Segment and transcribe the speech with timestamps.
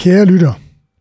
[0.00, 0.52] Kære lytter,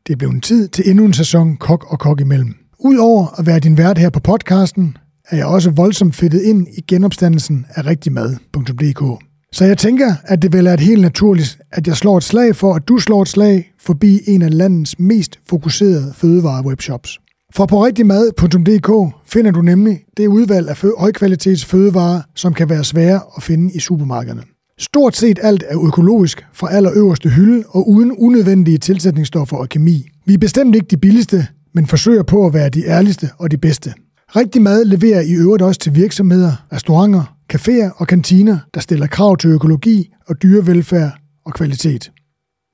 [0.07, 2.55] det er blevet en tid til endnu en sæson Kok og Kok imellem.
[2.79, 4.97] Udover at være din vært her på podcasten,
[5.29, 9.23] er jeg også voldsomt fedtet ind i genopstandelsen af rigtigmad.dk.
[9.53, 12.55] Så jeg tænker, at det vel er et helt naturligt, at jeg slår et slag
[12.55, 17.19] for, at du slår et slag forbi en af landets mest fokuserede fødevarewebshops.
[17.55, 23.21] For på rigtigmad.dk finder du nemlig det udvalg af højkvalitets fødevarer, som kan være svære
[23.37, 24.43] at finde i supermarkederne.
[24.81, 30.07] Stort set alt er økologisk fra allerøverste hylde og uden unødvendige tilsætningsstoffer og kemi.
[30.25, 33.57] Vi er bestemt ikke de billigste, men forsøger på at være de ærligste og de
[33.57, 33.93] bedste.
[34.35, 39.37] Rigtig mad leverer i øvrigt også til virksomheder, restauranter, caféer og kantiner, der stiller krav
[39.37, 41.11] til økologi og dyrevelfærd
[41.45, 42.11] og kvalitet.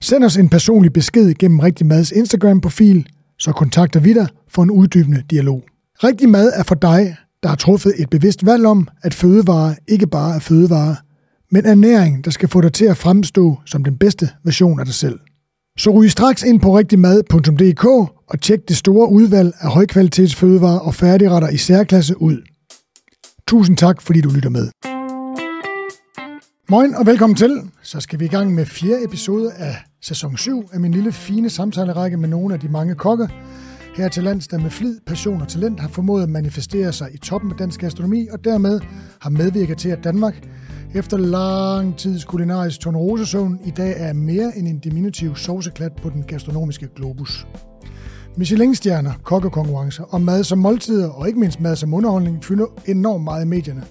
[0.01, 3.07] Send os en personlig besked gennem Rigtig Mads Instagram-profil,
[3.39, 5.63] så kontakter vi dig for en uddybende dialog.
[6.03, 10.07] Rigtig Mad er for dig, der har truffet et bevidst valg om, at fødevarer ikke
[10.07, 10.95] bare er fødevarer,
[11.55, 14.93] men ernæring, der skal få dig til at fremstå som den bedste version af dig
[14.93, 15.19] selv.
[15.77, 17.85] Så ryg straks ind på rigtigmad.dk
[18.27, 22.37] og tjek det store udvalg af højkvalitetsfødevarer og færdigretter i særklasse ud.
[23.47, 24.69] Tusind tak, fordi du lytter med.
[26.69, 27.61] Moin og velkommen til.
[27.81, 31.49] Så skal vi i gang med fjerde episode af sæson 7 af min lille fine
[31.49, 33.27] samtalerække med nogle af de mange kokke,
[33.95, 37.17] her til lands, der med flid, passion og talent har formået at manifestere sig i
[37.17, 38.79] toppen af dansk gastronomi, og dermed
[39.21, 40.47] har medvirket til, at Danmark
[40.95, 46.23] efter lang tids kulinarisk tornerosesøvn i dag er mere end en diminutiv sovseklat på den
[46.23, 47.47] gastronomiske globus.
[48.37, 53.45] Michelin-stjerner, kokkekonkurrencer og mad som måltider, og ikke mindst mad som underholdning, fylder enormt meget
[53.45, 53.83] i medierne.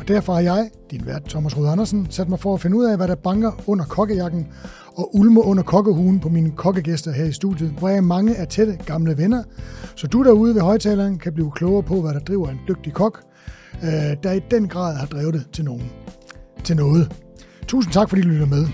[0.00, 2.84] Og derfor har jeg, din vært Thomas Rød Andersen, sat mig for at finde ud
[2.84, 4.46] af, hvad der banker under kokkejakken
[4.94, 8.78] og ulmer under kokkehuen på mine kokkegæster her i studiet, hvor jeg mange er tætte
[8.86, 9.42] gamle venner,
[9.94, 13.22] så du derude ved højtaleren kan blive klogere på, hvad der driver en dygtig kok,
[13.82, 15.90] øh, der i den grad har drevet det til nogen.
[16.66, 17.12] Til noget.
[17.66, 18.66] Tusind tak, fordi du lytter med.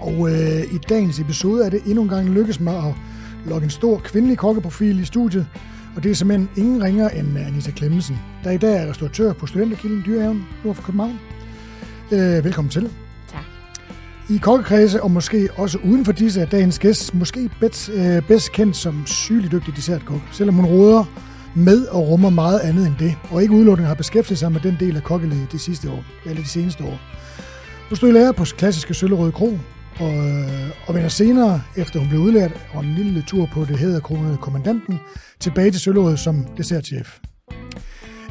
[0.00, 2.94] Og øh, i dagens episode er det endnu en gang lykkes mig at
[3.46, 5.46] logge en stor kvindelig kokkeprofil i studiet,
[5.96, 9.46] og det er simpelthen ingen ringer end Anita Klemmensen, der i dag er restauratør på
[9.46, 11.18] Studenterkilden Dyrehaven nord for København.
[12.12, 12.90] Øh, velkommen til.
[13.32, 13.42] Tak.
[14.30, 18.52] I kokkekredse, og måske også uden for disse, er dagens gæst måske bedst, øh, bedst
[18.52, 21.04] kendt som sygelig dygtig dessertkok, selvom hun råder
[21.54, 24.76] med og rummer meget andet end det, og ikke udelukkende har beskæftiget sig med den
[24.80, 27.00] del af kokkelivet de sidste år, eller de seneste år.
[27.88, 29.58] Hun stod i lærer på klassiske Søllerøde Kro,
[30.00, 33.78] og, øh, og vender senere, efter hun blev udlært og en lille tur på det
[33.78, 35.00] hedderkronede kommandanten,
[35.40, 37.18] tilbage til Søllerød som dessertchef.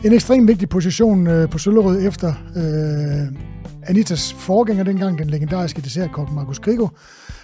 [0.03, 3.37] En ekstremt vigtig position øh, på Søllerød efter øh,
[3.83, 6.87] Anitas forgænger dengang, den legendariske dessertkok Markus Grigo,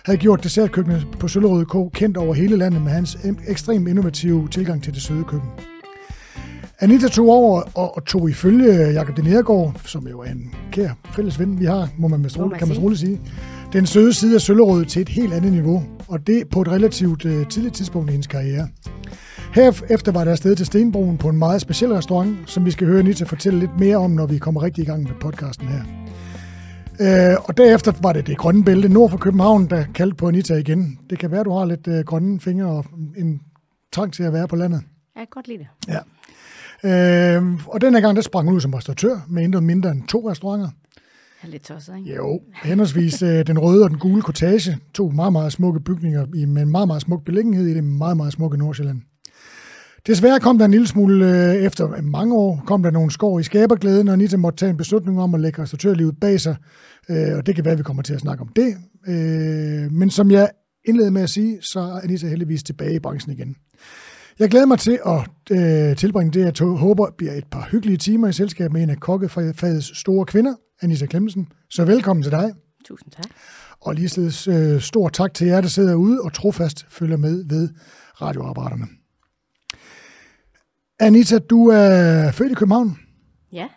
[0.06, 4.84] havde gjort dessertkøkkenet på Søllerød K kendt over hele landet med hans ekstremt innovative tilgang
[4.84, 5.50] til det søde køkken.
[6.80, 11.40] Anita tog over og, og tog ifølge Jakob Denergaard, som jo er en kær fælles
[11.40, 13.22] ven, vi har, må man, roligt, kan man roligt sige,
[13.74, 17.26] den søde side af Søllerød til et helt andet niveau, og det på et relativt
[17.26, 18.68] uh, tidligt tidspunkt i hendes karriere.
[19.56, 23.00] Herefter var der afsted til Stenbroen på en meget speciel restaurant, som vi skal høre
[23.00, 25.84] Anita fortælle lidt mere om, når vi kommer rigtig i gang med podcasten her.
[27.00, 30.54] Uh, og derefter var det det grønne bælte nord for København, der kaldte på Anita
[30.56, 31.00] igen.
[31.10, 32.86] Det kan være, du har lidt uh, grønne fingre og
[33.18, 33.42] en
[33.94, 34.82] trang til at være på landet.
[35.16, 35.68] Jeg kan godt lide det.
[35.88, 36.00] Ja.
[37.42, 40.30] Uh, og denne gang, der sprang hun ud som restauratør med intet mindre end to
[40.30, 40.70] restauranter.
[41.44, 42.16] Jeg er lidt tosset, ikke?
[42.16, 46.46] Jo, henholdsvis øh, den røde og den gule kortage, to meget, meget smukke bygninger i,
[46.46, 49.02] med en meget, meget smuk beliggenhed i det meget, meget smukke Nordsjælland.
[50.08, 53.44] Desværre kom der en lille smule, øh, efter mange år, kom der nogle skår i
[53.44, 56.56] skaberglæden, og Anita måtte tage en beslutning om at lægge restauratørlivet bag sig,
[57.10, 58.76] øh, og det kan være, at vi kommer til at snakke om det.
[59.08, 60.50] Øh, men som jeg
[60.86, 63.56] indledte med at sige, så er Anita heldigvis tilbage i branchen igen.
[64.40, 65.22] Jeg glæder mig til at
[65.52, 69.00] øh, tilbringe det, jeg håber bliver et par hyggelige timer i selskab med en af
[69.00, 71.48] kokkefagets store kvinder, Anita Klemmensen.
[71.70, 72.54] Så velkommen til dig.
[72.86, 73.26] Tusind tak.
[73.82, 77.70] Og lige øh, stor tak til jer, der sidder ude og trofast følger med ved
[78.22, 79.03] radioapparaterne.
[81.04, 83.00] Anita, du er født i København.
[83.52, 83.68] Ja.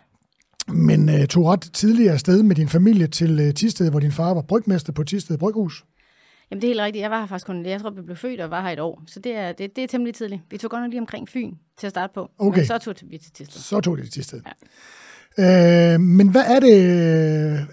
[0.67, 4.33] Men øh, tog ret tidligere afsted med din familie til øh, Tisted, hvor din far
[4.33, 5.85] var brygmester på Tisted Bryghus.
[6.51, 7.01] Jamen det er helt rigtigt.
[7.01, 9.03] Jeg var her faktisk kun, jeg tror, vi blev født og var her et år.
[9.07, 10.41] Så det er, det, det er temmelig tidligt.
[10.51, 12.29] Vi tog godt nok lige omkring Fyn til at starte på.
[12.39, 12.59] Okay.
[12.59, 13.61] Men så tog vi til Tisted.
[13.61, 14.41] Så tog det til Tisted.
[15.37, 15.93] Ja.
[15.93, 16.77] Øh, men hvad er det,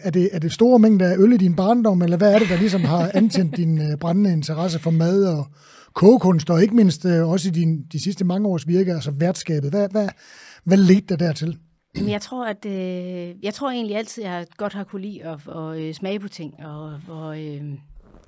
[0.02, 0.28] er det?
[0.32, 2.84] Er det store mængder af øl i din barndom, eller hvad er det, der ligesom
[2.84, 5.46] har antændt din øh, brændende interesse for mad og
[5.94, 9.70] kogekunst, og ikke mindst øh, også i din, de sidste mange års virke, altså værtskabet?
[9.70, 10.08] Hvad, hvad,
[10.64, 11.58] hvad ledte dig dertil?
[12.08, 15.40] Jeg tror, at øh, jeg tror egentlig altid, at jeg godt har kunne lide at,
[15.48, 17.62] at, at øh, smage på ting, og, og øh,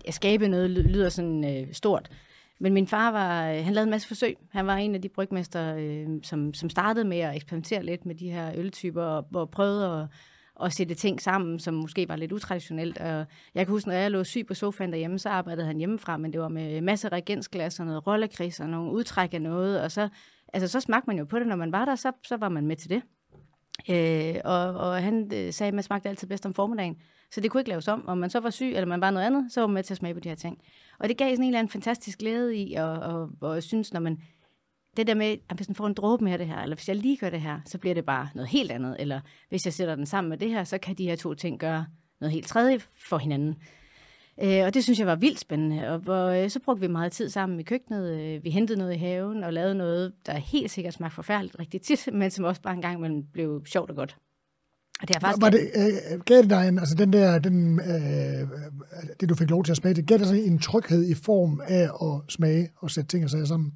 [0.04, 2.10] at skabe noget lyder sådan øh, stort.
[2.60, 4.36] Men min far var, øh, han lavede en masse forsøg.
[4.52, 8.14] Han var en af de brygmester, øh, som, som startede med at eksperimentere lidt med
[8.14, 10.06] de her øltyper, og, og prøvede at,
[10.56, 12.99] og sætte ting sammen, som måske var lidt utraditionelt.
[12.99, 16.17] Og jeg kan huske, når jeg lå syg på sofaen derhjemme, så arbejdede han hjemmefra,
[16.17, 19.82] men det var med masser af reagensglas og noget rollekris og nogle udtræk af noget,
[19.82, 20.08] og så,
[20.53, 22.67] altså, så smagte man jo på det, når man var der, så, så var man
[22.67, 23.03] med til det.
[23.91, 26.97] Øh, og, og han øh, sagde, at man smagte altid bedst om formiddagen.
[27.31, 28.09] Så det kunne ikke laves om.
[28.09, 29.94] Om man så var syg, eller man var noget andet, så var man med til
[29.94, 30.59] at smage på de her ting.
[30.99, 34.00] Og det gav sådan en eller anden fantastisk glæde i, og, og, og synes, når
[34.00, 34.19] man,
[34.96, 36.96] det der med, at hvis man får en dråbe med det her, eller hvis jeg
[36.96, 38.96] lige gør det her, så bliver det bare noget helt andet.
[38.98, 41.58] Eller hvis jeg sætter den sammen med det her, så kan de her to ting
[41.58, 41.87] gøre
[42.20, 43.56] noget helt tredje for hinanden.
[44.43, 45.88] Øh, og det synes jeg var vildt spændende.
[45.88, 48.20] Og hvor, øh, så brugte vi meget tid sammen i køkkenet.
[48.20, 51.82] Øh, vi hentede noget i haven og lavede noget, der helt sikkert smagte forfærdeligt rigtig
[51.82, 54.16] tit, men som også bare en gang imellem blev sjovt og godt.
[55.02, 55.42] Og det har faktisk...
[55.42, 55.60] Var det,
[56.14, 58.49] øh, gav det dig en, altså den der, den, øh,
[59.20, 61.82] det du fik lov til at smage, det gav dig en tryghed i form af
[61.82, 63.72] at smage og sætte ting og sager sammen?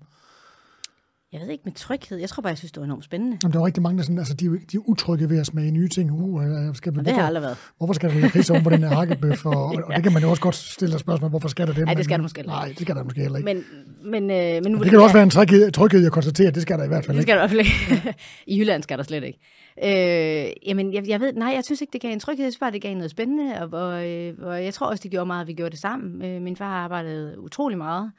[1.32, 2.18] Jeg ved ikke med tryghed.
[2.18, 3.38] Jeg tror bare, jeg synes, det var enormt spændende.
[3.42, 5.70] Jamen, der er rigtig mange, der, sådan, altså, de, de er utrygge ved at smage
[5.70, 6.10] nye ting.
[6.12, 6.42] Uh,
[6.74, 7.56] skal, det hvorfor, har aldrig været.
[7.78, 9.46] Hvorfor skal der være pris på den her hakkebøf?
[9.46, 9.82] Og, ja.
[9.82, 11.84] og, det kan man jo også godt stille dig spørgsmål, hvorfor skal der det?
[11.84, 12.50] Nej, det skal der måske ikke.
[12.50, 13.54] Nej, det skal der måske heller ikke.
[13.54, 13.64] Men,
[14.04, 16.78] men, øh, men det kan jo også være en tryghed, tryghed at konstatere, det skal
[16.78, 17.18] der i hvert fald ikke.
[17.18, 18.18] Det skal der i hvert fald ikke.
[18.54, 19.38] I Jylland skal der slet ikke.
[19.84, 22.44] Øh, jamen, jeg, jeg ved, nej, jeg synes ikke, det gav en tryghed.
[22.44, 23.62] Jeg synes bare, det gav noget spændende.
[23.62, 26.24] Og, og, øh, og jeg tror også, det gjorde meget, at vi gjorde det sammen.
[26.24, 28.10] Øh, min far arbejdede utrolig meget.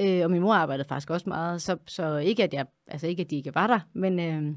[0.00, 3.22] Øh, og min mor arbejdede faktisk også meget, så, så ikke, at jeg, altså ikke,
[3.22, 4.56] at de ikke var der, men, øh,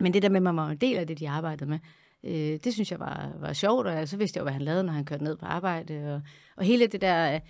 [0.00, 1.78] men det der med, at man var en del af det, de arbejdede med,
[2.24, 4.84] øh, det synes jeg var, var sjovt, og så vidste jeg jo, hvad han lavede,
[4.84, 6.20] når han kørte ned på arbejde, og,
[6.56, 7.40] og hele det der, øh,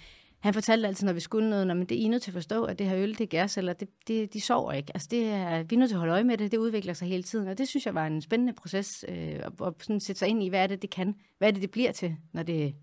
[0.41, 2.65] han fortalte altid, når vi skulle noget, men det er I nødt til at forstå,
[2.65, 4.91] at det her øl, det er gasceller, det, det, de sover ikke.
[4.95, 7.09] Altså det er, vi er nødt til at holde øje med det, det udvikler sig
[7.09, 10.19] hele tiden, og det synes jeg var en spændende proces, øh, at, at sådan sætte
[10.19, 12.43] sig ind i, hvad er det, det kan, hvad er det, det bliver til, når
[12.43, 12.75] det,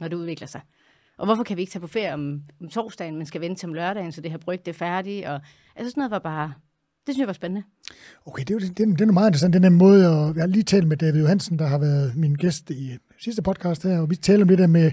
[0.00, 0.60] når det udvikler sig.
[1.18, 3.68] Og hvorfor kan vi ikke tage på ferie om, om torsdagen, men skal vente til
[3.68, 5.26] om lørdagen, så det her bryg det er færdigt?
[5.26, 5.40] Og,
[5.76, 6.52] altså sådan noget var bare,
[7.06, 7.62] det synes jeg var spændende.
[8.26, 10.62] Okay, det er, det, det er meget interessant, den der måde, og jeg har lige
[10.62, 14.10] talt med David Johansen, der har været min gæst i øh, sidste podcast her, og
[14.10, 14.92] vi taler om det der med,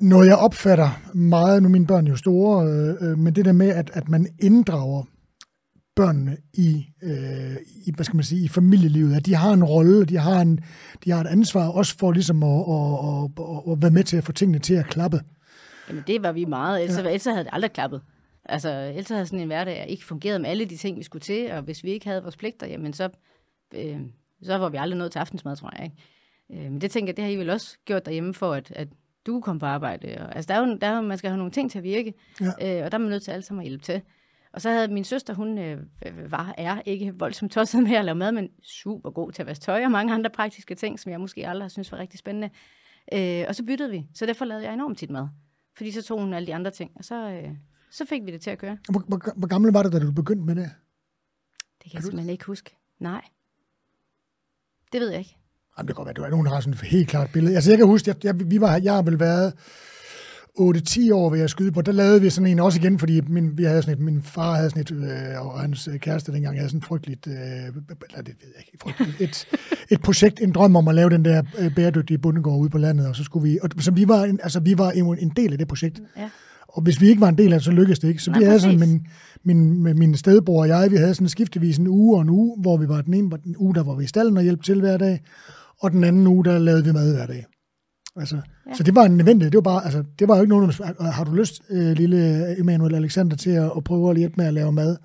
[0.00, 3.52] noget jeg opfatter meget, nu mine børn er jo store, øh, øh men det der
[3.52, 5.04] med, at, at man inddrager
[5.96, 7.56] børnene i, øh,
[7.86, 10.60] i, hvad skal man sige, i familielivet, at de har en rolle, de har, en,
[11.04, 14.24] de har et ansvar også for ligesom at, at, at, at, være med til at
[14.24, 15.20] få tingene til at klappe.
[15.88, 16.82] Jamen det var vi meget.
[16.82, 17.04] Ellers, ja.
[17.04, 18.02] ellers havde det aldrig klappet.
[18.44, 21.52] Altså, ellers havde sådan en hverdag ikke fungeret med alle de ting, vi skulle til,
[21.52, 23.08] og hvis vi ikke havde vores pligter, jamen så,
[23.74, 24.00] øh,
[24.42, 25.84] så var vi aldrig nået til aftensmad, tror jeg.
[25.84, 26.64] Ikke?
[26.64, 28.88] Øh, men det tænker jeg, det har I vel også gjort derhjemme for, at, at
[29.26, 30.18] du komme på arbejde.
[30.20, 32.14] Og, altså, der er jo, der er, man skal have nogle ting til at virke,
[32.40, 32.46] ja.
[32.46, 34.02] øh, og der er man nødt til alle sammen at hjælpe til.
[34.52, 35.78] Og så havde min søster, hun øh,
[36.30, 39.62] var, er ikke voldsomt tosset med at lave mad, men super god til at vaske
[39.62, 42.50] tøj og mange andre praktiske ting, som jeg måske aldrig har synes var rigtig spændende.
[43.12, 45.28] Øh, og så byttede vi, så derfor lavede jeg enormt tit mad.
[45.76, 47.50] Fordi så tog hun alle de andre ting, og så, øh,
[47.90, 48.78] så fik vi det til at køre.
[48.90, 50.70] Hvor, hvor, hvor gammel var det, da du begyndte med det?
[51.82, 52.76] Det kan jeg simpelthen ikke huske.
[52.98, 53.22] Nej.
[54.92, 55.36] Det ved jeg ikke.
[55.78, 57.54] Jamen, det kan godt være, du er nogen, der har sådan et helt klart billede.
[57.54, 59.54] Altså, jeg kan huske, jeg, jeg, vi var, jeg har vel været
[60.58, 63.58] 8-10 år vil jeg skyde på, der lavede vi sådan en også igen, fordi min,
[63.58, 66.68] vi havde sådan et, min far havde sådan et, øh, og hans kæreste dengang havde
[66.68, 69.46] sådan et frygteligt, øh, eller det ved jeg ikke, frygteligt, et,
[69.90, 73.06] et projekt, en drøm om at lave den der øh, bæredygtige bundegård ude på landet,
[73.06, 75.52] og så skulle vi, og så vi var, en, altså vi var en, en del
[75.52, 76.00] af det projekt.
[76.16, 76.30] Ja.
[76.68, 78.22] Og hvis vi ikke var en del af det, så lykkedes det ikke.
[78.22, 79.06] Så Nej, vi havde sådan, min,
[79.44, 82.76] min, min stedbror og jeg, vi havde sådan skiftevis en uge og en uge, hvor
[82.76, 84.96] vi var den ene den uge, der var vi i stallen og hjælpe til hver
[84.96, 85.20] dag,
[85.80, 87.46] og den anden uge, der lavede vi mad hver dag.
[88.16, 88.36] Altså,
[88.66, 88.74] ja.
[88.74, 89.50] Så det var en nødvendighed.
[89.50, 92.58] Det var, bare, altså, det var jo ikke nogen, der har du lyst, øh, lille
[92.58, 94.96] Emanuel Alexander, til at, at prøve at hjælpe med at lave mad?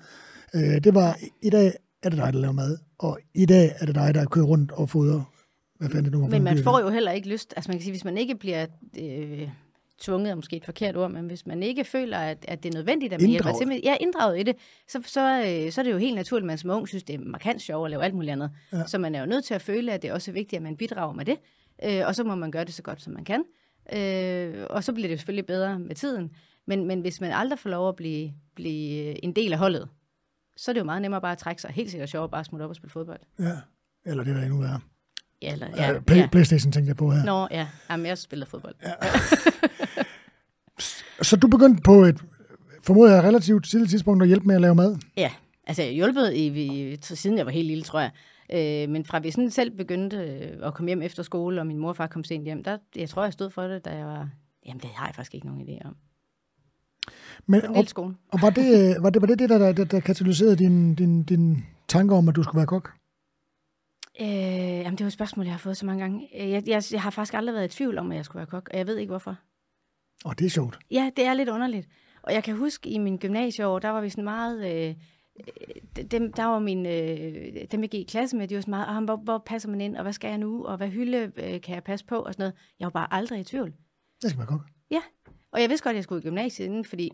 [0.54, 3.86] Øh, det var, i dag er det dig, der laver mad, og i dag er
[3.86, 5.32] det dig, der kører rundt og fodrer.
[5.78, 7.92] Hvad fanden det nu Men man får jo heller ikke lyst, altså man kan sige,
[7.92, 8.66] hvis man ikke bliver
[8.98, 9.48] øh,
[10.00, 12.78] tvunget, er måske et forkert ord, men hvis man ikke føler, at, at det er
[12.78, 14.56] nødvendigt, at man hjælper til med, ja, inddraget i det,
[14.88, 17.14] så, så, øh, så er det jo helt naturligt, at man som ung synes, det
[17.14, 18.50] er markant sjovt at lave alt muligt andet.
[18.72, 18.86] Ja.
[18.86, 20.76] Så man er jo nødt til at føle, at det er også vigtigt, at man
[20.76, 21.36] bidrager med det
[21.84, 23.44] øh, og så må man gøre det så godt, som man kan.
[23.92, 26.30] Øh, og så bliver det jo selvfølgelig bedre med tiden.
[26.66, 29.88] Men, men hvis man aldrig får lov at blive, blive en del af holdet,
[30.56, 32.44] så er det jo meget nemmere bare at trække sig helt sikkert sjovt og bare
[32.44, 33.20] smutte op og spille fodbold.
[33.38, 33.56] Ja,
[34.06, 34.78] eller det der endnu er.
[35.42, 36.28] Ja, eller, ja, uh, Play, ja.
[36.32, 37.24] Playstation tænkte jeg på her.
[37.24, 37.66] Nå, ja.
[37.90, 38.74] Jamen, jeg spiller fodbold.
[38.82, 38.92] Ja.
[41.22, 42.20] så du begyndte på et,
[42.82, 44.96] formoder jeg, relativt tidligt tidspunkt at hjælpe med at lave mad?
[45.16, 45.30] Ja,
[45.66, 48.10] altså jeg har hjulpet i, i, siden jeg var helt lille, tror jeg.
[48.52, 51.78] Øh, men fra vi sådan selv begyndte øh, at komme hjem efter skole, og min
[51.78, 54.06] mor og far kom sent hjem, der, jeg tror, jeg stod for det, da jeg
[54.06, 54.30] var...
[54.66, 55.96] Jamen, det har jeg faktisk ikke nogen idé om.
[57.46, 57.84] Men, og,
[58.28, 61.22] og var, det, øh, var, det, var det det, der, der, der katalyserede din, din,
[61.22, 62.90] din tanke om, at du skulle være kok?
[64.20, 66.28] Øh, jamen, det er jo et spørgsmål, jeg har fået så mange gange.
[66.42, 68.46] Øh, jeg, jeg, jeg har faktisk aldrig været i tvivl om, at jeg skulle være
[68.46, 69.36] kok, og jeg ved ikke hvorfor.
[70.24, 70.78] Og det er sjovt.
[70.90, 71.88] Ja, det er lidt underligt.
[72.22, 74.88] Og jeg kan huske, i min gymnasieår, der var vi sådan meget...
[74.88, 74.94] Øh,
[76.10, 78.86] dem, der var min, øh, dem jeg gik i klasse med, de var så meget,
[78.88, 81.60] ah, hvor, hvor passer man ind, og hvad skal jeg nu, og hvad hylde øh,
[81.60, 82.54] kan jeg passe på, og sådan noget.
[82.80, 83.72] Jeg var bare aldrig i tvivl.
[84.22, 84.62] Det skal være godt.
[84.90, 85.00] Ja,
[85.52, 87.10] og jeg vidste godt, at jeg skulle i gymnasiet inden, fordi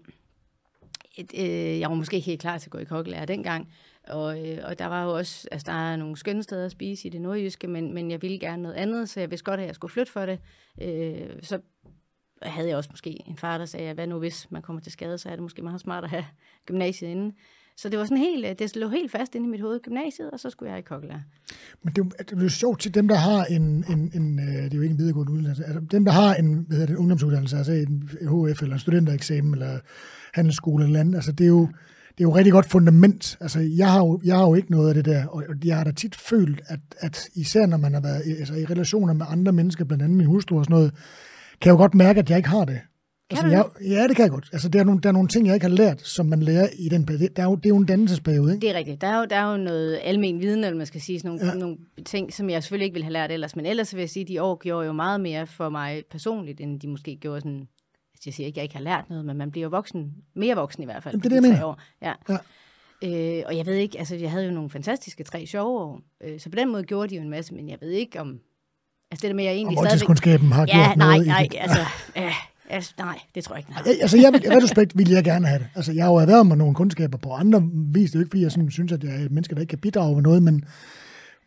[1.16, 3.72] et, øh, jeg var måske ikke helt klar til at gå i kokkelærer dengang.
[4.08, 7.08] Og, øh, og der var jo også, altså der er nogle skønne steder at spise
[7.08, 9.66] i det nordjyske, men, men jeg ville gerne noget andet, så jeg vidste godt, at
[9.66, 10.40] jeg skulle flytte for det.
[10.82, 11.60] Øh, så
[12.42, 15.18] havde jeg også måske en far, der sagde, hvad nu hvis man kommer til skade,
[15.18, 16.26] så er det måske meget smart at have
[16.66, 17.32] gymnasiet inden.
[17.76, 20.30] Så det var sådan helt, øh, det lå helt fast inde i mit hoved, gymnasiet,
[20.30, 21.20] og så skulle jeg i kokkelærer.
[21.82, 24.38] Men det er, jo, det er jo sjovt til dem, der har en, en, en
[24.38, 26.86] øh, det er jo ikke en videregående uddannelse, altså dem, der har en, hvad hedder
[26.86, 29.78] det, en ungdomsuddannelse, altså en HF eller en studentereksamen eller
[30.34, 31.68] handelsskole eller andet, altså det er jo,
[32.18, 33.36] det er jo et rigtig godt fundament.
[33.40, 35.84] Altså, jeg har, jo, jeg har jo ikke noget af det der, og jeg har
[35.84, 39.52] da tit følt, at, at især når man har været altså, i relationer med andre
[39.52, 40.92] mennesker, blandt andet min hustru og sådan noget,
[41.60, 42.80] kan jeg jo godt mærke, at jeg ikke har det.
[43.30, 44.48] Altså, jeg, ja, det kan jeg godt.
[44.52, 46.68] Altså, der, er nogle, der er nogle ting, jeg ikke har lært, som man lærer
[46.78, 47.28] i den periode.
[47.28, 48.66] Det er jo, det er jo en dannelsesperiode, ikke?
[48.66, 49.00] Det er rigtigt.
[49.00, 51.46] Der er jo, der er jo noget almen viden, eller man skal sige, sådan nogle,
[51.46, 51.54] ja.
[51.54, 53.56] nogle ting, som jeg selvfølgelig ikke ville have lært ellers.
[53.56, 56.60] Men ellers vil jeg sige, at de år gjorde jo meget mere for mig personligt,
[56.60, 57.68] end de måske gjorde sådan...
[58.14, 60.14] Altså, jeg siger ikke, at jeg ikke har lært noget, men man bliver jo voksen,
[60.34, 61.14] mere voksen i hvert fald.
[61.14, 61.64] Jamen, det er det, jeg mener.
[61.64, 61.80] År.
[62.02, 62.12] Ja.
[62.28, 62.38] ja.
[63.38, 66.40] Øh, og jeg ved ikke, altså jeg havde jo nogle fantastiske tre sjove år, øh,
[66.40, 68.40] så på den måde gjorde de jo en masse, men jeg ved ikke om,
[69.10, 70.42] altså det der med, at jeg egentlig stadigvæk...
[70.52, 71.58] har ja, gjort nej, noget nej, i det.
[71.60, 71.80] altså,
[72.16, 72.32] øh,
[72.70, 73.70] altså, nej, det tror jeg ikke.
[73.70, 73.82] Nej.
[73.86, 75.66] Jeg, altså, jeg, vil, ville jeg gerne have det.
[75.74, 78.10] Altså, jeg har jo erhvervet mig nogle kundskaber på andre vis.
[78.10, 79.70] Det er jo ikke, fordi jeg sådan, synes, at jeg er et menneske, der ikke
[79.70, 80.64] kan bidrage med noget, men,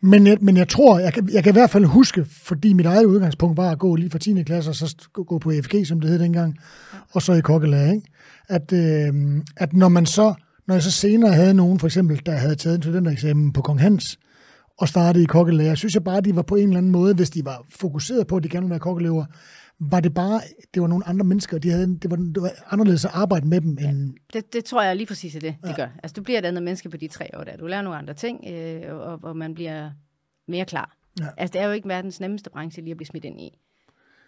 [0.00, 2.86] men, jeg, men jeg tror, jeg kan, jeg kan i hvert fald huske, fordi mit
[2.86, 4.42] eget udgangspunkt var at gå lige fra 10.
[4.42, 6.58] klasse, og så gå på EFG, som det hed dengang,
[7.12, 8.06] og så i kokkelærer, ikke?
[8.48, 9.14] At, øh,
[9.56, 10.34] at når man så
[10.68, 13.80] når jeg så senere havde nogen, for eksempel, der havde taget en studentereksamen på Kong
[13.80, 14.18] Hans,
[14.78, 17.14] og startede i kokkelærer, synes jeg bare, at de var på en eller anden måde,
[17.14, 19.24] hvis de var fokuseret på, at de gerne ville være kokkeløver,
[19.80, 20.40] var det bare,
[20.74, 23.60] det var nogle andre mennesker, de havde, det, var, det var anderledes at arbejde med
[23.60, 23.70] dem.
[23.70, 24.14] End...
[24.34, 25.74] Ja, det, det tror jeg lige præcis er det, det ja.
[25.76, 25.88] gør.
[26.02, 27.56] Altså, du bliver et andet menneske på de tre år der.
[27.56, 29.90] Du lærer nogle andre ting, øh, og, og man bliver
[30.48, 30.96] mere klar.
[31.20, 31.26] Ja.
[31.36, 33.58] Altså, det er jo ikke verdens nemmeste branche lige at blive smidt ind i.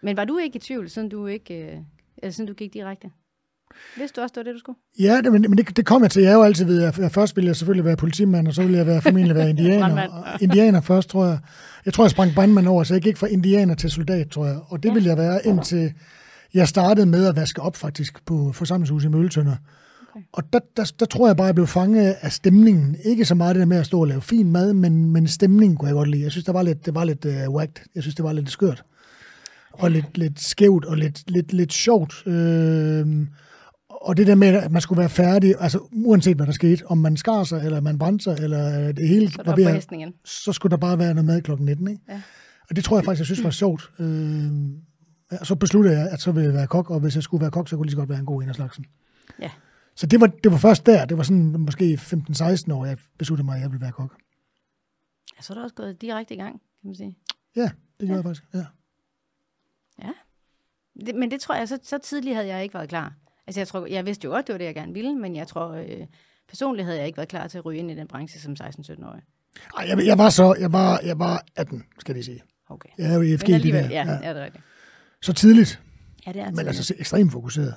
[0.02, 1.82] Men var du ikke i tvivl, siden du, ikke,
[2.22, 3.10] øh, siden du gik direkte?
[3.96, 4.78] Vidste du også, det var det, du skulle?
[4.98, 6.22] Ja, det, men, men det, det kom jeg til.
[6.22, 8.78] Jeg er jo altid ved, at først ville jeg selvfølgelig være politimand, og så ville
[8.78, 10.36] jeg være, formentlig være indianer.
[10.40, 11.38] indianer først, tror jeg.
[11.84, 14.58] Jeg tror, jeg sprang brandmand over, så jeg gik fra indianer til soldat, tror jeg.
[14.68, 14.94] Og det ja.
[14.94, 15.92] ville jeg være indtil
[16.54, 19.56] jeg startede med at vaske op faktisk på forsamlingshuset i Mølletønder.
[20.10, 20.20] Okay.
[20.32, 22.96] Og der, der, der tror jeg bare, jeg blev fanget af stemningen.
[23.04, 25.76] Ikke så meget det der med at stå og lave fin mad, men, men stemningen
[25.76, 26.22] kunne jeg godt lide.
[26.22, 27.84] Jeg synes, det var lidt, det var lidt uh, whacked.
[27.94, 28.82] Jeg synes, det var lidt skørt.
[29.72, 32.26] Og lidt, lidt skævt og lidt, lidt, lidt sjovt.
[32.26, 33.06] Øh,
[34.00, 36.98] og det der med, at man skulle være færdig, altså uanset hvad der skete, om
[36.98, 40.70] man skar sig, eller man brændte sig, eller det hele så, var ved så skulle
[40.70, 41.88] der bare være noget mad klokken 19.
[41.88, 42.02] Ikke?
[42.08, 42.22] Ja.
[42.70, 43.90] Og det tror jeg faktisk, jeg synes var sjovt.
[43.98, 44.52] Øh,
[45.42, 47.68] så besluttede jeg, at så ville jeg være kok, og hvis jeg skulle være kok,
[47.68, 48.86] så kunne lige så godt være en god en af slagsen.
[49.38, 49.50] Ja.
[49.94, 53.46] Så det var, det var først der, det var sådan måske 15-16 år, jeg besluttede
[53.46, 54.16] mig, at jeg ville være kok.
[55.36, 57.16] Ja, så er du også gået direkte i gang, kan man sige.
[57.56, 58.16] Ja, det gjorde ja.
[58.16, 58.64] jeg faktisk, ja.
[60.02, 60.12] Ja,
[61.06, 63.14] det, men det tror jeg, så, så tidligt havde jeg ikke været klar.
[63.50, 65.46] Altså jeg, tror, jeg vidste jo godt, det var det, jeg gerne ville, men jeg
[65.46, 66.06] tror, øh,
[66.48, 69.22] personligt havde jeg ikke været klar til at ryge ind i den branche som 16-17-årig.
[69.78, 72.42] Ej, jeg, jeg, var så, jeg var, jeg var 18, skal de sige.
[72.68, 72.88] Okay.
[72.98, 73.48] Jeg er jo i FG.
[73.48, 73.80] Men det der.
[73.80, 74.12] Ja, ja.
[74.22, 74.64] ja, det er rigtigt.
[75.22, 75.82] Så tidligt.
[76.26, 76.56] Ja, det er tidligt.
[76.56, 77.74] Men altså ekstremt fokuseret.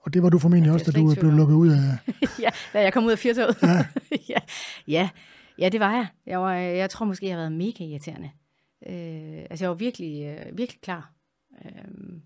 [0.00, 2.12] Og det var du formentlig ja, også, da du blev lukket ud af...
[2.44, 3.56] ja, da jeg kom ud af fyrtåget.
[3.62, 3.84] Ja.
[4.34, 4.40] ja.
[4.88, 5.08] ja.
[5.58, 6.06] ja, det var jeg.
[6.26, 8.30] Jeg, var, jeg tror måske, jeg har været mega irriterende.
[8.86, 11.12] Øh, altså, jeg var virkelig, øh, virkelig klar.
[11.64, 12.20] Øh,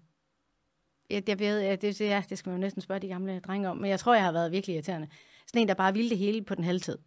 [1.14, 3.68] jeg, jeg ved, det, det, ja, det skal man jo næsten spørge de gamle drenge
[3.68, 5.06] om, men jeg tror, jeg har været virkelig irriterende.
[5.46, 6.98] Sådan en, der bare ville det hele på den halve tid.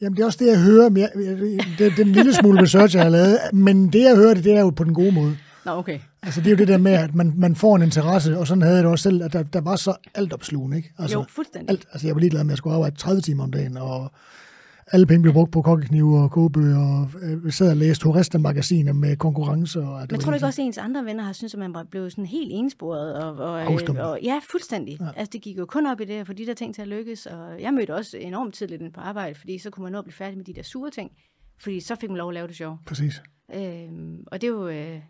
[0.00, 0.88] Jamen, det er også det, jeg hører.
[0.88, 1.10] Men jeg,
[1.78, 3.38] det, er den lille smule research, jeg har lavet.
[3.52, 5.36] Men det, jeg hører, det, det er jo på den gode måde.
[5.64, 6.00] Nå, okay.
[6.22, 8.62] Altså, det er jo det der med, at man, man får en interesse, og sådan
[8.62, 10.92] havde jeg det også selv, at der, der var så altopslugende, ikke?
[10.98, 11.70] Altså, jo, fuldstændig.
[11.70, 14.12] Alt, altså, jeg var ligeglad med, at jeg skulle arbejde 30 timer om dagen, og
[14.92, 18.92] alle penge blev brugt på kokkeknive og kogebøger, og øh, vi sad og læste turistermagasiner
[18.92, 19.86] med konkurrencer.
[19.86, 22.12] Og Men tror du ikke også, at ens andre venner har syntes, at man blevet
[22.12, 23.14] sådan helt ensporet?
[23.14, 24.98] Og, og, og, og, ja, fuldstændig.
[25.00, 25.06] Ja.
[25.16, 26.88] Altså, det gik jo kun op i det at få de der ting til at
[26.88, 29.98] lykkes, og jeg mødte også enormt tidligt ind på arbejde, fordi så kunne man nå
[29.98, 31.10] at blive færdig med de der sure ting,
[31.60, 32.78] fordi så fik man lov at lave det sjov.
[32.86, 33.22] Præcis.
[33.54, 35.00] Øhm, og det er jo øh,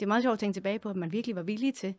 [0.00, 1.94] det er meget sjovt at tænke tilbage på, at man virkelig var villig til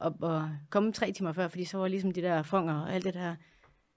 [0.00, 3.04] at, at komme tre timer før, fordi så var ligesom de der fonger og alt
[3.04, 3.34] det der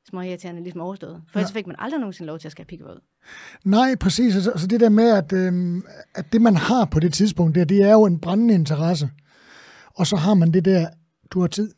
[0.10, 1.22] småirriterende ligesom overstået.
[1.32, 1.46] For ja.
[1.46, 3.02] så fik man aldrig nogensinde lov til at skære ud.
[3.64, 4.36] Nej, præcis.
[4.36, 5.82] Altså, altså det der med, at, øh,
[6.16, 9.10] at det man har på det tidspunkt der, det er jo en brændende interesse.
[9.96, 10.88] Og så har man det der,
[11.32, 11.72] du har tid.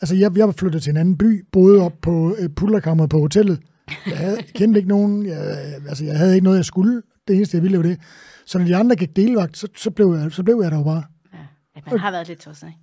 [0.00, 3.18] Altså jeg, jeg var flyttet til en anden by, boede op på øh, pullerkammeret på
[3.18, 3.60] hotellet.
[4.06, 5.56] Jeg havde, kendte ikke nogen, jeg,
[5.88, 7.02] altså jeg havde ikke noget, jeg skulle.
[7.28, 8.00] Det eneste, jeg ville, var det.
[8.46, 10.84] Så når de andre gik delvagt, så, så, blev, jeg, så blev jeg der jo
[10.84, 11.02] bare.
[11.76, 12.78] Ja, man har været lidt tosset, ikke?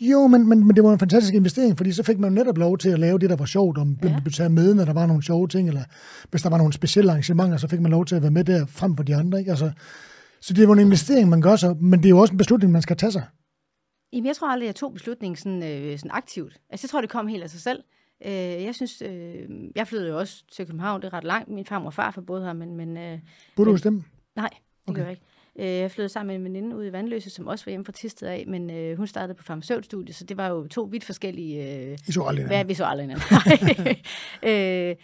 [0.00, 2.78] Jo, men, men, men det var en fantastisk investering, fordi så fik man netop lov
[2.78, 4.20] til at lave det, der var sjovt, om ja.
[4.34, 5.82] taget med, når der var nogle sjove ting, eller
[6.30, 8.66] hvis der var nogle specielle arrangementer, så fik man lov til at være med der
[8.66, 9.38] frem for de andre.
[9.38, 9.50] Ikke?
[9.50, 9.70] Altså,
[10.40, 12.72] så det var en investering, man gør sig, men det er jo også en beslutning,
[12.72, 13.24] man skal tage sig.
[14.12, 16.60] Jamen, jeg tror aldrig, jeg tog beslutningen sådan, øh, sådan aktivt.
[16.70, 17.82] Altså, jeg tror, det kom helt af sig selv.
[18.26, 18.32] Øh,
[18.64, 21.48] jeg synes, øh, jeg flyttede jo også til København, det er ret langt.
[21.50, 22.76] Min far og far for både her, men...
[22.76, 23.18] men øh,
[23.56, 24.02] Burde du hos dem?
[24.36, 24.96] Nej, det okay.
[24.96, 25.22] gør jeg ikke.
[25.58, 27.92] Øh, jeg flyttede sammen med en veninde ude i Vandløse, som også var hjemme fra
[27.92, 31.86] Tisted af, men øh, hun startede på farmaceutstudiet, så det var jo to vidt forskellige...
[31.90, 33.08] Øh, I så aldrig Hvad, vi så aldrig
[34.42, 34.96] øh,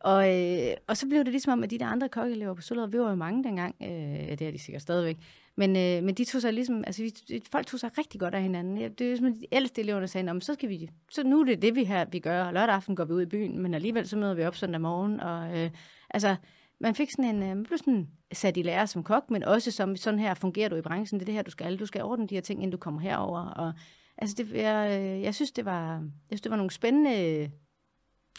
[0.00, 2.88] og, øh, og så blev det ligesom om, at de der andre kokkeelever på Sølvred,
[2.88, 5.16] vi var jo mange dengang, øh, det er de sikkert stadigvæk,
[5.56, 7.12] men, øh, men de tog sig ligesom, altså vi,
[7.52, 8.92] folk tog sig rigtig godt af hinanden.
[8.98, 11.74] Det er som de ældste eleverne sagde, så skal vi, så nu er det det,
[11.74, 14.16] vi her, vi gør, og lørdag aften går vi ud i byen, men alligevel så
[14.16, 15.70] møder vi op søndag morgen, og øh,
[16.10, 16.36] altså,
[16.80, 19.70] man fik sådan en, øh, man blev sådan sat i lære som kok, men også
[19.70, 22.02] som sådan her fungerer du i branchen, det er det her, du skal, du skal
[22.02, 23.40] ordne de her ting, inden du kommer herover.
[23.40, 23.72] Og,
[24.18, 27.50] altså, det, jeg, øh, jeg, synes, det var, jeg synes, det var nogle spændende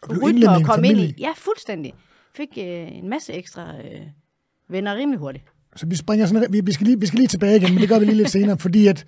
[0.09, 1.15] rytmer at komme ind i.
[1.19, 1.93] Ja, fuldstændig.
[2.35, 4.01] Fik øh, en masse ekstra øh,
[4.69, 5.45] venner rimelig hurtigt.
[5.75, 7.89] Så vi springer sådan, vi, vi, skal lige, vi skal lige tilbage igen, men det
[7.89, 9.05] gør vi lige lidt senere, fordi at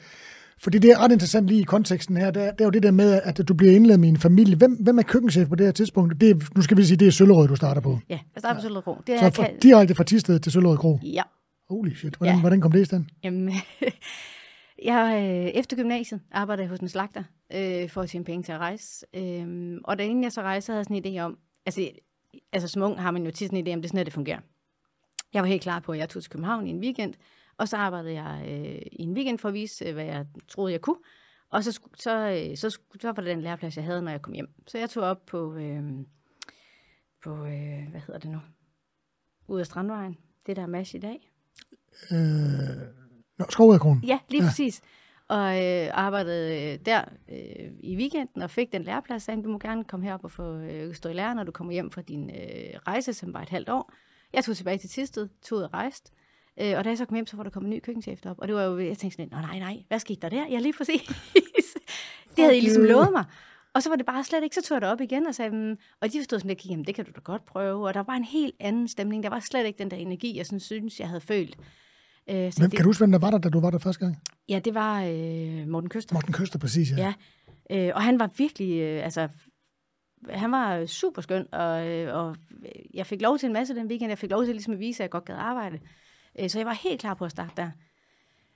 [0.63, 2.83] fordi det er ret interessant lige i konteksten her, det er, det er jo det
[2.83, 4.55] der med, at du bliver indledt med en familie.
[4.55, 6.21] Hvem, hvem er køkkenchef på det her tidspunkt?
[6.21, 7.99] Det er, nu skal vi sige, det er Søllerød, du starter på.
[8.09, 8.95] Ja, jeg starter på Søllerød Kro.
[9.07, 9.59] Det er, Så fra, kan...
[9.59, 10.99] direkte fra Tisted til Søllerød Kro?
[11.03, 11.23] Ja.
[11.69, 12.39] Holy shit, hvordan, ja.
[12.39, 13.05] hvordan kom det i stand?
[13.23, 13.53] Jamen,
[14.91, 18.51] jeg, øh, efter gymnasiet arbejdede jeg hos en slagter øh, for at tjene penge til
[18.51, 19.05] at rejse.
[19.15, 21.89] Øh, og da inden jeg så rejste, havde jeg sådan en idé om, altså,
[22.53, 24.13] altså som ung har man jo tit en idé om, det er sådan, at det
[24.13, 24.39] fungerer.
[25.33, 27.13] Jeg var helt klar på, at jeg tog til København i en weekend,
[27.57, 30.71] og så arbejdede jeg øh, i en weekend for at vise, øh, hvad jeg troede,
[30.71, 30.99] jeg kunne.
[31.49, 34.21] Og så, så, øh, så, så, så var det den læreplads, jeg havde, når jeg
[34.21, 34.49] kom hjem.
[34.67, 35.83] Så jeg tog op på, øh,
[37.23, 38.39] på øh, hvad hedder det nu?
[39.47, 40.17] Ud af Strandvejen.
[40.45, 41.31] Det der er mash i dag.
[42.11, 42.17] Øh,
[43.39, 44.03] no, Skovvedkronen.
[44.03, 44.49] Ja, lige ja.
[44.49, 44.81] præcis.
[45.27, 49.23] Og øh, arbejdede øh, der øh, i weekenden og fik den læreplads.
[49.23, 51.73] Sagde, du må gerne komme herop og få øh, stå i lære, når du kommer
[51.73, 53.93] hjem fra din øh, rejse, som var et halvt år.
[54.33, 56.11] Jeg tog tilbage til Tisted, tog ud og rejste.
[56.61, 58.39] Øh, og da jeg så kom hjem, så var der kommet en ny køkkenchef op.
[58.39, 60.47] Og det var jo, jeg tænkte sådan, nej, nej, hvad skete der der?
[60.47, 61.01] Ja, lige præcis.
[62.35, 63.25] det havde I ligesom lovet mig.
[63.73, 65.51] Og så var det bare slet ikke, så tog jeg det op igen og sagde,
[65.51, 67.87] mm, og de forstod sådan lidt, jamen det kan du da godt prøve.
[67.87, 69.23] Og der var en helt anden stemning.
[69.23, 71.57] Der var slet ikke den der energi, jeg sådan, synes, jeg havde følt.
[72.29, 74.05] Øh, hvem, det, kan du huske, hvem der var der, da du var der første
[74.05, 74.17] gang?
[74.49, 76.13] Ja, det var øh, Morten Køster.
[76.13, 77.13] Morten Køster, præcis, ja.
[77.69, 77.87] ja.
[77.87, 79.27] Øh, og han var virkelig, øh, altså,
[80.29, 82.35] han var super skøn, og, øh, og
[82.93, 84.11] jeg fik lov til en masse den weekend.
[84.11, 85.79] Jeg fik lov til ligesom at vise, at jeg godt gad arbejde.
[86.39, 87.69] Øh, så jeg var helt klar på at starte der.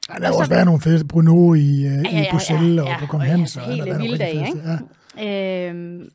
[0.10, 2.90] Ja, der har også været nogle fede Bruno i, uh, ja, ja, i Bruxelles ja,
[2.90, 3.58] ja, og på Kong Hans.
[3.58, 4.80] Og, ja, helt vilde dag, ikke?
[5.18, 5.70] Ja.
[5.70, 6.10] Øhm,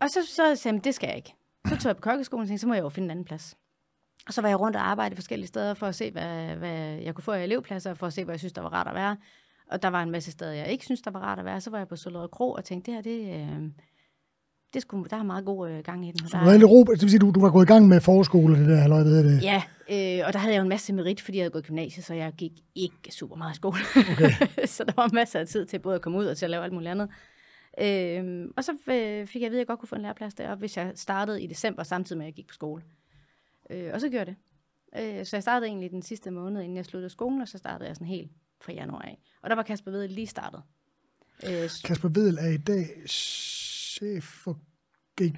[0.00, 1.34] og så, så sagde jeg, det skal jeg ikke.
[1.68, 3.56] Så tog jeg på kokkeskolen og tænkte, så må jeg jo finde en anden plads.
[4.26, 7.14] Og så var jeg rundt og arbejde forskellige steder for at se, hvad, hvad jeg
[7.14, 9.16] kunne få af elevpladser, for at se, hvad jeg synes, der var rart at være.
[9.70, 11.60] Og der var en masse steder, jeg ikke synes, der var rart at være.
[11.60, 13.70] Så var jeg på Søllerød Kro og tænkte, det her, det, øh,
[14.74, 16.28] det skulle, der er meget god øh, gang i den.
[16.28, 18.58] Så du, var ro, det vil sige, du, du var gået i gang med forskole,
[18.58, 19.42] det der, eller hvad det?
[19.42, 21.66] Ja, øh, og der havde jeg jo en masse merit, fordi jeg havde gået i
[21.66, 23.76] gymnasiet, så jeg gik ikke super meget i skole.
[24.12, 24.30] Okay.
[24.76, 26.64] så der var masser af tid til både at komme ud og til at lave
[26.64, 27.08] alt muligt andet.
[27.80, 30.34] Øh, og så øh, fik jeg at vide, at jeg godt kunne få en læreplads
[30.34, 32.82] der, hvis jeg startede i december, samtidig med, at jeg gik på skole.
[33.70, 34.36] Øh, og så gjorde jeg det.
[35.18, 37.88] Øh, så jeg startede egentlig den sidste måned, inden jeg sluttede skolen, og så startede
[37.88, 39.18] jeg sådan helt fra januar af.
[39.42, 40.62] Og der var Kasper Vedel lige startet.
[41.46, 42.86] Øh, Kasper Vedel er i dag
[43.98, 44.58] chef for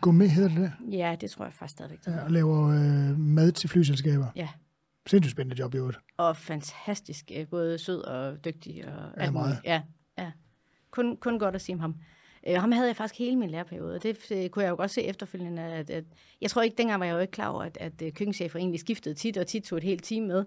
[0.00, 0.96] Gourmet, hedder det der?
[0.96, 1.98] Ja, det tror jeg faktisk stadigvæk.
[2.06, 4.26] Ja, og laver øh, mad til flyselskaber.
[4.36, 4.48] Ja.
[5.06, 5.98] Sindssygt spændende job i øvrigt.
[6.16, 7.30] Og fantastisk.
[7.34, 8.84] Øh, både sød og dygtig.
[8.86, 9.58] Og ja, meget.
[9.64, 9.82] Ja,
[10.18, 10.32] ja.
[10.90, 11.94] Kun, kun godt at sige om ham.
[12.48, 14.90] Øh, ham havde jeg faktisk hele min læreperiode, og det øh, kunne jeg jo godt
[14.90, 15.62] se efterfølgende.
[15.62, 16.04] At, at,
[16.40, 18.80] jeg tror ikke, dengang var jeg jo ikke klar over, at, at øh, køkkenchefer egentlig
[18.80, 20.44] skiftede tit, og tit tog et helt team med.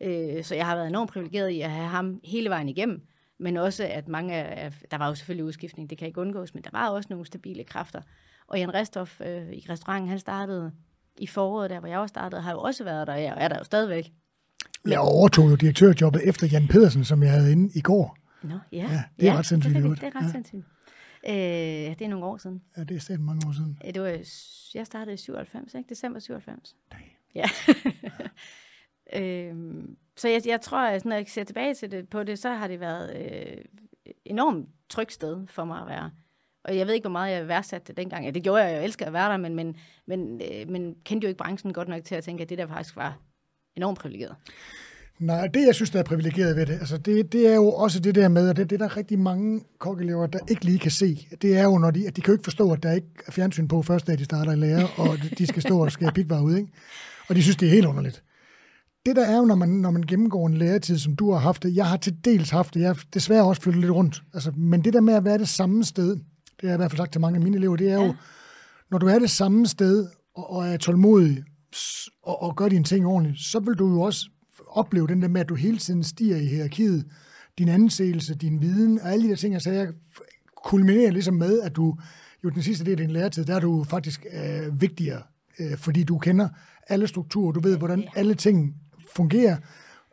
[0.00, 3.02] Øh, så jeg har været enormt privilegeret i at have ham hele vejen igennem.
[3.40, 6.64] Men også, at mange af, der var jo selvfølgelig udskiftning, det kan ikke undgås, men
[6.64, 8.02] der var også nogle stabile kræfter.
[8.46, 10.72] Og Jan Restoff øh, i restauranten, han startede
[11.18, 13.58] i foråret, der hvor jeg også startede, har jo også været der, og er der
[13.58, 14.12] jo stadigvæk.
[14.84, 14.92] Men...
[14.92, 18.16] Jeg overtog jo direktørjobbet efter Jan Pedersen, som jeg havde inde i går.
[18.42, 18.78] Nå, ja.
[18.78, 19.74] ja det er ja, ret sindssygt.
[19.74, 20.30] Det, det, det er ret ja.
[20.30, 20.64] sindssygt.
[21.28, 21.34] Øh,
[21.98, 22.62] det er nogle år siden.
[22.76, 23.78] Ja, det er stadig mange år siden.
[23.94, 24.08] Det var,
[24.74, 25.88] jeg startede i 97, ikke?
[25.88, 26.76] December 97.
[26.90, 27.02] Nej.
[27.34, 27.44] Ja.
[29.12, 32.48] øhm, så jeg, jeg tror, at når jeg ser tilbage til det, på det, så
[32.48, 33.64] har det været øh,
[34.24, 36.10] enormt trygt sted for mig at være.
[36.64, 38.24] Og jeg ved ikke, hvor meget jeg værdsatte det dengang.
[38.24, 41.24] Ja, det gjorde jeg, jeg elsker at være der, men, men, men, øh, men kendte
[41.24, 43.18] jo ikke branchen godt nok til at tænke, at det der faktisk var
[43.76, 44.36] enormt privilegeret.
[45.18, 48.00] Nej, det jeg synes, der er privilegeret ved det, altså det, det er jo også
[48.00, 50.90] det der med, at det, det er der rigtig mange kokkelever, der ikke lige kan
[50.90, 51.28] se.
[51.42, 53.32] Det er jo, når de, at de kan jo ikke forstå, at der ikke er
[53.32, 56.42] fjernsyn på første dag, de starter i lære, og de skal stå og skære pikvarer
[56.42, 56.72] ud, ikke?
[57.28, 58.22] Og de synes, det er helt underligt
[59.06, 61.62] det der er jo, når man, når man gennemgår en læretid, som du har haft
[61.62, 64.50] det, jeg har til dels haft det, jeg har desværre også flyttet lidt rundt, altså,
[64.56, 66.22] men det der med at være det samme sted, det
[66.60, 68.06] har jeg i hvert fald sagt til mange af mine elever, det er ja.
[68.06, 68.14] jo,
[68.90, 71.44] når du er det samme sted, og, og er tålmodig,
[72.22, 74.28] og, og gør dine ting ordentligt, så vil du jo også
[74.68, 77.06] opleve den der med, at du hele tiden stiger i hierarkiet,
[77.58, 79.88] din anseelse, din viden, og alle de der ting, altså jeg
[80.64, 81.96] kulminerer ligesom med, at du
[82.44, 85.22] jo den sidste del af din læretid, der er du faktisk øh, vigtigere,
[85.58, 86.48] øh, fordi du kender
[86.88, 88.74] alle strukturer, du ved, hvordan alle ting
[89.16, 89.56] fungerer,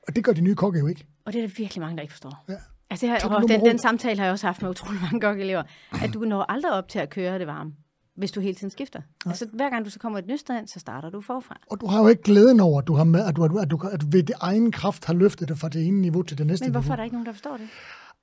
[0.08, 1.06] og det gør de nye kokke jo ikke.
[1.26, 2.46] Og det er der virkelig mange, der ikke forstår.
[2.50, 2.54] Ja.
[2.90, 5.64] Altså, har, og den, den samtale har jeg også haft med utrolig mange kokkeelever,
[6.04, 7.72] at du når aldrig op til at køre det varme
[8.18, 9.02] hvis du hele tiden skifter.
[9.26, 9.30] Ja.
[9.30, 11.60] Altså, hver gang du så kommer et nyt sted så starter du forfra.
[11.72, 13.80] Og du har jo ikke glæden over, at du, har med, at du, at du,
[13.92, 16.48] at du ved det egen kraft har løftet det fra det ene niveau til det
[16.48, 16.94] næste Men hvorfor niveau.
[16.94, 17.68] er der ikke nogen, der forstår det?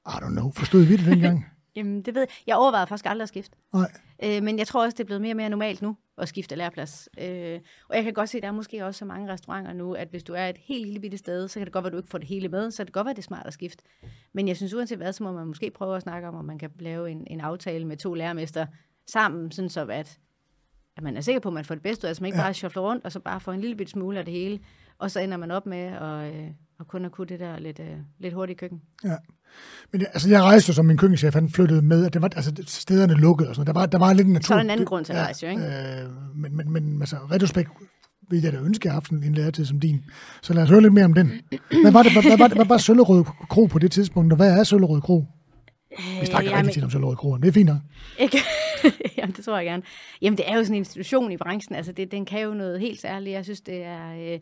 [0.06, 0.52] I don't know.
[0.52, 1.46] Forstod vi det dengang?
[1.76, 2.28] Jamen, det ved jeg.
[2.46, 3.56] Jeg overvejede faktisk aldrig at skifte.
[3.72, 3.90] Nej.
[4.24, 6.54] Øh, men jeg tror også, det er blevet mere og mere normalt nu at skifte
[6.56, 7.08] læreplads.
[7.18, 9.92] Øh, og jeg kan godt se, at der er måske også så mange restauranter nu,
[9.92, 11.92] at hvis du er et helt lille bitte sted, så kan det godt være, at
[11.92, 13.52] du ikke får det hele med, så kan det godt være, det er smart at
[13.52, 13.84] skifte.
[14.32, 16.58] Men jeg synes uanset hvad, så må man måske prøve at snakke om, om man
[16.58, 18.66] kan lave en, en aftale med to lærermester
[19.06, 20.18] sammen, sådan så at
[20.96, 22.38] at man er sikker på, at man får det bedste ud af, så man ikke
[22.38, 22.44] ja.
[22.44, 24.60] bare shuffler rundt, og så bare får en lille bit smule af det hele,
[24.98, 27.80] og så ender man op med at, øh, at kun at kunne det der lidt,
[27.80, 28.82] øh, lidt hurtigt køkken.
[29.04, 29.16] Ja.
[29.92, 32.52] Men jeg, altså, jeg rejste som min køkkenchef, han flyttede med, at det var, altså,
[32.66, 34.46] stederne lukkede og sådan Der var, der var lidt en natur.
[34.46, 35.64] Så er der en anden grund til at rejse, ja, ikke?
[35.64, 37.70] Øh, men, men, men altså, retrospekt
[38.30, 40.04] vil jeg da ønske, at jeg haft en læretid som din.
[40.42, 41.32] Så lad os høre lidt mere om den.
[41.82, 44.58] Hvad var det, hvad, hvad, hvad, hvad var Søllerød Kro på det tidspunkt, og hvad
[44.58, 45.24] er Søllerød Kro?
[46.20, 47.78] Vi snakker øh, rigtig tit om Søllerød Kro, det er fint nok.
[48.18, 48.38] Ikke?
[49.18, 49.82] Jamen, det tror jeg gerne.
[50.22, 51.76] Jamen, det er jo sådan en institution i branchen.
[51.76, 53.34] Altså, det, den kan jo noget helt særligt.
[53.34, 54.32] Jeg synes, det er...
[54.34, 54.38] Øh,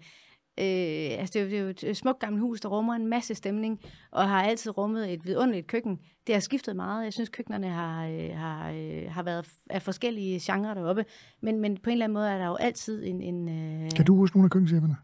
[0.61, 3.07] Øh, altså det, er jo, det er jo et smukt gammelt hus, der rummer en
[3.07, 5.99] masse stemning, og har altid rummet et vidunderligt køkken.
[6.27, 7.05] Det har skiftet meget.
[7.05, 11.05] Jeg synes, køkkenerne har, øh, har, øh, har været af forskellige genrer deroppe,
[11.43, 13.21] men, men på en eller anden måde er der jo altid en...
[13.23, 13.91] en øh...
[13.97, 14.97] Kan du huske nogle af køkkencheferne?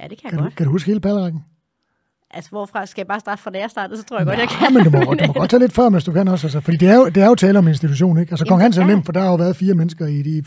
[0.00, 0.52] Ja, det kan jeg kan godt.
[0.52, 1.44] Du, kan du huske hele pallerækken?
[2.30, 4.40] Altså, hvorfra skal jeg bare starte fra da jeg startede, så tror jeg Nej, godt,
[4.40, 4.74] jeg kan.
[4.74, 6.46] men du må, du må godt tage lidt før, hvis du kan også.
[6.46, 8.32] Altså, fordi det er, jo, det er jo tale om en institution, ikke?
[8.32, 10.44] Altså, Kong Hans er nemt, for der har jo været fire mennesker i de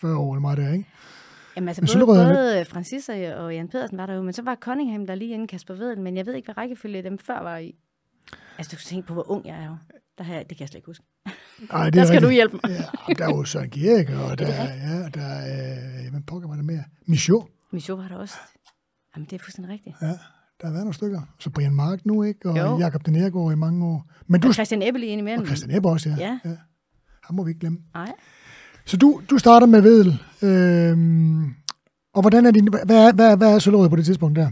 [0.00, 0.84] 40 år eller meget der, ikke?
[1.56, 5.06] Jamen altså, både, både Francis og Jan Pedersen var der jo, men så var Cunningham
[5.06, 7.74] der lige inden Kasper Vedel, men jeg ved ikke, hvad rækkefølge dem før var i.
[8.58, 9.76] Altså, du kan tænke på, hvor ung jeg er jo.
[10.18, 11.04] Der her, det kan jeg slet ikke huske.
[11.70, 12.22] Ej, det der skal rigtigt.
[12.22, 12.70] du hjælpe mig.
[13.08, 16.56] ja, der er jo Søren Gierik, og der, ja, der er, øh, hvad pokker var
[16.56, 16.84] der mere?
[17.06, 17.42] Michaud.
[17.72, 18.34] Michaud var der også.
[19.16, 19.96] Jamen, det er fuldstændig rigtigt.
[20.02, 20.06] Ja,
[20.60, 21.20] der har været nogle stykker.
[21.40, 22.48] Så Brian Mark nu, ikke?
[22.50, 22.78] Og jo.
[22.78, 24.10] Jakob Den Ergaard i mange år.
[24.26, 25.40] Men du, og Christian Ebbe lige imellem.
[25.40, 26.16] Og Christian Ebbe også, ja.
[26.18, 26.38] ja.
[26.44, 26.56] ja.
[27.24, 27.78] Ham må vi ikke glemme.
[27.94, 28.12] Nej.
[28.86, 30.18] Så du, du starter med Vedel.
[30.42, 31.44] Øhm,
[32.12, 34.50] og hvordan er din, hvad, er, hvad, hvad er Søllerød på det tidspunkt der?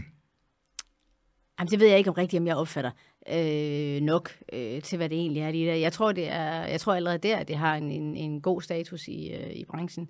[1.59, 2.91] Jamen, det ved jeg ikke om rigtigt, om jeg opfatter
[3.31, 5.51] øh, nok øh, til, hvad det egentlig er.
[5.51, 5.75] Lige der.
[5.75, 8.61] Jeg tror, det er, jeg tror allerede der, at det har en, en, en god
[8.61, 10.09] status i, øh, i branchen.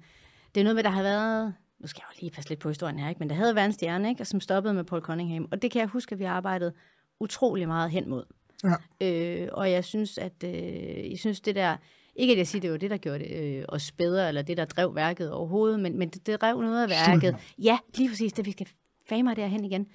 [0.55, 2.69] Det er noget med, der har været, nu skal jeg jo lige passe lidt på
[2.69, 3.19] historien her, ikke?
[3.19, 4.25] men der havde været en stjerne, ikke?
[4.25, 5.47] som stoppede med Paul Cunningham.
[5.51, 6.73] Og det kan jeg huske, at vi har arbejdet
[7.19, 8.23] utrolig meget hen mod.
[8.63, 9.07] Ja.
[9.07, 11.77] Øh, og jeg synes, at øh, jeg synes, det der
[12.15, 14.57] ikke at jeg siger, det var det, der gjorde det øh, os bedre, eller det,
[14.57, 17.35] der drev værket overhovedet, men, men det, det drev noget af værket.
[17.57, 18.67] Ja, lige præcis, det vi skal
[19.09, 19.87] fame derhen igen.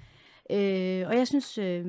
[0.51, 1.87] Øh, og jeg synes, øh,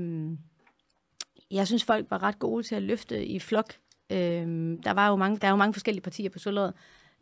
[1.52, 3.74] jeg synes, folk var ret gode til at løfte i flok.
[4.12, 6.74] Øh, der var jo mange, der er jo mange forskellige partier på Sølvåret.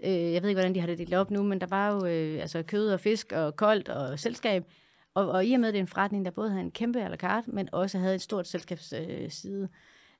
[0.03, 2.05] Øh, jeg ved ikke, hvordan de har det delt op nu, men der var jo
[2.05, 4.63] øh, altså kød og fisk og koldt og selskab.
[5.13, 7.05] Og, og i og med, at det er en forretning, der både havde en kæmpe
[7.05, 9.67] à la carte, men også havde et stort selskabsside, øh,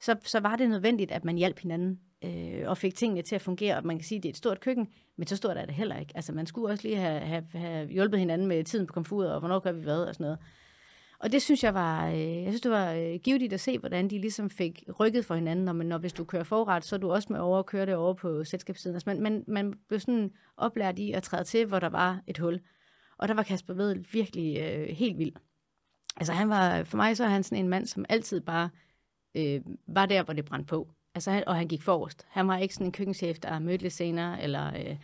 [0.02, 3.42] så, så var det nødvendigt, at man hjalp hinanden øh, og fik tingene til at
[3.42, 3.78] fungere.
[3.78, 5.76] Og man kan sige, at det er et stort køkken, men så stort er det
[5.76, 6.12] heller ikke.
[6.16, 9.40] Altså, man skulle også lige have, have, have hjulpet hinanden med tiden på komfuret, og
[9.40, 10.40] hvornår gør vi hvad, og sådan noget.
[11.20, 14.10] Og det synes jeg var, øh, jeg synes, det var øh, givetigt at se, hvordan
[14.10, 15.66] de ligesom fik rykket for hinanden.
[15.66, 17.86] Når, man, når hvis du kører forret, så er du også med over at køre
[17.86, 18.96] det over på selskabssiden.
[18.96, 22.38] Altså, man, man, man blev sådan oplært i at træde til, hvor der var et
[22.38, 22.60] hul.
[23.18, 25.34] Og der var Kasper Vedel virkelig øh, helt vild.
[26.18, 28.70] Altså han var, for mig så er han sådan en mand, som altid bare
[29.36, 30.90] øh, var der, hvor det brændte på.
[31.18, 32.26] Altså, han, og han gik forrest.
[32.30, 34.96] Han var ikke sådan en køkkenchef, der mødte lidt senere, eller øh,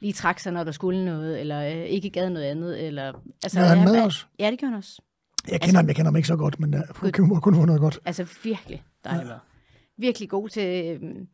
[0.00, 2.86] lige trak sig, når der skulle noget, eller øh, ikke gad noget andet.
[2.86, 4.28] Eller, altså, ja, han med os?
[4.38, 5.02] Ja, det gjorde han også.
[5.48, 7.54] Jeg kender altså, ham, jeg kender ham ikke så godt, men jeg uh, kan kun
[7.54, 8.00] få noget godt.
[8.04, 9.28] Altså virkelig dejligt.
[9.28, 9.36] Ja.
[9.96, 10.98] Virkelig god til...
[11.02, 11.26] Øh,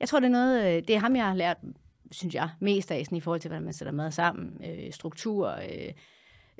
[0.00, 0.76] jeg tror, det er noget...
[0.76, 1.56] Øh, det er ham, jeg har lært,
[2.10, 4.60] synes jeg, mest af sådan, i forhold til, hvordan man sætter mad sammen.
[4.64, 5.92] Øh, struktur, øh,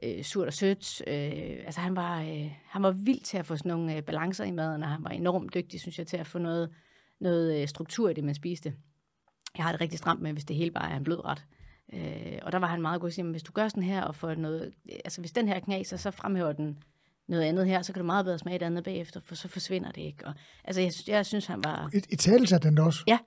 [0.03, 1.03] øh, surt og sødt.
[1.07, 4.45] Øh, altså han var, øh, han var vild til at få sådan nogle øh, balancer
[4.45, 6.71] i maden, og han var enormt dygtig, synes jeg, til at få noget,
[7.21, 8.75] noget øh, struktur i det, man spiste.
[9.57, 11.45] Jeg har det rigtig stramt med, hvis det hele bare er en blød ret.
[11.93, 14.15] Øh, og der var han meget god at sige, hvis du gør sådan her, og
[14.15, 14.73] får noget,
[15.05, 16.79] altså hvis den her knaser, så fremhæver den
[17.29, 19.91] noget andet her, så kan du meget bedre smage det andet bagefter, for så forsvinder
[19.91, 20.27] det ikke.
[20.27, 21.91] Og, altså jeg, jeg synes, han var...
[21.95, 23.05] I, i tale den også?
[23.07, 23.19] Ja,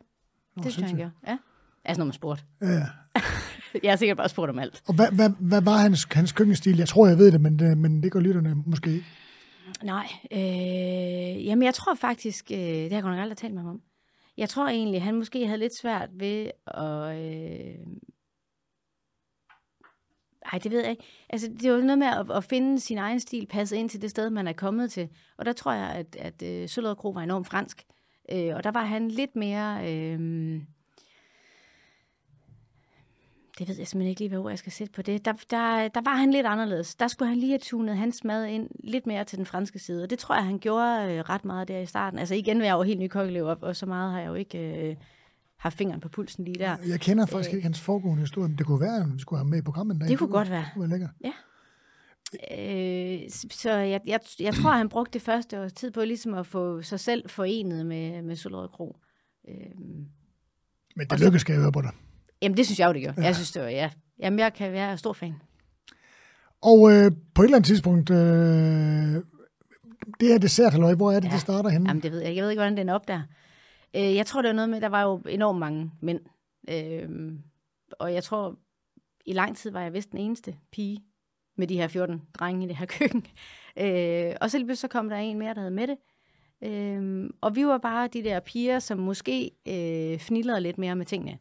[0.55, 1.11] det Nå, synes jeg, han gjorde.
[1.27, 1.37] Ja.
[1.85, 2.43] Altså, når man spurgte.
[2.61, 2.85] Ja,
[3.83, 4.81] Jeg har sikkert bare spurgt om alt.
[4.87, 6.77] Og hvad, hvad, hvad var hans, hans køkkenstil?
[6.77, 9.05] Jeg tror, jeg ved det, men, det, men det gør lytterne måske ikke.
[9.83, 13.61] Nej, øh, jamen jeg tror faktisk, øh, det har jeg godt nok aldrig talt med
[13.61, 13.81] ham om.
[14.37, 17.17] Jeg tror egentlig, han måske havde lidt svært ved at...
[17.17, 17.75] Øh,
[20.51, 21.03] ej, det ved jeg ikke.
[21.29, 24.09] Altså, det var noget med at, at finde sin egen stil, passe ind til det
[24.09, 25.09] sted, man er kommet til.
[25.37, 27.83] Og der tror jeg, at, at øh, Søllerød Kro var enormt fransk.
[28.31, 29.93] Øh, og der var han lidt mere...
[29.93, 30.61] Øh,
[33.67, 35.25] det ved jeg simpelthen ikke lige, hvad ord jeg skal sætte på det.
[35.25, 36.95] Der, der, der var han lidt anderledes.
[36.95, 40.03] Der skulle han lige have tunet hans mad ind lidt mere til den franske side.
[40.03, 42.19] Og det tror jeg, han gjorde øh, ret meget der i starten.
[42.19, 44.33] Altså igen vil jeg jo helt ny kokkelev op, og så meget har jeg jo
[44.33, 44.95] ikke øh,
[45.57, 46.77] haft fingeren på pulsen lige der.
[46.87, 49.39] Jeg kender faktisk øh, ikke hans foregående historie, men det kunne være, at vi skulle
[49.39, 50.01] have med i programmet.
[50.01, 50.61] Det, det kunne godt være.
[50.61, 51.11] Det kunne være lækkert.
[51.23, 51.33] Ja.
[52.33, 56.47] Øh, så jeg, jeg, jeg tror, han brugte det første års tid på ligesom at
[56.47, 58.97] få sig selv forenet med, med Solrød Kro.
[59.49, 59.55] Øh,
[60.95, 61.91] men det lykkedes, skal jeg høre på dig.
[62.41, 63.13] Jamen, det synes jeg jo, det gør.
[63.17, 63.23] Ja.
[63.23, 63.89] Jeg synes, det var, ja.
[64.19, 65.35] Jamen, jeg kan være stor fan.
[66.61, 68.17] Og øh, på et eller andet tidspunkt, øh,
[70.19, 71.33] det her dessert, halløj, hvor er det, ja.
[71.33, 71.89] det starter henne?
[71.89, 72.35] Jamen, det ved jeg.
[72.35, 73.21] Jeg ved ikke, hvordan den er op der.
[73.95, 76.19] Øh, jeg tror, det var noget med, der var jo enormt mange mænd.
[76.69, 77.09] Øh,
[77.99, 78.55] og jeg tror,
[79.25, 81.03] i lang tid var jeg vist den eneste pige
[81.57, 83.25] med de her 14 drenge i det her køkken.
[83.77, 85.97] Øh, og så lige så kom der en mere, der havde med det.
[86.63, 91.05] Øh, og vi var bare de der piger, som måske øh, fnillede lidt mere med
[91.05, 91.37] tingene.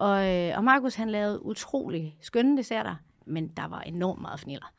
[0.00, 2.94] Og, øh, og Markus han lavede utrolig skønne desserter,
[3.26, 4.72] men der var enormt meget fniller.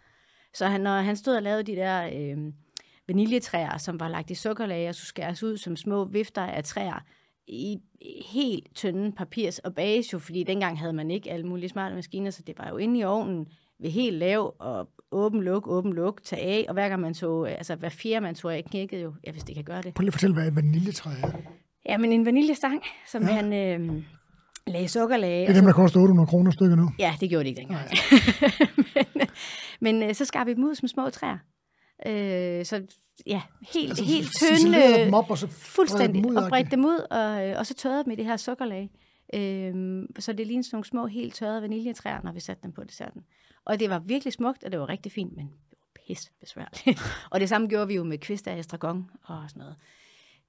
[0.53, 2.37] Så han, når han stod og lavede de der øh,
[3.07, 7.03] vaniljetræer, som var lagt i sukkerlag og skulle skæres ud som små vifter af træer,
[7.47, 7.77] i
[8.25, 12.43] helt tynde papirs og bage, fordi dengang havde man ikke alle mulige smarte maskiner, så
[12.47, 13.47] det var jo inde i ovnen
[13.79, 17.51] ved helt lav og åben luk, åben luk, tage af, og hver gang man tog,
[17.51, 19.93] altså hver fjerde man tog af, knækkede jo, ja, hvis det kan gøre det.
[19.93, 21.31] Prøv lige at fortælle, hvad et vaniljetræ er.
[21.85, 23.31] Ja, men en vaniljestang, som ja.
[23.31, 24.03] han, øh,
[24.67, 25.41] lagde sukkerlage.
[25.41, 26.89] Det er dem, der koster 800 kroner stykker nu.
[26.99, 27.89] Ja, det gjorde det ikke dengang.
[29.15, 29.27] men
[29.81, 31.37] men øh, så skar vi dem ud som små træer.
[32.05, 32.81] Øh, så
[33.27, 33.41] ja,
[33.73, 35.05] helt, altså, helt tynde.
[35.05, 37.73] dem op, og så fuldstændig, dem ud, og bredte dem ud, og, øh, og så
[37.73, 38.89] tørrede dem i det her sukkerlag.
[39.33, 42.83] Øh, så det lignede sådan nogle små, helt tørrede vaniljetræer, når vi satte dem på
[42.83, 43.21] desserten.
[43.65, 47.01] Og det var virkelig smukt, og det var rigtig fint, men det var pis besværligt.
[47.31, 49.75] og det samme gjorde vi jo med kvist af estragon og sådan noget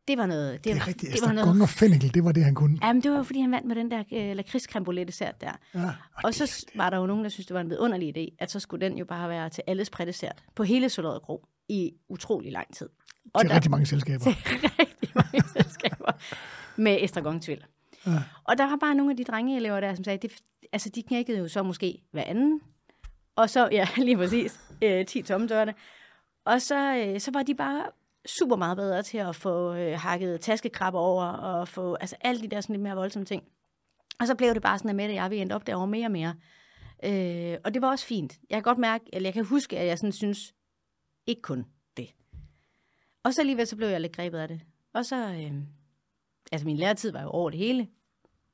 [0.09, 0.53] det var noget...
[0.53, 1.13] Det, det er rigtigt.
[1.13, 2.79] Det var noget, og fennikel, det var det, han kunne.
[2.83, 5.53] Jamen, det var jo, fordi han vandt med den der øh, lakridskrembolette dessert der.
[5.75, 5.93] Ja, og,
[6.25, 8.61] og så var der jo nogen, der synes det var en vidunderlig idé, at så
[8.61, 12.75] skulle den jo bare være til alles prædessert på hele Soløret Gro i utrolig lang
[12.75, 12.89] tid.
[13.35, 14.25] Og til der, rigtig mange selskaber.
[14.25, 14.35] Til
[14.81, 16.13] rigtig mange selskaber
[16.77, 17.65] med estragon-tvil.
[18.07, 18.23] Ja.
[18.45, 20.33] Og der var bare nogle af de drengeelever der, som sagde, det,
[20.73, 22.61] altså de knækkede jo så måske hver anden,
[23.37, 25.75] og så, ja, lige præcis, øh, 10 tomme dørene.
[26.45, 27.85] Og så, øh, så var de bare
[28.27, 32.49] super meget bedre til at få øh, hakket taskekrabber over, og få altså alle de
[32.49, 33.43] der sådan lidt mere voldsomme ting.
[34.21, 36.07] Og så blev det bare sådan, at Mette og jeg, vi endte op derovre mere
[36.07, 36.35] og mere.
[37.05, 38.39] Øh, og det var også fint.
[38.51, 40.55] Jeg kan godt mærke, eller jeg kan huske, at jeg sådan synes,
[41.27, 41.65] ikke kun
[41.97, 42.07] det.
[43.25, 44.61] Og så alligevel så blev jeg lidt grebet af det.
[44.95, 45.53] Og så, øh,
[46.53, 47.89] altså min læretid var jo over det hele,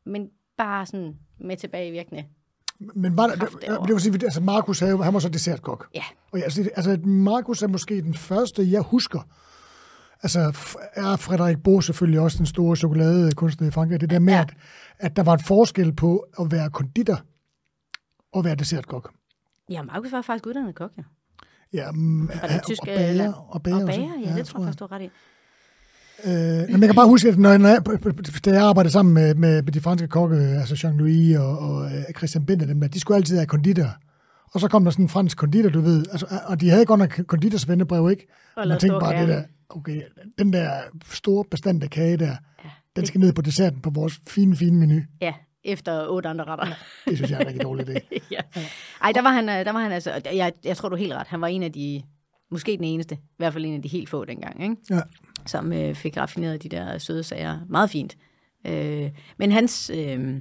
[0.07, 2.25] men bare sådan med tilbage virkende.
[2.79, 5.89] Men var der, det, det vil sige, altså Markus havde, han var så dessertkok.
[5.95, 6.05] Ja.
[6.33, 9.21] Og altså, altså Markus er måske den første, jeg husker,
[10.23, 10.41] altså
[10.95, 14.01] er Frederik Bo selvfølgelig også den store chokoladekunstner i Frankrig.
[14.01, 14.41] Det der med, ja.
[14.41, 14.55] at,
[14.99, 17.21] at der var et forskel på at være konditor
[18.33, 19.11] og være dessertkok.
[19.71, 21.03] Ja, Markus var faktisk uddannet kok, ja.
[21.73, 23.33] Ja, um, og, det tyske, og bager.
[23.33, 25.11] Og bager, og bager ja, ja, det tror jeg faktisk, du ret i.
[26.25, 29.35] Øh, men jeg kan bare huske, at når, når jeg, da jeg arbejdede sammen med,
[29.35, 33.01] med, med de franske kokke, altså Jean-Louis og, og øh, Christian Binder, dem der, de
[33.01, 33.89] skulle altid have konditor.
[34.55, 36.05] Og så kom der sådan en fransk konditor, du ved.
[36.11, 38.27] Altså, og de havde godt nok konditorsvendebrev, ikke?
[38.57, 40.03] Og man tænkte bare, det der, okay,
[40.39, 44.21] den der store bestand af kage der, ja, den skal ned på desserten på vores
[44.29, 45.01] fine, fine menu.
[45.21, 46.67] Ja, efter otte andre retter.
[46.67, 46.75] Ja,
[47.11, 48.19] det synes jeg er en rigtig dårlig idé.
[48.31, 48.41] ja.
[49.03, 51.13] Ej, der var han, øh, der var han altså, jeg, jeg tror du er helt
[51.13, 52.03] ret, han var en af de,
[52.51, 54.77] måske den eneste, i hvert fald en af de helt få dengang, ikke?
[54.91, 55.01] Ja.
[55.47, 58.17] som øh, fik raffineret de der søde sager meget fint.
[58.67, 60.41] Øh, men hans, øh,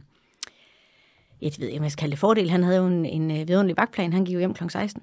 [1.42, 3.48] jeg ved ikke, om jeg skal kalde det fordel, han havde jo en, en øh,
[3.48, 4.70] vidunderlig vagtplan, han gik jo hjem kl.
[4.70, 5.02] 16.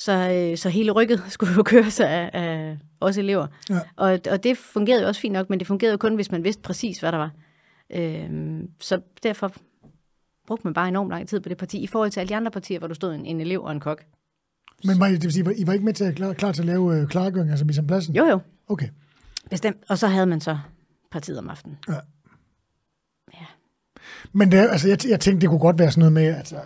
[0.00, 3.46] Så, øh, så hele rykket skulle jo køres af, af os elever.
[3.70, 3.80] Ja.
[3.96, 6.44] Og, og det fungerede jo også fint nok, men det fungerede jo kun, hvis man
[6.44, 7.30] vidste præcis, hvad der var.
[7.90, 9.52] Øh, så derfor
[10.46, 12.50] brugte man bare enormt lang tid på det parti, i forhold til alle de andre
[12.50, 14.04] partier, hvor du stod en, en elev og en kok.
[14.84, 16.66] Men I, det vil sige, I var ikke med til at klar, klar til at
[16.66, 18.14] lave øh, klargøring, altså mise pladsen?
[18.14, 18.40] Jo, jo.
[18.68, 18.88] Okay.
[19.50, 19.76] Bestemt.
[19.88, 20.58] Og så havde man så
[21.10, 21.78] partiet om aftenen.
[21.88, 21.94] Ja.
[23.32, 23.46] ja.
[24.32, 26.56] Men det, altså, jeg, jeg tænkte, det kunne godt være sådan noget med, altså,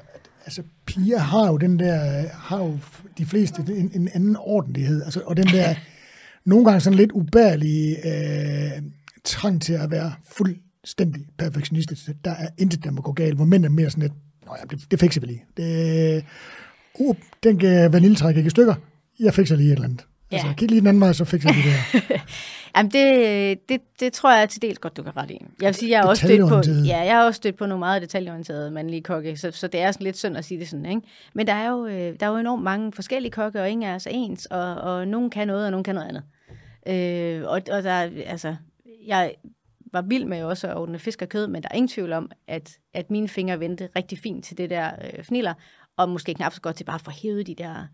[0.44, 2.78] altså piger har jo den der, har jo
[3.18, 5.74] de fleste en, en anden ordentlighed, altså, og den der
[6.50, 8.82] nogle gange sådan lidt ubærlige øh,
[9.24, 12.08] trang til at være fuldstændig perfektionistisk.
[12.24, 14.12] Der er intet, der må gå galt, hvor mænd er mere sådan lidt,
[14.46, 15.44] Nå ja, det, det fikser vi lige.
[15.56, 16.24] Det,
[16.98, 18.74] uh, den kan vaniljetræk ikke i stykker.
[19.20, 20.06] Jeg fikser lige et eller andet.
[20.30, 20.52] Altså, Ja.
[20.54, 22.18] kig lige den anden vej, så fikser vi det her.
[22.76, 25.46] Jamen, det, det, det tror jeg til dels godt, du kan ret i.
[25.60, 27.78] Jeg vil sige, jeg har også stødt på, ja, jeg har også stødt på nogle
[27.78, 30.86] meget detaljeorienterede mandlige kokke, så, så det er sådan lidt synd at sige det sådan,
[30.86, 31.02] ikke?
[31.34, 33.98] Men der er jo, øh, der er jo enormt mange forskellige kokke, og ingen er
[33.98, 36.22] så ens, og, og nogen kan noget, og nogen kan noget andet.
[36.86, 38.56] Øh, og, og der, er, altså,
[39.06, 39.34] jeg
[39.92, 42.30] var vild med også at ordne fisk og kød, men der er ingen tvivl om,
[42.48, 45.54] at, at mine fingre vendte rigtig fint til det der øh, fniller,
[45.96, 47.86] og måske knap så godt til bare at få hævet de der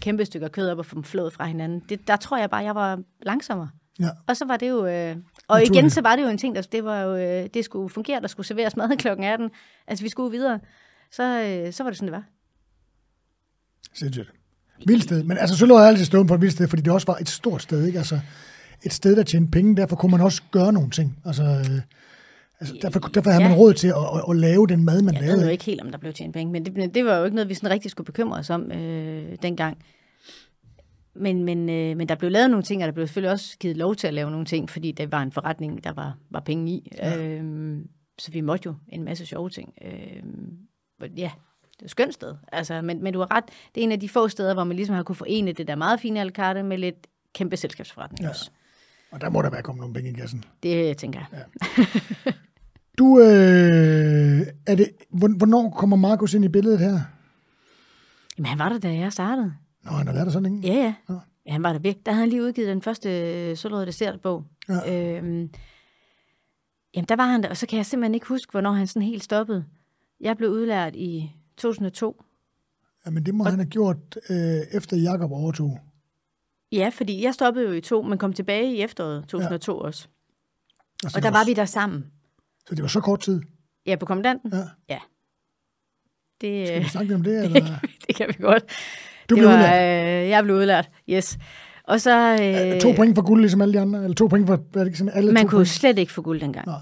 [0.00, 1.82] kæmpe stykker kød op og få dem flået fra hinanden.
[1.88, 3.68] Det, der tror jeg bare, jeg var langsommere.
[4.00, 4.08] Ja.
[4.26, 4.86] Og så var det jo...
[4.86, 5.16] Øh,
[5.48, 7.88] og igen, så var det jo en ting, der det var jo, øh, det skulle
[7.88, 9.50] fungere, der skulle serveres mad klokken 18.
[9.86, 10.60] Altså, vi skulle videre.
[11.12, 12.24] Så, øh, så var det sådan, det var.
[13.94, 14.32] Sindssygt.
[14.86, 15.22] Vildt sted.
[15.24, 17.28] Men altså, Søllerød er altid stået på et vildt sted, fordi det også var et
[17.28, 17.98] stort sted, ikke?
[17.98, 18.20] Altså,
[18.84, 21.18] et sted, der tjente penge, derfor kunne man også gøre nogle ting.
[21.24, 21.80] Altså, øh,
[22.60, 23.48] altså derfor, derfor havde Ja.
[23.48, 25.44] man råd til at, at, at lave den mad, man Jeg ved lavede.
[25.44, 27.48] jo ikke helt, om der blev tjent penge, men det, det var jo ikke noget,
[27.48, 29.78] vi sådan rigtig skulle bekymre os om øh, dengang.
[31.20, 33.76] Men, men, øh, men der blev lavet nogle ting, og der blev selvfølgelig også givet
[33.76, 36.72] lov til at lave nogle ting, fordi det var en forretning, der var, var penge
[36.72, 36.92] i.
[36.98, 37.26] Ja.
[37.26, 39.74] Øhm, så vi måtte jo en masse sjove ting.
[39.84, 40.56] Øhm,
[41.16, 41.30] ja,
[41.72, 42.34] det er et skønt sted.
[42.52, 44.76] Altså, men, men du har ret, det er en af de få steder, hvor man
[44.76, 48.28] ligesom har kunne forene det der meget fine alkarte med lidt kæmpe selskabsforretning Ja.
[48.28, 48.50] også.
[49.10, 50.44] Og der må der være kommet nogle penge i kassen.
[50.62, 51.44] Det tænker jeg.
[51.76, 51.82] Ja.
[52.98, 53.26] Du, øh,
[54.66, 57.00] er det, hvor- hvornår kommer Markus ind i billedet her?
[58.38, 59.54] Jamen, han var der, da jeg startede.
[59.86, 60.68] Nå, han har været der så længe.
[60.68, 60.94] Ja, ja.
[61.08, 61.18] Ja.
[61.46, 62.06] ja han var der virkelig.
[62.06, 63.08] Der havde han lige udgivet den første
[63.50, 64.44] øh, Sølvrøde Dessertbog.
[64.68, 65.16] Ja.
[65.16, 65.50] Øhm,
[66.94, 69.02] jamen, der var han der, og så kan jeg simpelthen ikke huske, hvornår han sådan
[69.02, 69.64] helt stoppede.
[70.20, 72.22] Jeg blev udlært i 2002.
[73.06, 75.78] Jamen, det må han have gjort øh, efter Jakob overtog.
[76.72, 79.86] Ja, fordi jeg stoppede jo i to, men kom tilbage i efteråret 2002 ja.
[79.86, 80.08] også.
[81.04, 82.06] Altså, Og der var vi der sammen.
[82.68, 83.42] Så det var så kort tid.
[83.86, 84.52] Ja, på kommandanten.
[84.52, 84.64] Ja.
[84.88, 84.98] Ja.
[86.40, 87.44] Det, Skal øh, vi snakke lidt om det?
[87.44, 87.78] Eller?
[88.06, 88.64] det kan vi godt.
[89.30, 90.22] Du blev var, udlært.
[90.24, 91.38] øh, jeg blev udlært, yes.
[91.84, 92.38] Og så...
[92.74, 94.02] Øh, To point for guld, ligesom alle de andre?
[94.02, 94.60] Eller to point for...
[94.78, 95.68] Er det sådan, alle man to kunne point?
[95.68, 96.66] slet ikke få guld dengang.
[96.66, 96.72] Nå.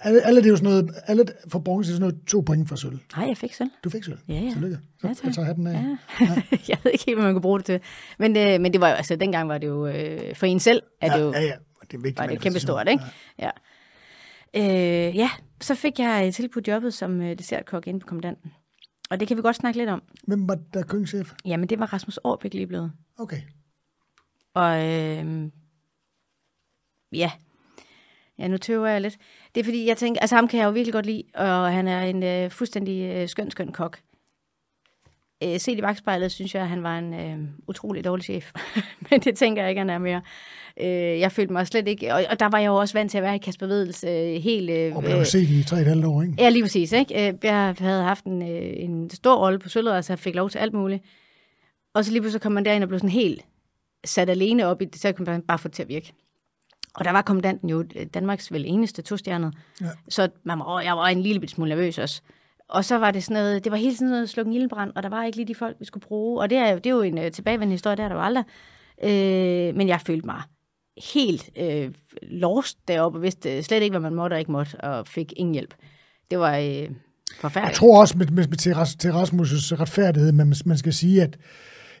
[0.00, 0.90] Alle, alle, det er jo sådan noget...
[1.06, 2.98] Alle for bronze er sådan noget to point for sølv.
[3.16, 3.70] Nej, jeg fik selv.
[3.84, 4.18] Du fik sølv.
[4.28, 4.50] Ja, ja.
[4.52, 4.78] Tillykke.
[5.00, 5.24] Så Ja, tak.
[5.24, 5.72] jeg tager hatten af.
[5.72, 6.26] Ja.
[6.68, 7.80] jeg ved ikke helt, hvad man kunne bruge det til.
[8.18, 10.82] Men, øh, men det var jo, altså dengang var det jo, øh, for en selv,
[11.00, 11.52] at ja, det jo, ja, ja.
[11.90, 12.18] Det er vigtigt.
[12.18, 13.04] var det kæmpe stort, ikke?
[13.38, 13.50] Ja.
[14.56, 15.30] Øh, ja,
[15.60, 18.50] så fik jeg tilbudt jobbet som øh, dessertkok inde på kommandanten.
[19.14, 20.02] Og det kan vi godt snakke lidt om.
[20.26, 21.32] Hvem var der køkkenchef?
[21.44, 22.92] Jamen, det var Rasmus Aarbæk lige blevet.
[23.18, 23.40] Okay.
[24.54, 25.50] Og øh,
[27.12, 27.32] ja,
[28.38, 29.18] ja, nu tøver jeg lidt.
[29.54, 31.88] Det er fordi, jeg tænker, altså ham kan jeg jo virkelig godt lide, og han
[31.88, 33.98] er en øh, fuldstændig øh, skøn, skøn kok.
[35.42, 38.52] Øh, set i bagspejlet, synes jeg, at han var en øh, utrolig dårlig chef.
[39.10, 40.22] Men det tænker jeg ikke, han er mere.
[40.80, 43.18] Øh, jeg følte mig slet ikke, og, og der var jeg jo også vant til
[43.18, 44.70] at være i Kasper Vedels øh, helt...
[44.70, 46.34] Øh, Og blev set i tre et halvt år, ikke?
[46.38, 46.92] Ja, lige præcis.
[46.92, 47.28] Ikke?
[47.28, 50.50] Øh, Jeg havde haft en, øh, en stor rolle på Sølvred, så jeg fik lov
[50.50, 51.02] til alt muligt.
[51.94, 53.44] Og så lige pludselig kom man derind og blev sådan helt
[54.04, 56.12] sat alene op i det, så kunne man bare få det til at virke.
[56.94, 59.54] Og der var kommandanten jo øh, Danmarks vel eneste tostjernet.
[59.80, 59.86] Ja.
[60.08, 62.22] Så man var, jeg var en lille smule nervøs også.
[62.68, 65.08] Og så var det sådan noget, det var hele tiden noget slukken ildebrand, og der
[65.08, 66.40] var ikke lige de folk, vi skulle bruge.
[66.42, 68.22] Og det er, jo- det er jo en øh, tilbagevendende historie, der er der jo
[68.22, 68.44] aldrig.
[69.04, 70.42] Øh, men jeg følte mig
[71.14, 71.90] helt øh,
[72.22, 75.32] lost deroppe, og vidste øh, slet ikke, hvad man måtte og ikke måtte, og fik
[75.36, 75.74] ingen hjælp.
[76.30, 76.88] Det var øh,
[77.68, 81.36] Jeg tror også med, med, med til, til Rasmus' retfærdighed, men man skal sige, at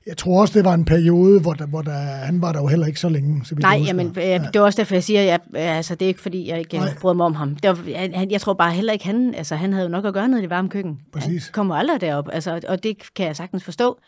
[0.06, 2.66] jeg tror også, det var en periode, hvor, der, hvor der, han var der jo
[2.66, 3.44] heller ikke så længe.
[3.44, 6.02] Så Nej, jeg jamen, øh, det er også derfor, jeg siger, at jeg, altså, det
[6.02, 7.56] er ikke, fordi jeg ikke øh, bryder mig om ham.
[7.56, 10.14] Det var, han, jeg tror bare heller ikke, han, altså, han havde jo nok at
[10.14, 11.00] gøre noget i det varme køkken.
[11.12, 11.44] Præcis.
[11.46, 13.98] Han kommer aldrig derop, altså, og det kan jeg sagtens forstå.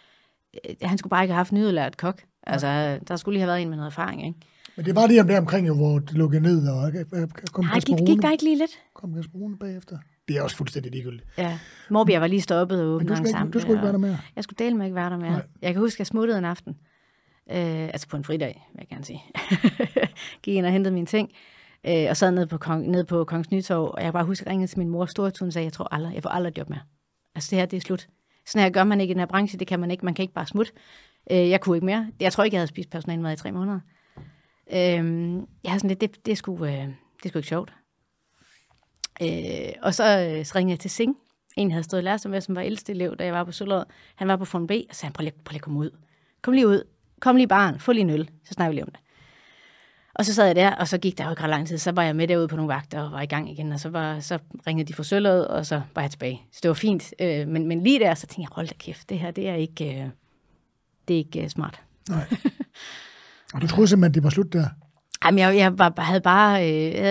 [0.68, 2.22] Øh, Han skulle bare ikke have haft nyudlært kok.
[2.46, 4.40] Altså, der skulle lige have været en med noget erfaring, ikke?
[4.76, 7.64] Men det var det der omkring, jo, hvor det lukkede ned, og øh, øh, kom
[7.64, 8.70] Nej, gik, gik der ikke lige lidt?
[8.94, 9.98] kom Kasper Rune bagefter.
[10.28, 11.28] Det er også fuldstændig ligegyldigt.
[11.38, 11.58] Ja.
[11.90, 14.18] Morbjerg var lige stoppet og åbnet ensemble, du skulle ikke være der mere.
[14.36, 15.30] Jeg skulle dele med ikke være der mere.
[15.30, 15.46] Nej.
[15.62, 16.76] Jeg kan huske, at jeg smuttede en aften.
[17.50, 19.24] Øh, altså på en fridag, vil jeg gerne sige.
[20.42, 21.30] Gik ind og hentede mine ting.
[21.88, 24.46] Øh, og sad nede på, Kong, nede på Kongens Nytorv, og jeg bare huske, at
[24.46, 26.68] jeg ringede til min mor stortun og sagde, jeg tror aldrig, jeg får aldrig job
[26.70, 26.80] mere.
[27.34, 28.08] Altså det her, det er slut.
[28.46, 30.22] Sådan her gør man ikke i den her branche, det kan man ikke, man kan
[30.22, 30.72] ikke bare smutte.
[31.30, 32.06] Øh, jeg kunne ikke mere.
[32.20, 33.80] Jeg tror ikke, jeg havde spist personalemad i tre måneder.
[34.72, 35.34] Øh,
[35.64, 37.72] jeg har sådan lidt, det, det, er sgu, øh, det er sgu ikke sjovt.
[39.22, 41.16] Øh, og så, øh, så ringede jeg til Sing,
[41.56, 43.84] en jeg havde stået lærer med, som var ældste elev, da jeg var på Sølvred.
[44.14, 45.90] Han var på Form B, og sagde, prøv lige, prøv lige at komme ud.
[46.42, 46.82] Kom lige ud.
[47.20, 47.80] Kom lige barn.
[47.80, 48.30] Få lige en øl.
[48.44, 49.00] Så snakker vi lige om det.
[50.14, 51.78] Og så sad jeg der, og så gik der jo ikke ret lang tid.
[51.78, 53.72] Så var jeg med derude på nogle vagter og var i gang igen.
[53.72, 56.42] Og så, var, så ringede de fra Sølvred, og så var jeg tilbage.
[56.52, 57.14] Så det var fint.
[57.20, 59.54] Øh, men, men lige der, så tænkte jeg, hold da kæft, det her, det er
[59.54, 60.08] ikke, øh,
[61.08, 61.82] det er ikke øh, smart.
[62.08, 62.24] Nej.
[63.54, 64.68] Og du troede simpelthen, det var slut der?
[65.24, 67.02] Jamen, jeg, jeg var, havde bare, øh, jeg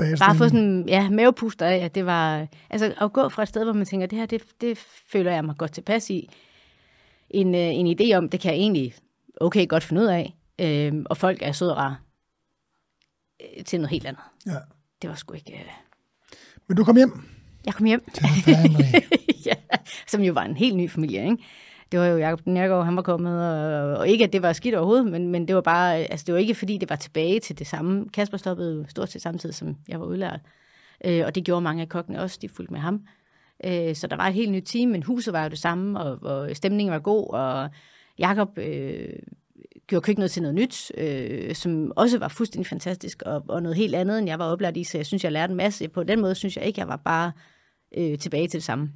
[0.00, 2.46] havde bare fået sådan ja, mavepuster af, at det var...
[2.70, 4.78] Altså, at gå fra et sted, hvor man tænker, det her, det, det
[5.12, 6.30] føler jeg mig godt tilpas i.
[7.30, 8.94] En, øh, en idé om, det kan jeg egentlig
[9.40, 10.34] okay godt finde ud af.
[10.60, 11.96] Øh, og folk er søde og rare.
[13.40, 14.22] Øh, til noget helt andet.
[14.46, 14.56] Ja.
[15.02, 15.52] Det var sgu ikke...
[15.52, 15.70] Øh...
[16.66, 17.20] Men du kom hjem?
[17.66, 18.04] Jeg kom hjem.
[18.14, 18.24] Til
[19.46, 19.54] ja,
[20.06, 21.44] som jo var en helt ny familie, ikke?
[21.94, 24.74] Det var jo Jacob Nærgaard, han var kommet, og, og ikke, at det var skidt
[24.74, 27.58] overhovedet, men, men det var bare, altså det var ikke, fordi det var tilbage til
[27.58, 28.08] det samme.
[28.08, 30.40] Kasper stoppede stort set samtidig, som jeg var udlært.
[31.04, 33.06] Øh, og det gjorde mange af kokkene også, de fulgte med ham.
[33.64, 36.18] Øh, så der var et helt nyt team, men huset var jo det samme, og,
[36.22, 37.70] og stemningen var god, og
[38.18, 39.08] Jacob øh,
[39.86, 43.94] gjorde køkkenet til noget nyt, øh, som også var fuldstændig fantastisk, og, og noget helt
[43.94, 45.88] andet, end jeg var oplært i, så jeg synes, jeg lærte en masse.
[45.88, 47.32] På den måde synes jeg ikke, jeg var bare
[47.96, 48.92] øh, tilbage til det samme.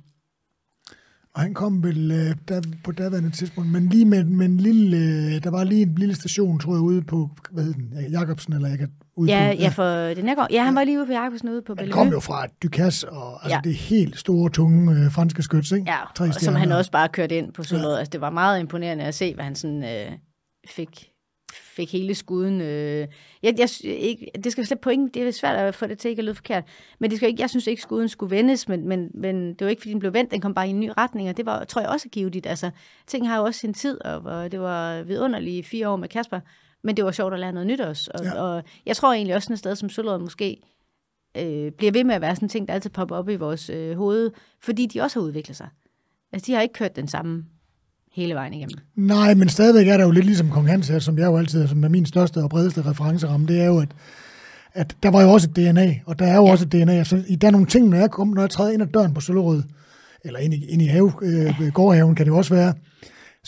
[1.34, 4.96] Og han kom vel øh, der, på daværende tidspunkt, men lige med, med en lille,
[4.96, 8.52] øh, der var lige en lille station, tror jeg, ude på, hvad hed den, Jacobsen,
[8.52, 10.46] eller jeg kan ude ja, på, ja, for den her.
[10.50, 13.44] Ja, han var lige ude på Jacobsen ude på Han kom jo fra Ducasse, og
[13.44, 13.60] altså, ja.
[13.64, 15.90] det helt store, tunge øh, franske skyts, ikke?
[15.90, 17.94] Ja, Tre som han også bare kørte ind på sådan noget.
[17.94, 17.98] Ja.
[17.98, 20.12] Altså, det var meget imponerende at se, hvad han sådan øh,
[20.68, 21.07] fik
[21.58, 22.60] fik hele skuden.
[22.60, 23.06] Øh,
[23.42, 26.20] jeg, jeg, ikke, det skal slet point, det er svært at få det til ikke
[26.20, 26.64] at lyde forkert,
[26.98, 29.68] men det skal ikke, jeg synes ikke, skuden skulle vendes, men, men, men det var
[29.68, 31.64] ikke, fordi den blev vendt, den kom bare i en ny retning, og det var,
[31.64, 32.70] tror jeg også givet Altså,
[33.06, 36.40] ting har jo også sin tid, og, og det var vidunderlige fire år med Kasper,
[36.82, 38.10] men det var sjovt at lære noget nyt også.
[38.14, 38.42] Og, ja.
[38.42, 40.60] og jeg tror egentlig også, at sted som Sølvåret måske
[41.36, 43.70] øh, bliver ved med at være sådan en ting, der altid popper op i vores
[43.70, 44.30] øh, hoved,
[44.62, 45.68] fordi de også har udviklet sig.
[46.32, 47.44] Altså, de har ikke kørt den samme
[48.18, 48.78] hele vejen igennem.
[48.96, 51.68] Nej, men stadigvæk er der jo lidt ligesom Kong Hans her, som jeg jo altid
[51.68, 53.88] som er min største og bredeste referenceramme, det er jo, at,
[54.74, 56.50] at der var jo også et DNA, og der er jo ja.
[56.50, 56.92] også et DNA.
[56.92, 59.20] Altså, der er nogle ting, når jeg, kom, når jeg træder ind ad døren på
[59.20, 59.62] Søllerød,
[60.24, 62.74] eller ind i, ind i have, øh, gårdhaven kan det også være,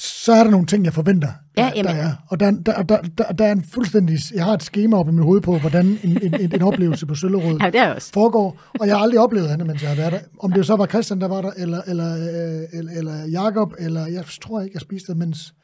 [0.01, 2.13] så er der nogle ting, jeg forventer, der, ja, der er.
[2.29, 4.19] Og der, der, der, der, der er en fuldstændig...
[4.35, 7.07] Jeg har et schema op i mit hoved på, hvordan en, en, en, en oplevelse
[7.07, 8.13] på Søllerød ja, det også.
[8.13, 10.21] foregår, og jeg har aldrig oplevet andet, mens jeg har været der.
[10.39, 14.07] Om det så var Christian, der var der, eller, eller, øh, eller, eller Jakob, eller
[14.07, 15.55] jeg tror ikke, jeg spiste det, mens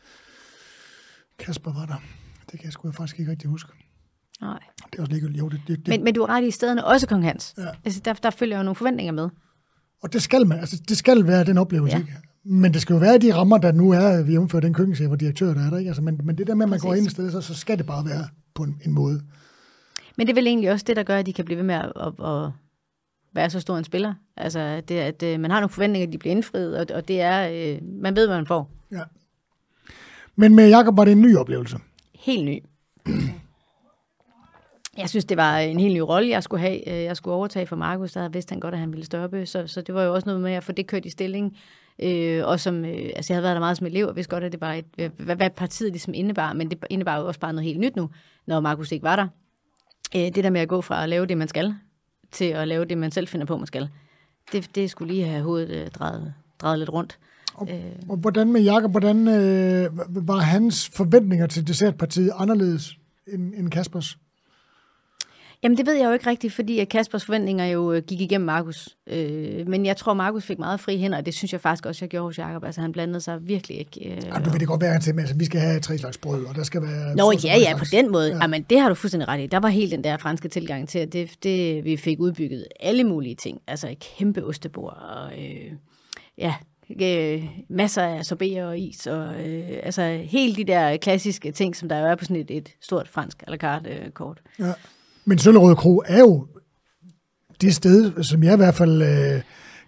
[1.39, 2.03] Kasper var der.
[2.51, 3.73] Det kan jeg sgu faktisk ikke rigtig huske.
[4.41, 4.59] Nej.
[4.93, 5.39] Det er også ligegyldigt.
[5.39, 5.89] Jo, det, det, det.
[5.89, 7.55] Men, men du er ret i stederne også, Kong Hans.
[7.59, 7.63] Ja.
[7.85, 9.29] Altså, der, der følger jo nogle forventninger med.
[10.03, 10.59] Og det skal man.
[10.59, 12.01] Altså, det skal være den oplevelse, ja.
[12.01, 12.13] ikke?
[12.49, 15.21] Men det skal jo være de rammer, der nu er, vi har den køkkenchef og
[15.21, 15.79] direktør, der er der.
[15.79, 15.89] Ikke?
[15.89, 16.89] Altså, men, men det der med, at man Præcis.
[16.89, 19.23] går ind i stedet, så, så skal det bare være på en, en måde.
[20.17, 21.75] Men det er vel egentlig også det, der gør, at de kan blive ved med
[21.75, 22.51] at, at, at
[23.33, 24.15] være så stor en spiller.
[24.37, 27.49] Altså, det, at øh, man har nogle forventninger, de bliver indfriet, og, og det er,
[27.49, 28.71] øh, man ved, hvad man får.
[28.93, 29.03] Ja.
[30.37, 31.77] Men med Jacob var det en ny oplevelse?
[32.15, 32.63] Helt ny.
[34.99, 36.89] Jeg synes, det var en helt ny rolle, jeg skulle have.
[36.89, 39.67] Øh, jeg skulle overtage for Markus, der vidste han godt, at han ville større så,
[39.67, 41.57] så det var jo også noget med at få det kørt i stilling.
[42.03, 44.45] Øh, og som, øh, altså jeg havde været der meget som elev, og vidste godt,
[44.45, 47.53] at det var et, hvad, hvad partiet ligesom indebar, men det indebar jo også bare
[47.53, 48.11] noget helt nyt nu,
[48.47, 49.29] når Markus ikke var der.
[50.17, 51.75] Øh, det der med at gå fra at lave det, man skal,
[52.33, 53.89] til at lave det, man selv finder på, man skal,
[54.53, 57.19] det, det skulle lige have hovedet øh, drejet, drejet lidt rundt.
[57.55, 57.93] Og, øh.
[58.09, 64.19] og hvordan med Jakob, hvordan øh, var hans forventninger til dessertpartiet anderledes end, end Kaspers?
[65.63, 68.89] Jamen det ved jeg jo ikke rigtigt, fordi Kaspers forventninger jo øh, gik igennem Markus.
[69.07, 72.05] Øh, men jeg tror, Markus fik meget fri hænder, og det synes jeg faktisk også,
[72.05, 72.65] jeg gjorde hos Jacob.
[72.65, 74.11] Altså han blandede sig virkelig ikke.
[74.11, 76.45] Øh, ja, du vil det godt være, at altså, vi skal have tre slags brød,
[76.45, 77.17] og der skal være...
[77.17, 78.29] Nå ja, ja, på den måde.
[78.29, 78.39] Ja.
[78.41, 79.47] Jamen det har du fuldstændig ret i.
[79.47, 83.05] Der var helt den der franske tilgang til, at det, det, vi fik udbygget alle
[83.05, 83.61] mulige ting.
[83.67, 85.73] Altså et kæmpe ostebord, og øh,
[86.39, 86.55] ja,
[87.03, 91.89] øh, masser af sorbeter og is, og øh, altså helt de der klassiske ting, som
[91.89, 94.41] der jo er på sådan et, et stort fransk à la carte øh, kort.
[94.59, 94.73] Ja.
[95.27, 96.47] Men Søllerød Kro er jo
[97.61, 99.43] det sted, som jeg i hvert fald øh,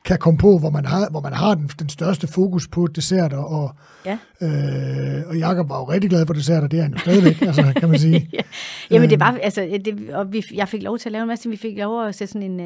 [0.04, 3.36] kan komme på, hvor man har, hvor man har den, den største fokus på desserter,
[3.36, 4.18] og, ja.
[4.42, 7.72] øh, og Jakob var jo rigtig glad for desserter, det er han jo stadigvæk, altså,
[7.76, 8.28] kan man sige.
[8.32, 8.40] ja.
[8.90, 9.38] Jamen det var, øh.
[9.42, 12.04] altså, det, og vi, jeg fik lov til at lave en masse, vi fik lov
[12.04, 12.60] at sætte sådan en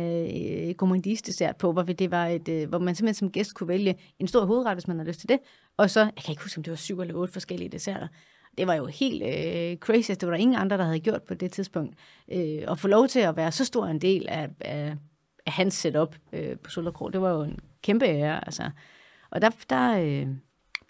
[0.69, 3.95] øh, gourmandise-dessert på, hvor, det var et, øh, hvor man simpelthen som gæst kunne vælge
[4.21, 5.39] en stor hovedret, hvis man har lyst til det,
[5.79, 8.07] og så, jeg kan ikke huske, om det var syv eller otte forskellige desserter,
[8.59, 10.11] det var jo helt øh, crazy.
[10.11, 11.97] Det var der ingen andre, der havde gjort på det tidspunkt.
[12.33, 14.97] Øh, at få lov til at være så stor en del af, af,
[15.47, 18.47] af hans setup øh, på Sullerkro, det var jo en kæmpe ære.
[18.47, 18.71] Altså.
[19.31, 20.27] Og der, der, øh, der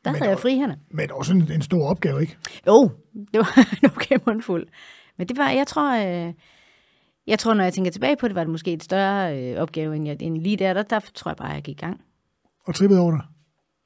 [0.05, 0.77] men havde jeg frihænder.
[0.91, 2.37] Men også en, en stor opgave, ikke?
[2.67, 4.67] Jo, det var en okay mundfuld.
[5.17, 5.93] Men det var, jeg tror,
[6.27, 6.35] øh,
[7.27, 9.97] jeg tror, når jeg tænker tilbage på det, var det måske et større øh, opgave,
[9.97, 10.83] end, jeg, end lige der, der.
[10.83, 12.01] Der tror jeg bare, jeg gik i gang.
[12.67, 13.21] Og trippede over dig?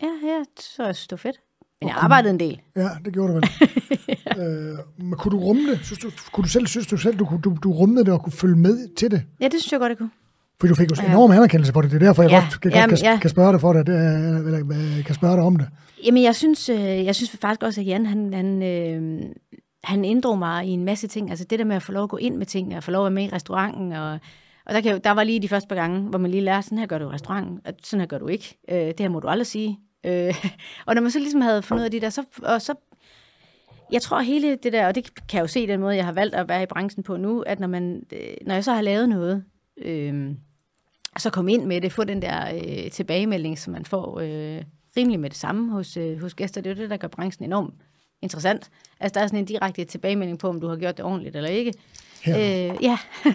[0.02, 1.40] Ja, ja, så jeg synes, det var fedt.
[1.80, 2.60] Men jeg arbejdede en del.
[2.76, 3.48] Ja, det gjorde du vel.
[4.08, 4.42] ja.
[4.42, 5.80] øh, men kunne du rumme det?
[5.82, 8.32] Synes du, kunne du selv, synes du selv, du, du, du rummede det og kunne
[8.32, 9.22] følge med til det?
[9.40, 10.10] Ja, det synes jeg godt, jeg kunne.
[10.60, 11.90] For du fik jo enorm anerkendelse for det.
[11.90, 12.40] Det er derfor, jeg ja.
[12.40, 13.18] godt, kan, Jamen, kan, ja.
[13.22, 15.68] kan spørge dig for det, det eller kan spørge dig om det.
[16.04, 19.22] Jamen, jeg synes, øh, jeg synes faktisk også, at Jan, han, han, øh,
[19.84, 21.30] han inddrog mig i en masse ting.
[21.30, 23.06] Altså det der med at få lov at gå ind med tingene, og få lov
[23.06, 24.18] at være med i restauranten, og,
[24.66, 26.78] og der, kan, der var lige de første par gange, hvor man lige lærer, sådan
[26.78, 28.58] her gør du i restauranten, og sådan her gør du ikke.
[28.70, 29.78] Øh, det her må du aldrig sige.
[30.04, 30.34] Øh,
[30.86, 32.74] og når man så ligesom havde fundet ud af de der, så, og så
[33.92, 36.12] jeg tror hele det der, og det kan jeg jo se den måde, jeg har
[36.12, 38.82] valgt at være i branchen på nu, at når, man, øh, når jeg så har
[38.82, 39.44] lavet noget,
[39.76, 40.34] øh,
[41.18, 44.62] så komme ind med det, få den der øh, tilbagemelding, som man får øh,
[44.96, 47.44] rimelig med det samme hos, øh, hos gæster, det er jo det, der gør branchen
[47.44, 47.74] enormt
[48.22, 48.70] interessant.
[49.00, 51.50] Altså der er sådan en direkte tilbagemelding på, om du har gjort det ordentligt eller
[51.50, 51.72] ikke.
[52.24, 52.36] Her.
[52.36, 52.98] Øh, ja,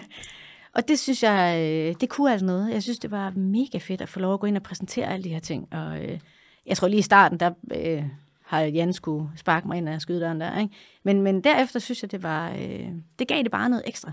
[0.76, 2.72] og det synes jeg, øh, det kunne altså noget.
[2.72, 5.24] Jeg synes, det var mega fedt at få lov at gå ind og præsentere alle
[5.24, 5.68] de her ting.
[5.72, 6.18] Og øh,
[6.66, 8.04] jeg tror lige i starten, der øh,
[8.44, 10.58] har Jan skulle sparke mig ind af skyderen der.
[10.60, 10.74] Ikke?
[11.02, 12.88] Men, men derefter synes jeg, det var, øh,
[13.18, 14.12] det gav det bare noget ekstra.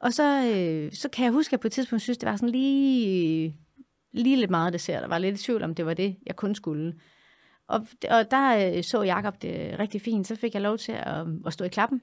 [0.00, 2.36] Og så, øh, så kan jeg huske, at jeg på et tidspunkt synes, det var
[2.36, 3.56] sådan lige,
[4.12, 5.02] lige lidt meget dessert.
[5.02, 6.94] Der var lidt i tvivl om, det var det, jeg kun skulle.
[7.68, 10.26] Og, og der øh, så Jakob det rigtig fint.
[10.26, 12.00] Så fik jeg lov til at, øh, at stå i klappen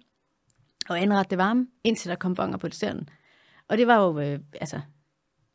[0.89, 3.09] og anrette det varme, indtil der kom bonger på desserten.
[3.67, 4.81] Og det var jo øh, altså,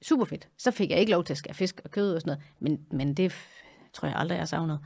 [0.02, 0.48] super fedt.
[0.58, 2.98] Så fik jeg ikke lov til at skære fisk og kød og sådan noget, men,
[2.98, 3.32] men det
[3.94, 4.78] tror jeg aldrig, jeg har savnet.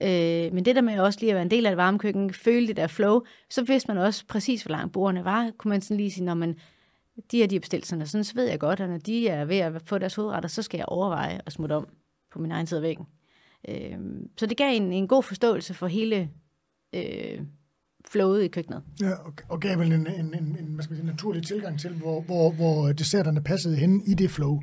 [0.00, 2.66] Øh, men det der med også lige at være en del af et varmekøkken, føle
[2.66, 5.50] det der flow, så vidste man også præcis, hvor langt bordene var.
[5.58, 6.56] Kunne man sådan lige sige, når man,
[7.30, 9.44] de her de bestilt sådan, og sådan, så ved jeg godt, at når de er
[9.44, 11.88] ved at få deres hovedretter, så skal jeg overveje at smutte om
[12.32, 13.06] på min egen side af væggen.
[13.68, 13.98] Øh,
[14.36, 16.30] så det gav en, en god forståelse for hele
[16.94, 17.40] øh,
[18.08, 18.82] flowet i køkkenet.
[19.00, 21.80] Ja, og, og gav vel en, en, en, en hvad skal man sige, naturlig tilgang
[21.80, 24.60] til, hvor, hvor, hvor desserterne passede hen i det flow.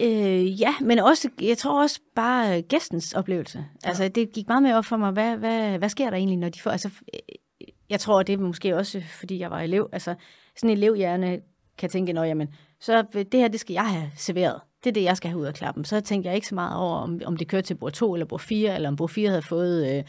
[0.00, 3.64] Øh, ja, men også, jeg tror også bare øh, gæstens oplevelse.
[3.84, 6.48] Altså, det gik meget mere op for mig, hvad, hvad, hvad sker der egentlig, når
[6.48, 6.70] de får...
[6.70, 9.88] Altså, øh, jeg tror, det er måske også, fordi jeg var elev.
[9.92, 10.14] Altså,
[10.56, 11.40] sådan en elevhjerne
[11.78, 12.48] kan tænke, nå, jamen,
[12.80, 14.60] så det her, det skal jeg have serveret.
[14.84, 15.84] Det er det, jeg skal have ud af klappen.
[15.84, 18.26] Så tænker jeg ikke så meget over, om, om det kører til bord 2 eller
[18.26, 20.04] bord 4, eller om bord 4 havde fået øh,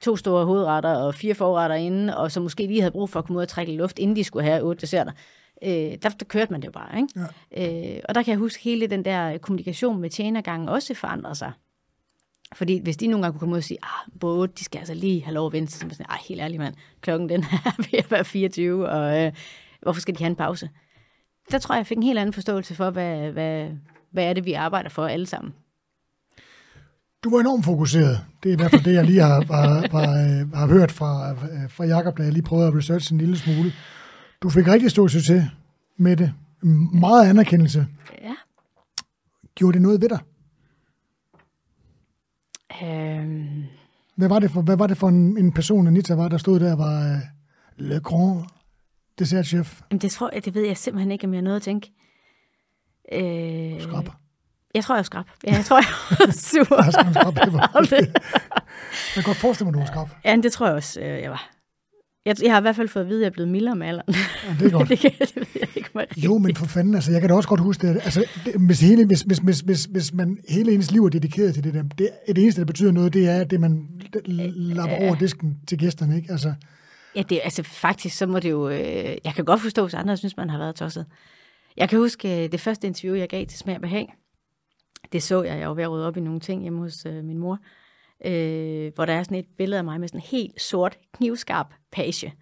[0.00, 3.24] to store hovedretter og fire forretter inden, og så måske lige havde brug for at
[3.26, 5.12] komme ud og trække luft, inden de skulle have otte desserter.
[5.62, 5.70] Øh,
[6.02, 7.28] der, der kørte man det jo bare, ikke?
[7.56, 7.96] Ja.
[7.96, 11.52] Øh, og der kan jeg huske, hele den der kommunikation med tjenergangen også forandrede sig.
[12.54, 14.94] Fordi hvis de nogle gange kunne komme ud og sige, ah, både de skal altså
[14.94, 17.76] lige have lov at vente, så er sådan, ej, helt ærligt mand, klokken den er
[17.90, 19.32] ved at være 24, og øh,
[19.82, 20.70] hvorfor skal de have en pause?
[21.50, 23.68] Der tror jeg, jeg fik en helt anden forståelse for, hvad, hvad,
[24.12, 25.54] hvad er det, vi arbejder for alle sammen.
[27.24, 28.20] Du var enormt fokuseret.
[28.42, 31.32] Det er i hvert fald det, jeg lige har, har, har, har hørt fra,
[31.68, 33.72] fra Jacob, da jeg lige prøvede at researche en lille smule.
[34.42, 35.44] Du fik rigtig stor succes
[35.96, 36.32] med det.
[36.92, 37.86] Meget anerkendelse.
[38.22, 38.34] Ja.
[39.54, 40.18] Gjorde det noget ved dig?
[42.82, 43.64] Øhm,
[44.16, 46.60] Hvad var det for, hvad var det for en, en person, Anita var, der stod
[46.60, 47.18] der, var uh,
[47.76, 48.44] Le Grand
[49.18, 49.80] dessertchef?
[49.90, 51.92] jamen, det, tror jeg, det ved jeg simpelthen ikke, om jeg nåede at tænke.
[53.12, 54.08] Øh, Skrab.
[54.74, 55.24] Jeg tror, jeg er skrab.
[55.46, 55.84] Ja, jeg tror, jeg
[56.20, 56.26] er.
[56.82, 57.34] Der skal man skrab.
[57.34, 57.70] Det var-
[59.16, 60.08] Jeg kan godt forestille mig, du var skrab.
[60.24, 61.50] Ja, det tror jeg også, øh, jeg var.
[62.26, 63.86] Jeg, jeg har i hvert fald fået at vide, at jeg er blevet mildere med
[63.86, 64.14] alderen.
[64.14, 64.88] Ja, det er godt.
[64.92, 66.06] det, kan, det ved jeg ikke, mig.
[66.16, 68.00] Jo, men for fanden, altså, jeg kan da også godt huske det.
[68.04, 71.54] Altså, det, hvis, hele, hvis, hvis, hvis, hvis, hvis man hele ens liv er dedikeret
[71.54, 73.88] til det der, det, det eneste, der betyder noget, det er det, man
[74.24, 76.32] lapper over disken til gæsterne, ikke?
[76.32, 76.52] Altså,
[77.16, 78.68] Ja, det, altså faktisk, så må det jo...
[78.68, 81.06] Øh, jeg kan godt forstå, hvis andre synes, man har været tosset.
[81.76, 84.14] Jeg kan huske øh, det første interview, jeg gav til Smag og Behag.
[85.12, 87.24] Det så jeg, jeg var ved at rydde op i nogle ting hjemme hos øh,
[87.24, 87.52] min mor.
[87.52, 87.58] Øh,
[88.94, 92.34] hvor der er sådan et billede af mig med sådan en helt sort, knivskarp page.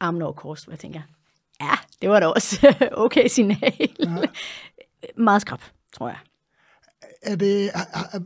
[0.00, 1.00] Armen over kors, hvor jeg tænker,
[1.60, 1.72] ja,
[2.02, 2.74] det var da også
[3.06, 3.88] okay signal.
[3.98, 4.16] Ja.
[5.24, 5.60] Meget skrab,
[5.92, 6.18] tror jeg.
[7.22, 7.64] er det...
[7.66, 8.18] Er, er,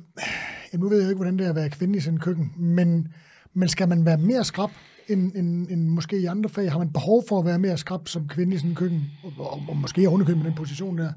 [0.72, 3.08] er, nu ved jeg ikke, hvordan det er at være kvinde i en køkken, men,
[3.54, 4.70] men skal man være mere skrab
[5.08, 6.72] end, end, end måske i andre fag?
[6.72, 9.02] Har man behov for at være mere skrab som kvinde i en køkken?
[9.24, 11.12] Og, og, og måske underkøbe med den position der?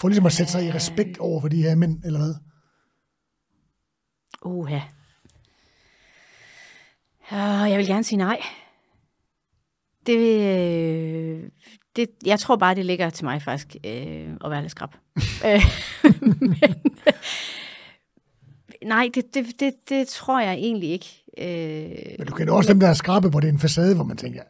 [0.00, 2.34] For ligesom at sætte sig i respekt over for de her mænd, eller hvad?
[4.46, 4.80] Uha.
[7.32, 8.40] Uh, jeg vil gerne sige nej.
[10.06, 11.50] Det, øh,
[11.96, 14.90] det, jeg tror bare, det ligger til mig faktisk øh, at være lidt skrab.
[15.46, 15.62] Øh,
[16.40, 16.74] Men,
[18.88, 21.24] nej, det, det, det, det tror jeg egentlig ikke.
[21.38, 24.04] Øh, Men du kender også dem, der er skrabe, hvor det er en facade, hvor
[24.04, 24.42] man tænker,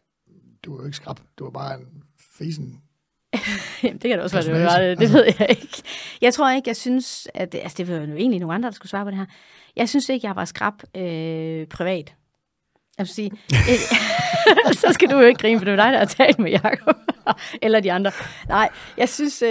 [0.63, 2.03] du er jo ikke skrab, du er bare en
[2.37, 2.81] fesen.
[3.83, 4.97] Jamen, det kan da også være, det var det.
[4.97, 5.17] Det altså.
[5.17, 5.83] ved jeg ikke.
[6.21, 7.55] Jeg tror ikke, jeg synes, at...
[7.55, 9.25] Altså, det var jo egentlig nogle andre, der skulle svare på det her.
[9.75, 12.13] Jeg synes ikke, jeg var skrab øh, privat.
[12.97, 13.31] Jeg vil sige,
[13.71, 16.51] øh, så skal du jo ikke grine, for det er dig, der har talt med
[16.51, 16.95] Jacob.
[17.61, 18.11] Eller de andre.
[18.47, 19.49] Nej, jeg synes, øh,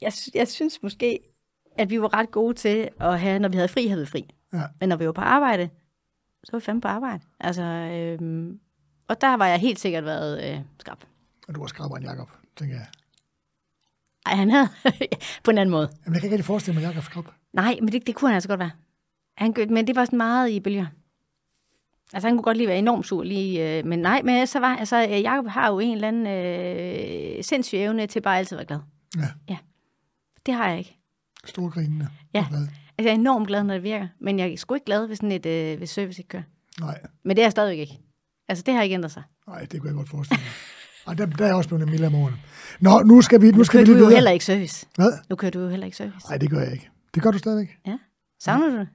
[0.00, 1.20] jeg, jeg synes måske,
[1.78, 4.34] at vi var ret gode til at have, når vi havde fri, havde vi fri.
[4.52, 4.62] Ja.
[4.80, 5.70] Men når vi var på arbejde,
[6.44, 7.20] så var vi fandme på arbejde.
[7.40, 8.48] Altså, øh,
[9.08, 10.98] og der var jeg helt sikkert været øh, skrab.
[11.48, 12.86] Og du var skrabere end Jacob, tænker jeg.
[14.26, 14.68] Ej, han havde
[15.44, 15.90] på en anden måde.
[16.04, 17.24] Jamen, jeg kan ikke rigtig forestille mig, at Jacob er skrab.
[17.52, 18.70] Nej, men det, det kunne han altså godt være.
[19.36, 20.86] Han, men det var sådan meget i bølger.
[22.12, 24.76] Altså, han kunne godt lige være enormt sur lige, øh, men nej, men så var,
[24.76, 28.78] altså, Jacob har jo en eller anden øh, sindssyg evne til bare altid at være
[28.78, 28.80] glad.
[29.24, 29.52] Ja.
[29.54, 29.58] Ja.
[30.46, 30.98] Det har jeg ikke.
[31.44, 32.08] Storgrinende.
[32.34, 32.46] Ja.
[32.48, 32.60] glad.
[32.60, 35.18] Altså, jeg er enormt glad, når det virker, men jeg er sgu ikke glad, hvis,
[35.18, 36.42] sådan et, øh, hvis service ikke kører.
[36.80, 37.98] Nej, Men det er jeg stadigvæk ikke.
[38.48, 39.22] Altså, det har ikke ændret sig.
[39.46, 40.50] nej, det kunne jeg godt forestille mig.
[41.08, 42.36] Ej, der, der er også blevet en mild om årene.
[42.80, 44.14] Nå, nu skal vi, nu skal vi kører lige du jo videre.
[44.16, 44.86] heller ikke service.
[44.96, 45.12] Hvad?
[45.30, 46.16] Nu kører du jo heller ikke service.
[46.28, 46.88] Nej, det gør jeg ikke.
[47.14, 47.68] Det gør du stadigvæk.
[47.86, 47.98] Ja.
[48.40, 48.88] Savner du det?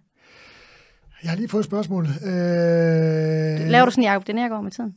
[1.24, 2.06] Jeg har lige fået et spørgsmål.
[2.06, 4.94] Øh, Laver du sådan Jacob den her går med tiden?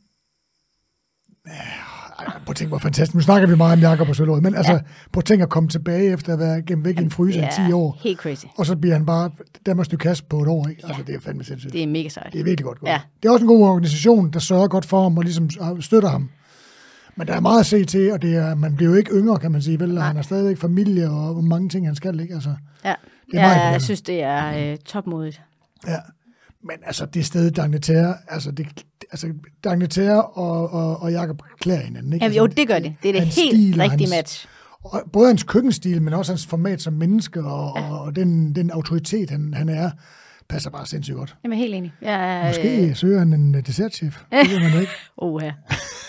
[2.19, 3.15] Ej, prøv at tænke, hvor fantastisk.
[3.15, 4.79] Nu snakker vi meget om Jakob og Søllerød, men altså,
[5.13, 7.67] prøv at tænke at komme tilbage efter at være gemt væk i en fryser i
[7.67, 8.45] 10 år, helt crazy.
[8.57, 9.31] og så bliver han bare
[9.65, 10.81] Danmarks Nykast på et år, ikke?
[10.87, 11.73] Altså, det er fandme sindssygt.
[11.73, 12.33] Det er mega sejt.
[12.33, 12.89] Det er virkelig godt gået.
[12.89, 13.01] Ja.
[13.23, 15.49] Det er også en god organisation, der sørger godt for ham og ligesom
[15.81, 16.29] støtter ham.
[17.21, 19.39] Men der er meget at se til, og det er, man bliver jo ikke yngre,
[19.39, 19.99] kan man sige, vel?
[20.01, 22.33] Han har stadigvæk familie og mange ting, han skal, ikke?
[22.33, 22.55] Altså,
[22.85, 22.93] Ja.
[23.31, 23.73] Det er meget ja, imponerende.
[23.73, 25.41] jeg synes, det er øh, topmodigt.
[25.87, 25.97] ja.
[26.63, 28.67] Men altså, det sted, Dagnetær, altså, det,
[29.11, 32.23] altså Dagnetær og, og, og Jakob klæder hinanden, ikke?
[32.23, 32.95] Ja, altså, jo, det gør det.
[33.03, 34.47] Det er det helt stil rigtige hans- match.
[34.83, 37.93] Og både hans køkkenstil, men også hans format som menneske, og, ja.
[37.93, 39.91] og den, den autoritet, han, han er,
[40.51, 41.35] passer bare sindssygt godt.
[41.43, 41.93] Jamen, helt enig.
[42.01, 42.95] Jeg, Måske øh...
[42.95, 44.19] søger han en øh, dessertchef.
[44.31, 44.91] Det ved man ikke.
[45.17, 45.53] Oh, ja.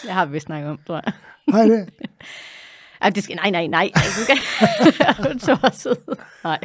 [0.02, 1.12] Det har vi vist snakket om, tror jeg.
[1.46, 1.88] Nej, det.
[3.02, 3.90] Ej, det skal, nej, nej, nej.
[3.94, 5.38] Ej, Du.
[5.38, 5.96] Tosset.
[6.44, 6.58] Nej.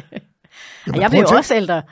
[0.86, 1.82] men Ej, jeg at jo også ældre.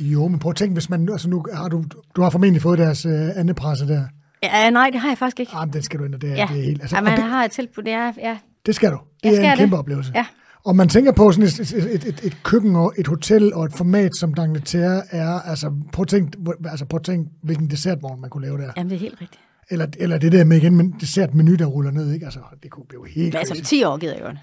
[0.00, 1.84] Jo, men prøv at tænke, hvis man, altså nu har du,
[2.16, 4.04] du har formentlig fået deres øh, andepresse der.
[4.42, 5.52] Ja, nej, det har jeg faktisk ikke.
[5.54, 7.02] Ah, men den skal du ind, og det er, Ja, det er helt, altså, ja
[7.02, 7.82] man det, har et tilbud.
[7.82, 8.38] Det er, ja.
[8.66, 8.98] det skal du.
[9.22, 9.78] Det Jeg er en kæmpe det.
[9.80, 10.12] oplevelse.
[10.14, 10.26] Ja.
[10.64, 13.72] Og man tænker på sådan et, et, et, et, køkken og et hotel og et
[13.72, 18.30] format som D'Angleterre er, altså prøv at hvor- altså prøv at tænke, hvilken dessertvogn man
[18.30, 18.72] kunne lave der.
[18.76, 19.42] Jamen, det er helt rigtigt.
[19.70, 22.24] Eller, eller det der med igen, men dessertmenu, der ruller ned, ikke?
[22.26, 23.70] Altså, det kunne blive helt Men altså, om crazy.
[23.70, 24.36] 10 år gider jeg godt.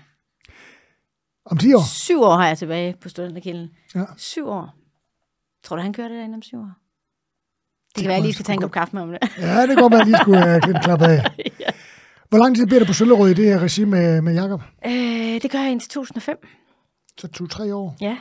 [1.45, 1.81] Om 10 år?
[1.87, 3.69] Syv år har jeg tilbage på studenterkilden.
[3.95, 4.03] Ja.
[4.17, 4.75] Syv år.
[5.63, 6.63] Tror du, han kører det derinde om syv år?
[6.63, 9.19] Det, Det kan være, jeg kunne lige skal tage en kop kaffe med om det.
[9.37, 11.23] Ja, det godt være, at jeg lige skulle uh, klappe af.
[12.29, 14.61] Hvor lang tid bliver der på Søllerød i det her regi med, med Jakob?
[14.85, 16.37] øh, det gør jeg indtil 2005.
[17.17, 17.95] Så to-tre år.
[18.01, 18.17] Ja.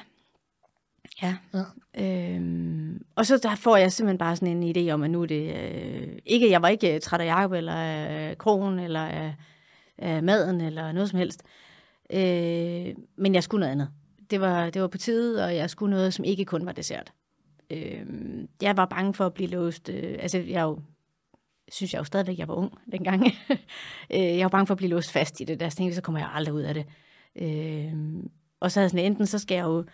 [1.22, 1.36] Ja.
[1.54, 1.64] Ja.
[2.04, 5.26] Øhm, og så der får jeg simpelthen bare sådan en idé om, at nu er
[5.26, 9.34] det øh, ikke, jeg var ikke øh, træt af Jacob, eller af krogen, eller af,
[9.98, 11.42] af maden, eller noget som helst.
[12.12, 13.88] Øh, men jeg skulle noget andet.
[14.30, 17.12] Det var, det var på tide, og jeg skulle noget, som ikke kun var dessert.
[17.70, 18.04] Øh,
[18.62, 19.88] jeg var bange for at blive låst.
[19.88, 20.78] Øh, altså, jeg er jo,
[21.72, 23.26] synes jeg jo stadigvæk, jeg var ung dengang.
[24.14, 25.68] øh, jeg var bange for at blive låst fast i det der.
[25.68, 26.86] Så tænkte jeg, så kommer jeg aldrig ud af det.
[27.40, 27.92] Øh,
[28.60, 29.84] og så jeg sådan, enten så skal jeg jo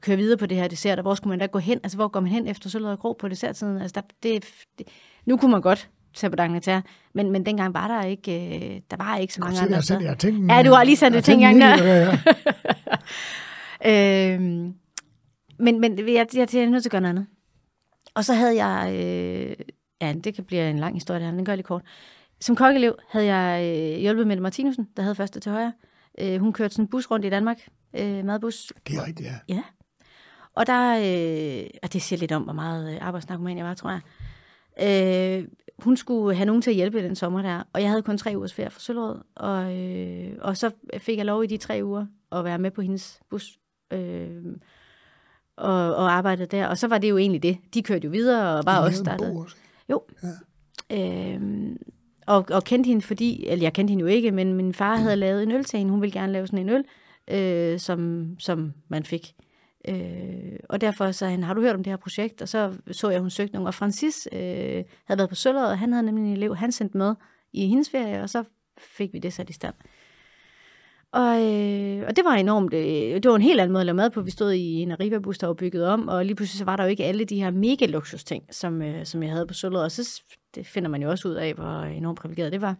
[0.00, 1.80] køre videre på det her dessert, og hvor skulle man da gå hen?
[1.82, 3.78] Altså, hvor går man hen efter Sølvred og Grå på dessertsiden?
[3.78, 4.46] Altså, der, det,
[4.78, 4.88] det,
[5.26, 6.80] nu kunne man godt tage på Dangletær,
[7.14, 10.00] men, men dengang var der ikke, øh, der var ikke så mange andre jeg, selv,
[10.00, 11.84] jeg har tænkt, Ja, du har lige sendt jeg det har gang der.
[11.84, 12.18] Ja,
[13.82, 14.34] ja.
[14.34, 14.74] øhm,
[15.58, 17.26] men, men jeg, jeg, jeg er nødt til at gøre noget andet.
[18.14, 19.56] Og så havde jeg, øh,
[20.00, 21.82] ja, det kan blive en lang historie, det her, men den gør jeg lige kort.
[22.40, 25.72] Som kokkelev havde jeg øh, hjulpet Mette Martinussen, der havde første til højre.
[26.20, 28.72] Øh, hun kørte sådan en bus rundt i Danmark, øh, madbus.
[28.86, 29.54] Det er rigtigt, ja.
[29.54, 29.62] Ja.
[30.54, 33.90] Og der, øh, og det siger lidt om, hvor meget øh, arbejdsnarkoman jeg var, tror
[33.90, 34.00] jeg.
[34.82, 38.18] Øh, hun skulle have nogen til at hjælpe den sommer der, og jeg havde kun
[38.18, 41.80] tre ugers ferie for Søllerød, og, øh, og så fik jeg lov i de tre
[41.84, 43.58] uger at være med på hendes bus
[43.92, 44.44] øh,
[45.56, 46.66] og, og arbejde der.
[46.66, 47.58] Og så var det jo egentlig det.
[47.74, 49.32] De kørte jo videre, og bare også startede.
[49.32, 49.56] også.
[49.90, 50.02] Jo.
[50.22, 51.34] Ja.
[51.34, 51.76] Øhm,
[52.26, 55.16] og, og kendte hende, fordi, eller jeg kendte hende jo ikke, men min far havde
[55.16, 55.92] lavet en øl til hende.
[55.92, 56.84] Hun ville gerne lave sådan en øl,
[57.30, 59.34] øh, som, som man fik.
[59.88, 62.42] Øh, og derfor sagde han, har du hørt om det her projekt?
[62.42, 63.66] Og så så jeg, hun søgte nogen.
[63.66, 66.98] Og Francis øh, havde været på Søllerød, og han havde nemlig en elev, han sendte
[66.98, 67.14] med
[67.52, 68.44] i hendes ferie, og så
[68.78, 69.74] fik vi det sat i stand.
[71.12, 73.96] Og, øh, og det var enormt, øh, det var en helt anden måde at lave
[73.96, 74.20] mad på.
[74.20, 76.84] Vi stod i en Arriva-bus, der var bygget om, og lige pludselig så var der
[76.84, 79.82] jo ikke alle de her mega luksus ting, som, øh, som jeg havde på Sølvet.
[79.82, 80.22] Og så
[80.54, 82.76] det finder man jo også ud af, hvor enormt privilegeret det var.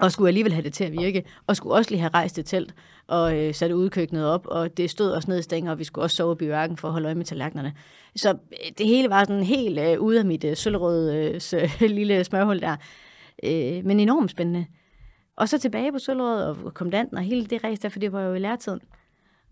[0.00, 2.46] Og skulle alligevel have det til at virke, og skulle også lige have rejst et
[2.46, 2.74] telt
[3.06, 6.04] og øh, sat udkøkkenet op, og det stod også ned i stænger, og vi skulle
[6.04, 7.72] også sove i biværken for at holde øje med tallerkenerne.
[8.16, 12.24] Så øh, det hele var sådan helt øh, ude af mit øh, sølvrøde øh, lille
[12.24, 12.76] smørhul der.
[13.44, 14.66] Øh, men enormt spændende.
[15.36, 18.20] Og så tilbage på Sølvrød og kommandanten og hele det race der, for det var
[18.22, 18.80] jo i lærtiden.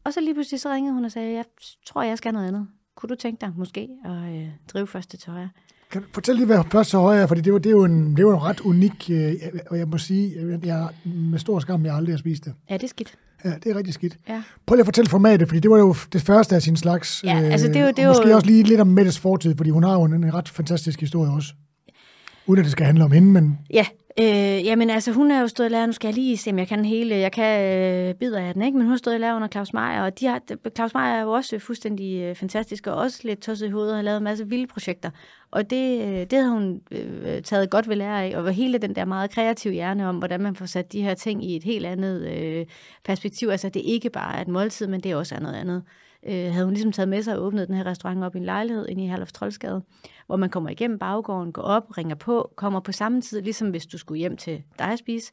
[0.05, 1.45] Og så lige pludselig så ringede hun og sagde, jeg
[1.87, 2.67] tror, jeg skal noget andet.
[2.97, 5.49] Kunne du tænke dig måske at øh, drive første til højre?
[5.91, 7.85] Kan du fortælle lige, hvad først til højre er, fordi det var, det er jo
[7.85, 9.33] en, det var en ret unik, øh,
[9.71, 12.55] og jeg må sige, jeg, med stor skam, jeg aldrig har spist det.
[12.71, 13.15] Ja, det er skidt.
[13.45, 14.19] Ja, det er rigtig skidt.
[14.29, 14.43] Ja.
[14.67, 17.25] Prøv lige at fortælle formatet, fordi det var jo det første af sin slags.
[17.25, 19.19] Ja, altså, det er jo- det er og måske jo- også lige lidt om Mettes
[19.19, 21.55] fortid, fordi hun har jo en, en ret fantastisk historie også.
[22.47, 23.87] Uden at det skal handle om hende, men Ja,
[24.21, 26.59] Øh, jamen altså, hun er jo stået i lære, nu skal jeg lige se, om
[26.59, 28.77] jeg kan hele, jeg kan øh, bidder af den, ikke?
[28.77, 30.41] Men hun har stået i lære under Claus Meier, og de har,
[30.77, 33.97] Claus Meier er jo også fuldstændig øh, fantastisk, og også lidt tosset i hovedet, og
[33.97, 35.11] har lavet en masse vilde projekter.
[35.51, 38.97] Og det, øh, det havde hun øh, taget godt ved lære af, og hele den
[38.97, 41.87] der meget kreative hjerne om, hvordan man får sat de her ting i et helt
[41.87, 42.67] andet øh,
[43.05, 43.49] perspektiv.
[43.49, 45.83] Altså, det er ikke bare et måltid, men det er også noget andet
[46.27, 48.45] øh, havde hun ligesom taget med sig og åbnet den her restaurant op i en
[48.45, 49.83] lejlighed inde i Herlofs Troldsgade,
[50.27, 53.87] hvor man kommer igennem baggården, går op, ringer på, kommer på samme tid, ligesom hvis
[53.87, 55.33] du skulle hjem til dig at spise,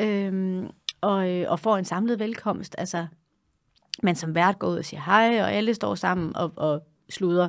[0.00, 0.62] øh,
[1.00, 2.74] og, øh, og får en samlet velkomst.
[2.78, 3.06] Altså,
[4.02, 7.48] man som vært går ud og siger hej, og alle står sammen og, og sluder.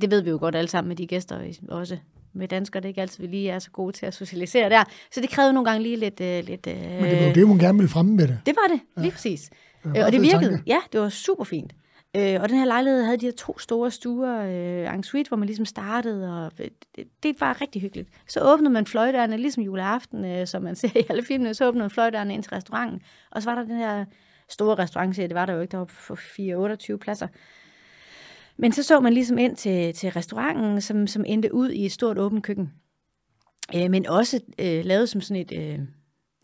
[0.00, 1.98] Det ved vi jo godt alle sammen med de gæster også
[2.32, 4.84] med danskere, det er ikke altid, vi lige er så gode til at socialisere der.
[5.12, 6.20] Så det krævede nogle gange lige lidt...
[6.20, 8.38] Øh, lidt øh, Men det var det, hun gerne ville fremme med det.
[8.46, 9.12] Det var det, lige ja.
[9.12, 9.50] præcis.
[9.84, 10.50] Det og det virkede.
[10.50, 10.62] Tanke.
[10.66, 11.72] Ja, det var super fint.
[12.16, 15.36] Øh, og den her lejlighed havde de her to store stuer, øh, en suite, hvor
[15.36, 16.72] man ligesom startede, og det,
[17.22, 18.08] det var rigtig hyggeligt.
[18.28, 21.82] Så åbnede man fløjdørene, ligesom juleaften, øh, som man ser i alle filmene, så åbnede
[21.82, 23.02] man fløjdørene ind til restauranten.
[23.30, 24.04] Og så var der den her
[24.48, 27.28] store restaurant, det var der jo ikke, der var for 4-28 pladser.
[28.56, 31.92] Men så så man ligesom ind til, til restauranten, som, som endte ud i et
[31.92, 32.72] stort åbent køkken.
[33.76, 35.52] Øh, men også øh, lavet som sådan et...
[35.52, 35.78] Øh,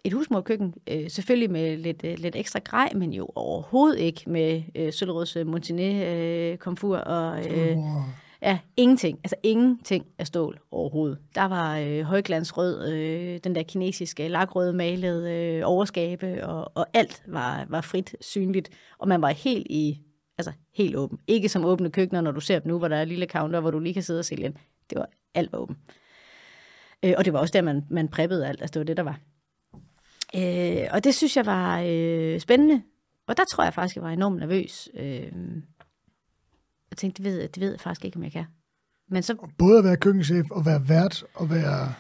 [0.05, 4.63] et husmorkøkken, øh, selvfølgelig med lidt, øh, lidt ekstra grej, men jo overhovedet ikke med
[4.75, 7.77] øh, Søllerøds øh, Montinet øh, komfur og øh,
[8.43, 9.19] ja, ingenting.
[9.25, 11.19] Altså ingenting af stål overhovedet.
[11.35, 17.23] Der var øh, højglansrød, øh, den der kinesiske lakrøde malede øh, overskabe, og, og alt
[17.27, 20.01] var, var frit synligt, og man var helt i
[20.39, 21.19] altså helt åben.
[21.27, 23.71] Ikke som åbne køkkener, når du ser dem nu, hvor der er lille counter, hvor
[23.71, 24.55] du lige kan sidde og sælge ind.
[24.91, 25.77] Det var alt var åben.
[27.05, 28.61] Øh, og det var også der, man, man preppede alt.
[28.61, 29.21] Altså det var det, der var.
[30.37, 32.83] Øh, og det synes jeg var øh, spændende.
[33.27, 34.89] Og der tror jeg faktisk, jeg var enormt nervøs.
[34.95, 35.33] Øh,
[36.91, 38.45] jeg tænkte, det ved, det ved jeg faktisk ikke, om jeg kan.
[39.09, 41.95] Men så, Både at være køkkenchef og være vært og være...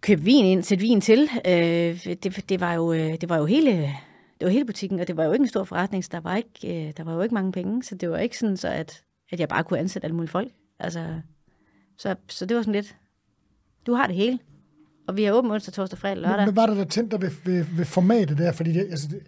[0.00, 1.28] Købe vin ind, sætte vin til.
[1.46, 3.94] Øh, det, det, var jo, øh, det var jo hele
[4.40, 6.36] det var hele butikken, og det var jo ikke en stor forretning, så der var,
[6.36, 9.02] ikke, øh, der var jo ikke mange penge, så det var ikke sådan, så at,
[9.30, 10.52] at jeg bare kunne ansætte alle mulige folk.
[10.78, 11.20] Altså,
[11.96, 12.96] så, så det var sådan lidt,
[13.86, 14.38] du har det hele.
[15.08, 16.46] Og vi har åbent onsdag, torsdag, fredag, lørdag.
[16.46, 18.52] Men var der, der tændte ved, ved, ved formatet der?
[18.52, 19.20] Fordi det, altså, det,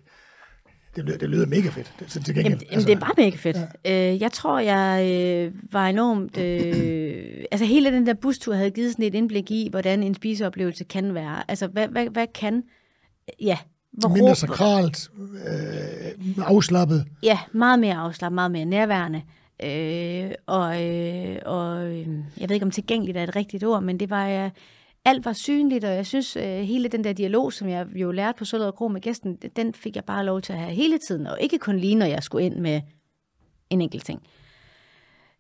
[0.96, 1.92] det, lyder, det lyder mega fedt.
[1.98, 3.56] Det, så til gengæld, jamen, altså, det er bare mega fedt.
[3.84, 4.12] Ja.
[4.12, 6.38] Øh, jeg tror, jeg øh, var enormt...
[6.38, 10.84] Øh, altså hele den der bustur havde givet sådan et indblik i, hvordan en spiseoplevelse
[10.84, 11.50] kan være.
[11.50, 12.62] Altså hvad, hvad, hvad kan...
[13.40, 13.58] Ja,
[13.92, 17.04] hvor Mindre sakralt, øh, afslappet.
[17.22, 19.22] Ja, meget mere afslappet, meget mere nærværende.
[19.62, 22.08] Øh, og, øh, og øh,
[22.40, 24.28] jeg ved ikke, om tilgængeligt er et rigtigt ord, men det var...
[24.28, 24.50] Øh,
[25.06, 28.38] alt var synligt, og jeg synes, øh, hele den der dialog, som jeg jo lærte
[28.38, 31.26] på Sølvred Kro med gæsten, den fik jeg bare lov til at have hele tiden,
[31.26, 32.80] og ikke kun lige, når jeg skulle ind med
[33.70, 34.22] en enkelt ting.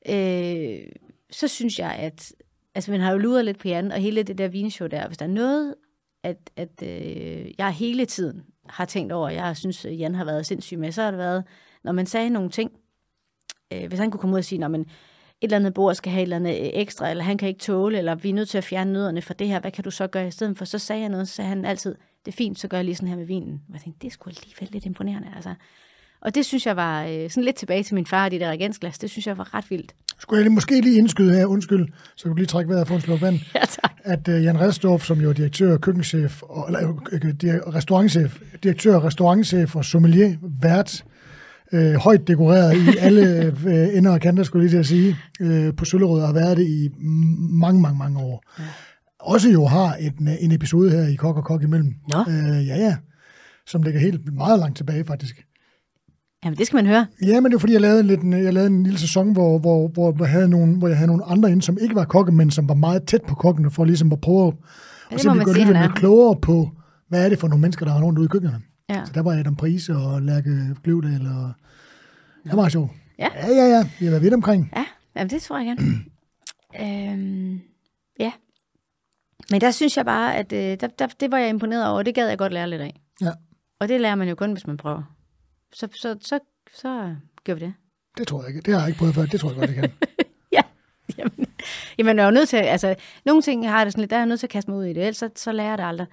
[0.08, 0.78] Øh,
[1.30, 2.32] så synes jeg, at
[2.74, 5.18] altså, man har jo luret lidt på Jan, og hele det der vinshow der, hvis
[5.18, 5.74] der er noget,
[6.22, 10.46] at, at øh, jeg hele tiden har tænkt over, jeg synes, øh, Jan har været
[10.46, 11.44] sindssyg med, så har det været,
[11.84, 12.72] når man sagde nogle ting,
[13.72, 14.88] øh, hvis han kunne komme ud og sige, men et
[15.42, 17.98] eller andet bord skal have et eller andet øh, ekstra, eller han kan ikke tåle,
[17.98, 20.06] eller vi er nødt til at fjerne nødderne for det her, hvad kan du så
[20.06, 20.64] gøre i stedet for?
[20.64, 22.94] Så sagde jeg noget, så sagde han altid, det er fint, så gør jeg lige
[22.94, 23.62] sådan her med vinen.
[23.68, 25.54] Og jeg tænkte, det skulle alligevel lidt imponerende, altså.
[26.20, 28.98] Og det synes jeg var øh, sådan lidt tilbage til min far, de der regensglas,
[28.98, 29.94] det synes jeg var ret vildt.
[30.18, 32.94] Skulle jeg måske lige indskyde her, undskyld, så kan du lige trække vejret og få
[32.94, 33.38] en slå vand.
[33.54, 33.92] ja, tak.
[34.04, 39.76] At uh, Jan Redstorff, som jo er direktør, køkkenchef, og, eller, uh, restaurantchef, direktør, restaurantchef
[39.76, 41.15] og sommelier, vært, øh,
[41.96, 45.74] højt dekoreret i alle øh, ender og kanter, skulle jeg lige til at sige, øh,
[45.76, 46.88] på Søllerød, og har været det i
[47.50, 48.44] mange, mange, mange år.
[48.58, 48.64] Ja.
[49.20, 51.94] Også jo har et, en episode her i Kok og Kok imellem.
[52.08, 52.18] Nå.
[52.28, 52.96] Øh, ja, ja.
[53.66, 55.46] Som ligger helt meget langt tilbage, faktisk.
[56.44, 57.06] Jamen, det skal man høre.
[57.22, 59.88] Ja, men det var fordi, jeg lavede, lidt, jeg lavede en lille sæson, hvor, hvor,
[59.88, 62.50] hvor, jeg havde nogle, hvor jeg havde nogle andre ind, som ikke var kokke, men
[62.50, 64.46] som var meget tæt på kokkene, for ligesom at prøve
[65.10, 66.70] at ja, gå lidt, lidt klogere på,
[67.08, 68.62] hvad er det for nogle mennesker, der har rundt ude i køkkenerne.
[68.90, 69.04] Ja.
[69.04, 71.52] Så der var Adam Prise og Lærke Gløvdal, og
[72.44, 72.90] det var sjovt.
[73.18, 73.28] Ja.
[73.34, 73.88] ja, ja, ja.
[73.98, 74.72] Vi har været vidt omkring.
[74.76, 75.82] Ja, jamen, det tror jeg gerne.
[77.12, 77.60] øhm,
[78.18, 78.32] ja.
[79.50, 82.06] Men der synes jeg bare, at øh, der, der, det var jeg imponeret over, og
[82.06, 83.00] det gad jeg godt lære lidt af.
[83.20, 83.30] Ja.
[83.80, 85.02] Og det lærer man jo kun, hvis man prøver.
[85.72, 86.38] Så, så, så,
[86.74, 87.14] så
[87.44, 87.74] gør vi det.
[88.18, 88.60] Det tror jeg ikke.
[88.60, 89.26] Det har jeg ikke prøvet før.
[89.26, 89.92] Det tror jeg godt, det kan.
[90.52, 90.62] ja.
[91.18, 91.46] Jamen,
[91.98, 94.20] jamen, jeg er jo nødt til, altså, nogle ting har det sådan lidt, der er
[94.20, 95.84] jeg nødt til at kaste mig ud i det, ellers så, så lærer jeg det
[95.84, 96.06] aldrig.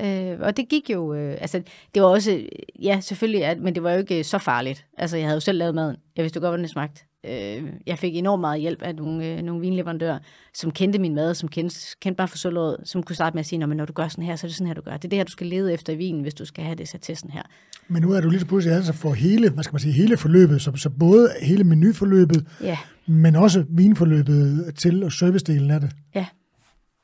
[0.00, 1.62] Øh, og det gik jo, øh, altså
[1.94, 2.46] det var også,
[2.82, 4.86] ja selvfølgelig, at, men det var jo ikke så farligt.
[4.98, 5.96] Altså jeg havde jo selv lavet maden.
[6.16, 7.02] Jeg vidste jo godt, hvordan det smagte.
[7.26, 10.18] Øh, jeg fik enormt meget hjælp af nogle, øh, nogle vinleverandører,
[10.54, 13.46] som kendte min mad, som kendte, kendte bare for sølvåret, som kunne starte med at
[13.46, 14.92] sige, når du gør sådan her, så er det sådan her, du gør.
[14.92, 16.88] Det er det her, du skal lede efter i vinen, hvis du skal have det
[16.88, 17.42] sat til sådan her.
[17.88, 20.16] Men nu er du lige så pludselig altså for hele, hvad skal man sige, hele
[20.16, 22.78] forløbet, så, så både hele menuforløbet, ja.
[23.06, 25.90] men også vinforløbet til og servicedelen af det.
[26.14, 26.26] Ja,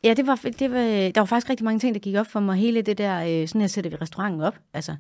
[0.05, 2.41] Ja, det var, det var, der var faktisk rigtig mange ting, der gik op for
[2.41, 2.57] mig.
[2.57, 4.59] Hele det der, øh, sådan her sætter vi restauranten op.
[4.75, 4.97] Altså,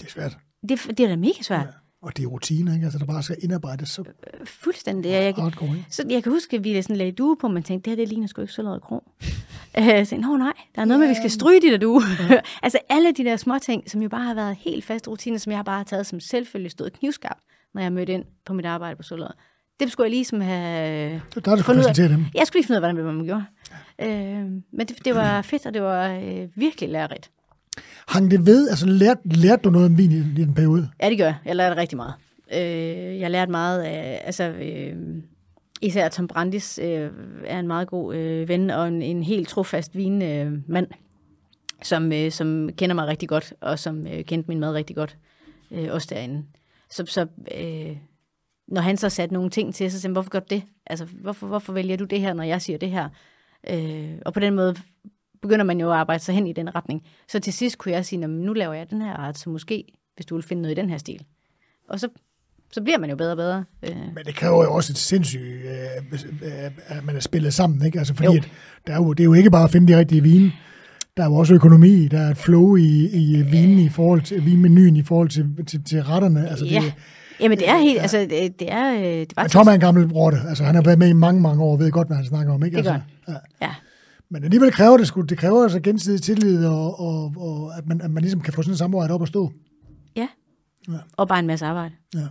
[0.00, 0.38] Det er svært.
[0.68, 1.60] det, det er da mega svært.
[1.66, 1.72] Ja.
[2.02, 2.84] Og det er rutiner, ikke?
[2.84, 4.04] Altså, der bare skal indarbejdes så
[4.44, 5.10] Fuldstændig.
[5.10, 5.84] Jeg, jeg, hardcore, ikke?
[5.90, 8.08] så jeg kan huske, at vi sådan lagde due på, men tænkte, det her det
[8.08, 9.02] ligner sgu ikke Søllerød Kro.
[9.78, 11.78] Øh, så tænkte, Nå nej, der er noget med, at vi skal stryge de der
[11.78, 12.02] due.
[12.62, 15.52] altså alle de der små ting, som jo bare har været helt faste rutiner, som
[15.52, 17.40] jeg bare har taget som selvfølgelig stod knivskarpt,
[17.74, 19.32] når jeg mødte ind på mit arbejde på Søllerød.
[19.80, 21.20] Det skulle jeg ligesom have...
[21.44, 22.24] Der er det fundet ud af- præsentere dem.
[22.34, 23.44] Jeg skulle lige finde ud af, hvordan man gjorde.
[24.02, 27.30] Øh, men det, det var fedt, og det var øh, virkelig lærerigt.
[28.08, 28.68] Hang det ved?
[28.68, 30.90] Altså, lærte, lærte du noget om vin i, i den periode?
[31.02, 31.36] Ja, det gør jeg.
[31.44, 32.14] Jeg lærte rigtig meget.
[32.54, 34.96] Øh, jeg lærte meget af, altså, øh,
[35.82, 37.10] især Tom Brandis øh,
[37.46, 40.86] er en meget god øh, ven og en, en helt trofast vinmand, øh, mand,
[41.82, 45.16] som, øh, som kender mig rigtig godt, og som øh, kendte min mad rigtig godt,
[45.70, 46.44] øh, også derinde.
[46.90, 47.26] Så, så
[47.58, 47.96] øh,
[48.68, 50.62] når han så satte nogle ting til, så sagde han, hvorfor gør du det?
[50.86, 53.08] Altså, hvorfor, hvorfor vælger du det her, når jeg siger det her?
[53.70, 54.74] Øh, og på den måde
[55.42, 57.02] begynder man jo at arbejde sig hen i den retning.
[57.28, 59.50] Så til sidst kunne jeg sige, "Nå, men nu laver jeg den her art, så
[59.50, 59.84] måske,
[60.16, 61.24] hvis du vil finde noget i den her stil.
[61.88, 62.08] Og så,
[62.72, 63.64] så bliver man jo bedre og bedre.
[63.82, 67.86] Øh, Men det kræver jo også et sindssygt, øh, øh, at man er spillet sammen,
[67.86, 67.98] ikke?
[67.98, 68.36] Altså, fordi Jo.
[68.38, 68.48] at
[68.86, 70.52] der er jo, det er jo ikke bare at finde de rigtige vine.
[71.16, 74.44] Der er jo også økonomi, der er et flow i, i vinen i forhold til
[74.46, 76.48] vinmenuen, i forhold til, til, til retterne.
[76.48, 76.80] Altså, ja.
[76.84, 76.94] det,
[77.40, 79.80] Jamen, det er helt, altså, det, det er, øh, det var men Tom er en
[79.80, 80.38] gammel rotte.
[80.48, 82.64] Altså, han har været med i mange, mange år ved godt, hvad han snakker om.
[82.64, 82.76] Ikke?
[82.76, 83.06] Det gør altså,
[83.60, 83.66] ja.
[83.66, 83.74] Ja,
[84.28, 88.00] Men alligevel kræver det, sgu, det kræver altså gensidig tillid, og, og, og at, man,
[88.00, 89.52] at man ligesom kan få sådan et samarbejde op at stå.
[90.16, 90.28] ja.
[90.88, 90.98] Ja.
[91.16, 91.94] Og bare en masse arbejde.
[92.14, 92.26] Ja.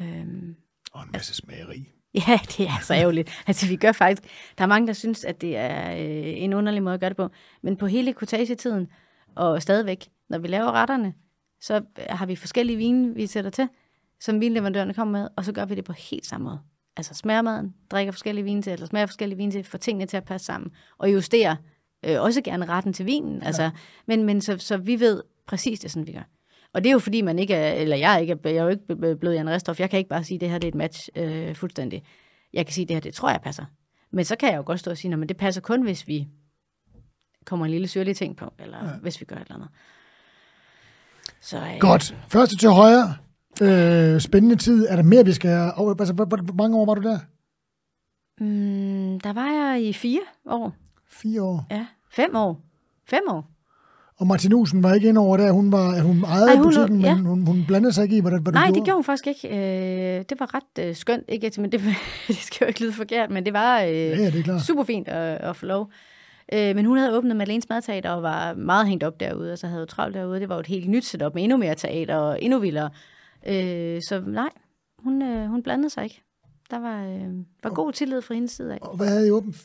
[0.00, 0.54] Øhm,
[0.92, 1.88] Og en masse smageri.
[2.28, 3.30] Ja, det er så ærgerligt.
[3.46, 4.22] Altså, vi gør faktisk...
[4.58, 7.16] Der er mange, der synes, at det er øh, en underlig måde at gøre det
[7.16, 7.28] på.
[7.62, 8.86] Men på hele kortagetiden,
[9.34, 11.12] og stadigvæk, når vi laver retterne,
[11.60, 13.68] så har vi forskellige vine, vi sætter til,
[14.24, 16.58] som vinleverandørerne kommer med, og så gør vi det på helt samme måde.
[16.96, 20.16] Altså smager maden, drikker forskellige vine til, eller smager forskellige vine til, får tingene til
[20.16, 21.56] at passe sammen, og justere
[22.04, 23.42] øh, også gerne retten til vinen.
[23.42, 23.70] Altså,
[24.06, 26.28] men men så, så vi ved præcis det, er sådan vi gør.
[26.72, 28.68] Og det er jo fordi, man ikke er, eller jeg er, ikke, jeg er jo
[28.68, 29.80] ikke blevet Jan Restoff.
[29.80, 32.02] Jeg kan ikke bare sige, at det her det er et match øh, fuldstændig.
[32.52, 33.64] Jeg kan sige, at det her, det tror jeg passer.
[34.10, 36.28] Men så kan jeg jo godt stå og sige, at det passer kun, hvis vi
[37.44, 38.90] kommer en lille syrlig ting på, eller ja.
[39.02, 39.68] hvis vi gør et eller andet.
[41.40, 42.16] Så, øh, Godt.
[42.28, 43.16] Første til højre.
[43.62, 44.86] Øh, spændende tid.
[44.88, 45.50] Er der mere, vi skal...
[45.98, 47.18] Altså, hvor, hvor, mange år var du der?
[48.40, 50.72] Mm, der var jeg i fire år.
[51.10, 51.66] Fire år.
[51.70, 52.60] Ja, fem år.
[53.08, 53.50] Fem år.
[54.16, 55.52] Og Martinusen var ikke ind over der.
[55.52, 57.14] Hun, var, hun ejede Ej, hun- butikken, ja.
[57.14, 58.78] men hun, hun blandede sig ikke i, hvordan, hvad du Nej, gjorde.
[58.78, 59.48] det gjorde hun faktisk ikke.
[59.48, 61.24] Øh, det var ret øh, skønt.
[61.28, 61.52] Ikke?
[61.60, 61.80] Men det,
[62.28, 65.08] det skal jo ikke lyde forkert, men det var øh, Ja, det er super fint
[65.08, 65.90] at, at få lov.
[66.52, 69.66] Øh, men hun havde åbnet Madeleines Madteater og var meget hængt op derude, og så
[69.66, 70.40] havde jo travlt derude.
[70.40, 72.90] Det var jo et helt nyt setup med endnu mere teater og endnu vildere.
[73.46, 74.50] Øh, så nej,
[74.98, 76.22] hun, øh, hun blandede sig ikke.
[76.70, 78.78] Der var, øh, var god tillid fra hendes side af.
[78.82, 79.56] Og hvad havde I åbent?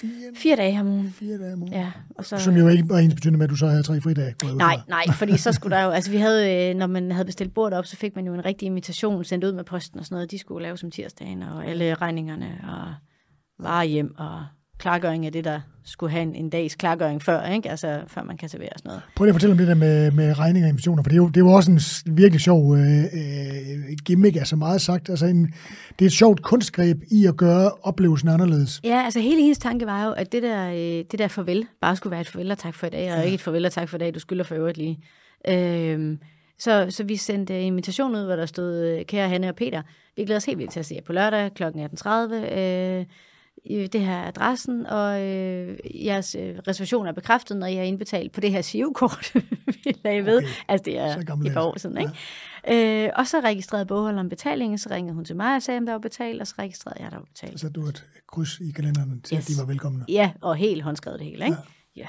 [0.00, 1.10] Fire, Fire dage om ugen.
[1.10, 1.72] fire dage om ugen?
[1.72, 4.00] Ja, og så, Som jo ikke var ens betydende med, at du så havde tre
[4.00, 4.34] fridage.
[4.56, 7.54] Nej, nej, fordi så skulle der jo, altså vi havde, øh, når man havde bestilt
[7.54, 10.16] bordet op, så fik man jo en rigtig invitation sendt ud med posten og sådan
[10.16, 10.30] noget.
[10.30, 12.94] De skulle lave som tirsdagen, og alle regningerne og
[13.58, 14.46] varer hjem og
[14.78, 17.70] klargøring af det, der skulle have en, en dags klargøring før, ikke?
[17.70, 19.02] Altså, før man kan servere sådan noget.
[19.16, 21.22] Prøv lige at fortælle om det der med, med regninger og invitationer, for det er
[21.22, 21.80] jo, det er jo også en
[22.16, 25.10] virkelig sjov øh, øh, gimmick, altså meget sagt.
[25.10, 25.54] Altså en,
[25.98, 28.80] det er et sjovt kunstgreb i at gøre oplevelsen anderledes.
[28.84, 31.96] Ja, altså hele hendes tanke var jo, at det der, øh, det der farvel bare
[31.96, 33.88] skulle være et farvel og tak for i dag, og ikke et farvel og tak
[33.88, 34.98] for i dag, du skylder for øvrigt lige.
[35.48, 36.18] Øhm,
[36.58, 39.82] så, så vi sendte invitation ud, hvor der stod, øh, kære Hanne og Peter,
[40.16, 41.62] vi glæder os helt vildt til at se jer på lørdag kl.
[41.62, 42.34] 18.30.
[42.34, 43.04] Øh,
[43.64, 47.82] i det her er adressen, og øh, jeres øh, reservation er bekræftet, når I har
[47.82, 49.32] indbetalt på det her SIO-kort,
[49.84, 50.36] vi lagde ved.
[50.36, 50.48] Okay.
[50.68, 53.06] Altså, det er et par år siden, ikke?
[53.06, 55.92] Øh, og så registrerede bogholderen betalingen, så ringede hun til mig og sagde, om der
[55.92, 57.60] var betalt, og så registrerede jeg, der var betalt.
[57.60, 59.50] Så du et kryds i kalenderen til, yes.
[59.50, 60.04] At de var velkomne.
[60.08, 61.56] Ja, og helt håndskrevet det hele, ikke?
[61.96, 62.00] Ja.
[62.00, 62.06] ja.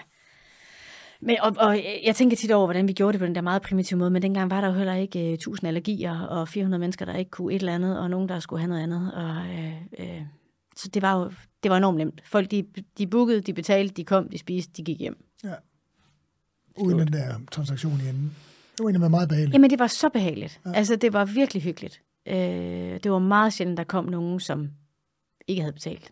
[1.21, 3.61] Men, og, og jeg tænker tit over, hvordan vi gjorde det på den der meget
[3.61, 7.05] primitive måde, men dengang var der jo heller ikke uh, 1000 allergier og 400 mennesker,
[7.05, 9.13] der ikke kunne et eller andet, og nogen, der skulle have noget andet.
[9.13, 9.35] Og,
[9.99, 10.21] uh, uh,
[10.75, 11.31] så det var jo
[11.63, 12.21] det var enormt nemt.
[12.25, 12.65] Folk, de,
[12.97, 15.25] de bookede, de betalte, de kom, de spiste, de gik hjem.
[15.43, 15.53] Ja.
[16.77, 18.35] Uden den der transaktion i enden.
[18.71, 19.53] Det var egentlig meget behageligt.
[19.53, 20.61] Jamen, det var så behageligt.
[20.65, 20.71] Ja.
[20.73, 22.01] Altså, det var virkelig hyggeligt.
[22.29, 24.69] Uh, det var meget sjældent, der kom nogen, som
[25.47, 26.11] ikke havde betalt.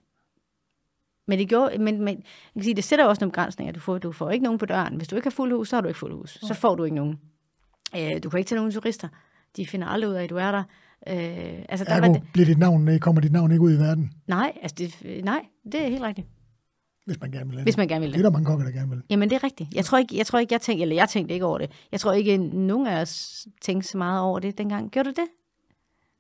[1.28, 3.74] Men det gjorde, men, men jeg kan sige, det sætter også nogle begrænsninger.
[3.74, 4.96] Du får, du får ikke nogen på døren.
[4.96, 6.40] Hvis du ikke har fuld hus, så har du ikke fuld hus.
[6.42, 7.20] Så får du ikke nogen.
[7.96, 9.08] Øh, du kan ikke tage nogen turister.
[9.58, 10.64] De finder aldrig ud af, at du er der.
[11.10, 11.16] Øh,
[11.70, 14.12] altså, der var Ergo det, bliver dit navn, kommer dit navn ikke ud i verden,
[14.28, 15.40] nej, altså det, nej,
[15.72, 16.28] det er helt rigtigt.
[17.06, 18.90] hvis man gerne vil Hvis man gerne vil Det er der mange kokker, der gerne
[18.90, 19.02] vil.
[19.10, 19.70] Jamen, det er rigtigt.
[19.76, 21.72] Jeg tror ikke, jeg, tror ikke, jeg tænkte, eller jeg tænkte ikke over det.
[21.92, 24.92] Jeg tror ikke, nogen af os tænkte så meget over det dengang.
[24.92, 25.28] Gjorde du det?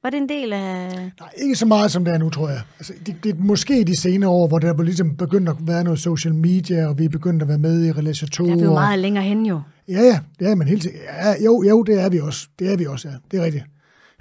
[0.03, 0.89] Var det en del af...
[1.19, 2.61] Nej, ikke så meget, som det er nu, tror jeg.
[2.79, 5.83] Altså, det, det er måske de senere år, hvor der var ligesom begyndt at være
[5.83, 8.73] noget social media, og vi er begyndt at være med i relation er vi jo
[8.73, 9.61] meget længere hen jo.
[9.87, 11.03] Ja, ja, det er man helt sikkert.
[11.03, 12.47] Ja, jo, jo, det er vi også.
[12.59, 13.15] Det er vi også, ja.
[13.31, 13.63] Det er rigtigt.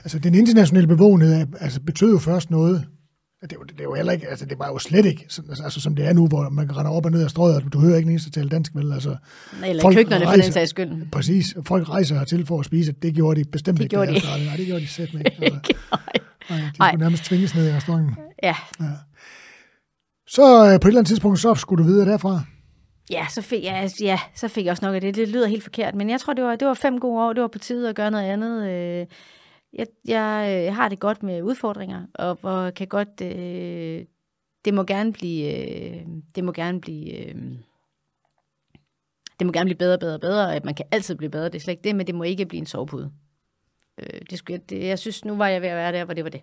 [0.05, 2.87] Altså, den internationale bevågenhed altså, betød jo først noget.
[3.51, 5.97] Det, var, det, var heller ikke, altså, det var jo slet ikke, altså, altså, som
[5.97, 7.97] det er nu, hvor man kan rende op og ned af strøget, og du hører
[7.97, 8.93] ikke en eneste tale dansk, vel?
[8.93, 9.17] Altså,
[9.67, 10.43] Eller Folk i køkkenerne for rejser.
[10.43, 11.11] den sags skyld.
[11.13, 11.55] præcis.
[11.67, 12.93] Folk rejser hertil for at spise.
[12.93, 13.97] Det gjorde de bestemt Det ikke.
[13.97, 14.47] gjorde de startede.
[14.47, 15.23] Nej, det gjorde de sæt med.
[16.49, 16.97] Altså, nej, de Nej.
[16.97, 18.17] nærmest tvinges ned i restauranten.
[18.43, 18.55] Ja.
[20.27, 22.41] Så øh, på et eller andet tidspunkt, så skulle du videre derfra.
[23.11, 25.15] Ja, så fik, jeg, ja, så fik jeg også nok af det.
[25.17, 27.33] Det lyder helt forkert, men jeg tror, det var, det var fem gode år.
[27.33, 28.69] Det var på tide at gøre noget andet.
[28.71, 29.07] Øh,
[29.73, 33.21] jeg, jeg øh, har det godt med udfordringer, og, og kan godt...
[33.21, 34.05] Øh,
[34.65, 35.57] det må gerne blive...
[35.57, 37.27] Øh, det må gerne blive...
[37.27, 37.35] Øh,
[39.39, 41.61] det må gerne blive bedre, bedre, bedre, at man kan altid blive bedre, det er
[41.61, 43.13] slet ikke det, men det må ikke blive en sovepude.
[43.99, 46.15] Øh, det skulle, jeg, det, jeg synes, nu var jeg ved at være der, hvor
[46.15, 46.43] det var det.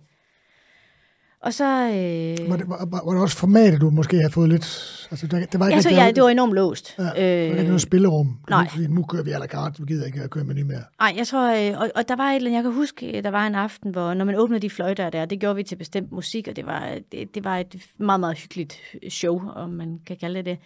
[1.42, 1.66] Og så...
[1.66, 4.66] Øh, Var det, var, var det også formatet, du måske havde fået lidt...
[5.12, 6.96] Altså, der, det var ikke jeg så, rigtig- ja, det var enormt låst.
[6.98, 7.10] Ja, der
[7.50, 8.28] var ikke noget spillerum.
[8.42, 8.68] Det nej.
[8.70, 10.84] fordi, Nu kører vi la carte, vi gider ikke at køre menu mere.
[11.00, 13.24] Nej, jeg tror, øh, og, og der var et eller andet, jeg kan huske, øh,
[13.24, 15.76] der var en aften, hvor når man åbnede de fløjter der, det gjorde vi til
[15.76, 18.80] bestemt musik, og det var, det, det var et meget, meget hyggeligt
[19.10, 20.58] show, om man kan kalde det det.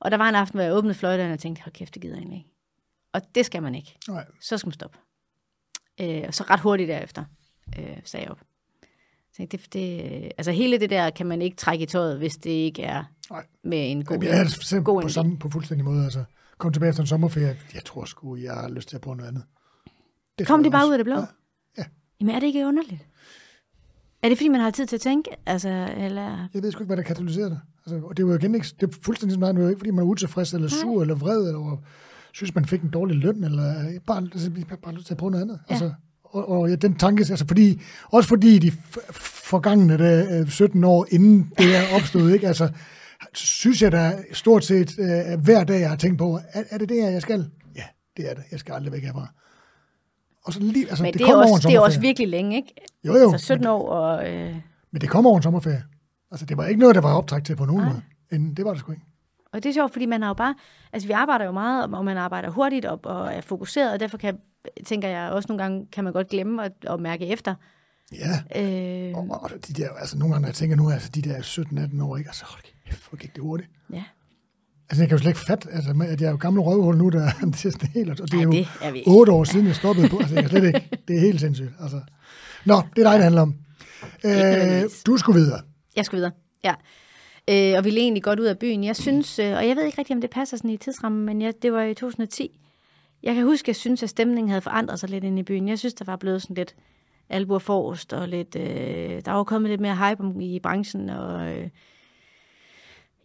[0.00, 2.14] Og der var en aften, hvor jeg åbnede fløjterne og tænkte, hold kæft, det gider
[2.14, 2.50] jeg egentlig ikke.
[3.12, 3.98] Og det skal man ikke.
[4.08, 4.24] Nej.
[4.40, 4.98] Så skal man stoppe.
[6.00, 7.24] Øh, og så ret hurtigt derefter
[7.78, 8.38] øh, sagde jeg op.
[9.36, 10.02] Så det, det,
[10.38, 13.44] altså hele det der kan man ikke trække i tøjet, hvis det ikke er Nej.
[13.64, 16.04] med en god, Jamen, jeg er selv god på, samme, på fuldstændig måde.
[16.04, 16.24] Altså,
[16.58, 17.56] kom tilbage efter en sommerferie.
[17.74, 19.42] Jeg tror sgu, jeg har lyst til at prøve noget andet.
[20.38, 20.88] Det Kom det bare også.
[20.88, 21.14] ud af det blå?
[21.14, 21.26] Ja.
[21.78, 21.84] Ja.
[22.20, 23.06] Jamen er det ikke underligt?
[24.22, 25.30] Er det fordi, man har tid til at tænke?
[25.46, 26.48] Altså, eller...
[26.54, 27.60] Jeg ved sgu ikke, hvad der katalyserer det.
[27.86, 29.78] Altså, og det er jo igen ikke, det er fuldstændig sådan, det er jo ikke,
[29.80, 31.82] fordi man er utilfreds, eller sur, eller vred, eller
[32.32, 34.50] synes, man fik en dårlig løn, eller bare, altså,
[34.82, 35.60] bare lyst til at prøve noget andet.
[35.68, 35.74] Ja.
[35.74, 35.92] Altså,
[36.34, 37.82] og, og ja, den tanke, altså fordi,
[38.12, 38.72] også fordi de
[39.12, 42.48] forgangne der, øh, 17 år inden det er opstået, ikke?
[42.48, 42.68] Altså,
[43.34, 46.88] synes jeg da stort set øh, hver dag, jeg har tænkt på, er, er det
[46.88, 47.50] det her, jeg skal?
[47.76, 47.82] Ja,
[48.16, 48.44] det er det.
[48.50, 49.28] Jeg skal aldrig væk herfra.
[50.44, 52.74] Og så lige, altså, Men det, det, er også, det er også virkelig længe, ikke?
[53.04, 53.32] Jo, jo.
[53.32, 54.32] Altså 17 år og...
[54.32, 54.54] Øh,
[54.90, 55.84] Men det kommer over en sommerferie.
[56.30, 57.92] Altså, det var ikke noget, der var optræk til på nogen Nej.
[57.92, 58.02] måde.
[58.32, 59.04] Inden, det var det sgu ikke.
[59.52, 60.54] og det er sjovt, fordi man har jo bare...
[60.92, 64.18] Altså, vi arbejder jo meget, og man arbejder hurtigt og, og er fokuseret, og derfor
[64.18, 64.38] kan,
[64.86, 67.54] tænker jeg også nogle gange, kan man godt glemme at, at mærke efter.
[68.12, 71.22] Ja, Øh, og, og de der, altså nogle gange, når jeg tænker nu, altså de
[71.22, 72.28] der 17-18 år, ikke?
[72.28, 73.70] Altså, hold kæft, hvor gik det hurtigt.
[73.92, 74.02] ja,
[74.90, 76.96] Altså, jeg kan jo slet ikke fatte, altså, med, at jeg er jo gammel røvhul
[76.96, 79.10] nu, der er sådan helt, og det er Ej, jo det er ikke.
[79.10, 80.18] otte år siden, jeg stoppede på.
[80.18, 81.70] Altså, jeg kan slet ikke, det er helt sindssygt.
[81.80, 82.00] Altså.
[82.64, 83.54] Nå, det er dig, det handler om.
[84.24, 85.60] Øh, du skulle videre.
[85.96, 86.32] jeg skal videre.
[86.64, 86.74] Ja.
[87.50, 88.84] Øh, og ville egentlig godt ud af byen.
[88.84, 91.42] Jeg synes, øh, og jeg ved ikke rigtig, om det passer sådan i tidsrammen, men
[91.42, 92.60] jeg, det var i 2010.
[93.24, 95.68] Jeg kan huske, jeg synes, at stemningen havde forandret sig lidt inde i byen.
[95.68, 96.76] Jeg synes, der var blevet sådan lidt
[97.28, 101.52] albuer forrest, og lidt, øh, der var kommet lidt mere hype om, i branchen, og
[101.52, 101.68] øh,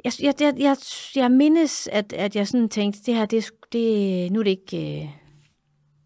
[0.04, 0.78] jeg, jeg, jeg, jeg,
[1.16, 5.02] jeg mindes, at, at jeg sådan tænkte, det her, det, det, nu, er det ikke,
[5.02, 5.10] øh,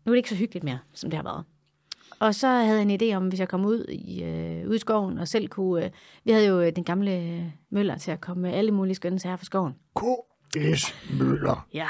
[0.06, 1.44] nu er det ikke så hyggeligt mere, som det har været.
[2.20, 4.80] Og så havde jeg en idé om, hvis jeg kom ud i, øh, ud i
[4.80, 5.86] skoven og selv kunne...
[5.86, 5.92] Øh,
[6.24, 9.36] vi havde jo den gamle øh, møller til at komme med alle mulige skønne sager
[9.36, 9.74] fra skoven.
[10.54, 10.96] K.S.
[11.20, 11.68] Møller.
[11.74, 11.88] Ja.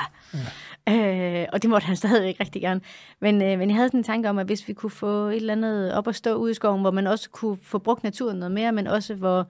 [0.87, 1.41] ja.
[1.41, 2.81] Øh, og det måtte han stadigvæk rigtig gerne.
[3.19, 5.35] Men, øh, men jeg havde sådan en tanke om, at hvis vi kunne få et
[5.35, 8.37] eller andet op at stå ude i skoven, hvor man også kunne få brugt naturen
[8.37, 9.47] noget mere, men også hvor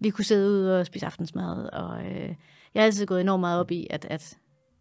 [0.00, 1.68] vi kunne sidde ude og spise aftensmad.
[1.72, 2.34] Og øh,
[2.74, 4.36] jeg har altid gået enormt meget op i, at, at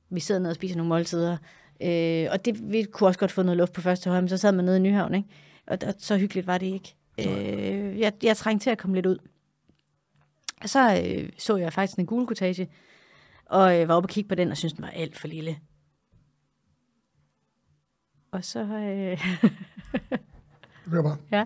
[0.09, 1.37] vi sidder ned og spiser nogle måltider.
[1.83, 4.37] Øh, og det, vi kunne også godt få noget luft på første høj, men så
[4.37, 5.29] sad man nede i Nyhavn, ikke?
[5.67, 6.95] Og, og så hyggeligt var det ikke.
[7.19, 9.17] Øh, jeg, jeg trængte til at komme lidt ud.
[10.61, 12.67] Og så øh, så jeg faktisk en gul cottage,
[13.49, 15.57] og øh, var oppe og kigge på den, og syntes, den var alt for lille.
[18.31, 19.21] Og så, øh,
[20.85, 21.17] Det bare.
[21.37, 21.45] ja,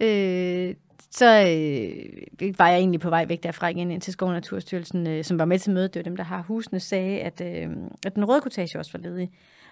[0.00, 0.74] øh,
[1.10, 5.24] så øh, var jeg egentlig på vej væk derfra igen ind til Skov Naturstyrelsen, øh,
[5.24, 5.94] som var med til mødet.
[5.94, 7.70] Det var dem, der har husene, sagde, at, øh,
[8.06, 9.30] at den røde cottage også var ledig,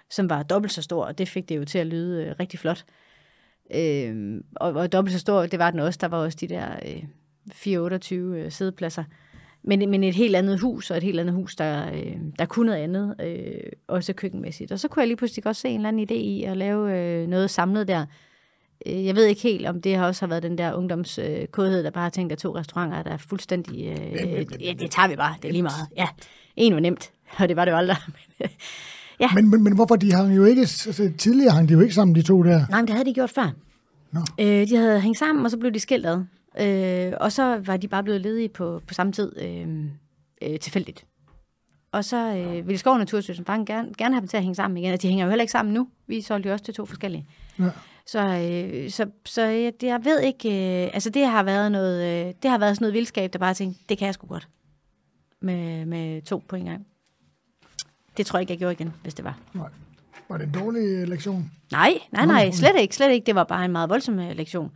[0.09, 2.59] som var dobbelt så stor, og det fik det jo til at lyde øh, rigtig
[2.59, 2.85] flot.
[3.75, 5.97] Øh, og, og dobbelt så stor, det var den også.
[6.01, 7.03] Der var også de der øh,
[7.51, 9.03] 428 øh, sædepladser.
[9.63, 12.65] Men, men et helt andet hus, og et helt andet hus, der, øh, der kunne
[12.65, 14.71] noget andet, øh, også køkkenmæssigt.
[14.71, 16.97] Og så kunne jeg lige pludselig godt se en eller anden idé i at lave
[16.97, 18.05] øh, noget samlet der.
[18.85, 21.89] Øh, Jeg ved ikke helt, om det har også har været den der ungdomskodhed, der
[21.91, 23.85] bare har tænkt, at to restauranter, der er fuldstændig...
[23.85, 25.87] Øh, ja, det tager vi bare, det er lige meget.
[25.97, 26.07] Ja,
[26.55, 27.97] en var nemt, og det var det jo aldrig.
[29.19, 31.93] Men, Men, men, men hvorfor de hang jo ikke, altså, tidligere hang de jo ikke
[31.93, 32.67] sammen, de to der.
[32.69, 33.51] Nej, men det havde de gjort før.
[34.11, 34.19] Nå.
[34.39, 36.23] Øh, de havde hængt sammen, og så blev de skilt ad.
[36.59, 39.85] Øh, og så var de bare blevet ledige på, på samme tid øh,
[40.41, 41.05] øh, tilfældigt.
[41.91, 44.55] Og så øh, ville Skov og Naturstyrelsen bare gerne, gerne have dem til at hænge
[44.55, 44.93] sammen igen.
[44.93, 45.87] Og de hænger jo heller ikke sammen nu.
[46.07, 47.27] Vi solgte jo også til to forskellige.
[47.59, 47.69] Ja.
[48.05, 52.33] Så, øh, så, så jeg, jeg ved ikke, øh, altså det har været noget, øh,
[52.43, 54.47] det har været sådan noget vildskab, der bare tænkte, det kan jeg sgu godt.
[55.41, 56.85] Med, med to på en gang.
[58.17, 59.39] Det tror jeg ikke, jeg gjorde igen, hvis det var.
[59.53, 59.69] Nej.
[60.29, 61.51] Var det en dårlig øh, lektion?
[61.71, 63.25] Nej, nej, nej, slet ikke, slet ikke.
[63.25, 64.71] Det var bare en meget voldsom øh, lektion.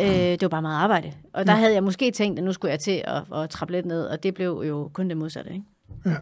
[0.00, 1.12] Øh, det var bare meget arbejde.
[1.32, 1.58] Og der Ja.
[1.58, 4.22] havde jeg måske tænkt, at nu skulle jeg til at, at trappe lidt ned, og
[4.22, 5.50] det blev jo kun det modsatte.
[5.52, 5.64] Ikke?
[6.06, 6.16] Ja.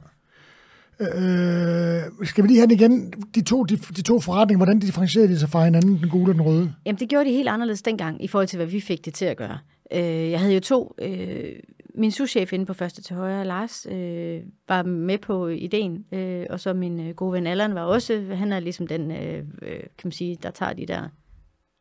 [1.00, 3.12] Øh, skal vi lige have den igen?
[3.34, 6.34] De to, de, de to forretninger, hvordan differentierer de sig fra hinanden, den gule og
[6.34, 6.72] den røde?
[6.86, 9.24] Jamen, det gjorde de helt anderledes dengang, i forhold til, hvad vi fik det til
[9.24, 9.58] at gøre.
[9.92, 10.94] Øh, jeg havde jo to...
[11.02, 11.52] Øh,
[11.98, 16.60] min souschef inde på første til højre, Lars, øh, var med på ideen, øh, og
[16.60, 20.04] så min øh, gode ven Allan var også, han er ligesom den, øh, øh, kan
[20.04, 21.08] man sige, der tager de der,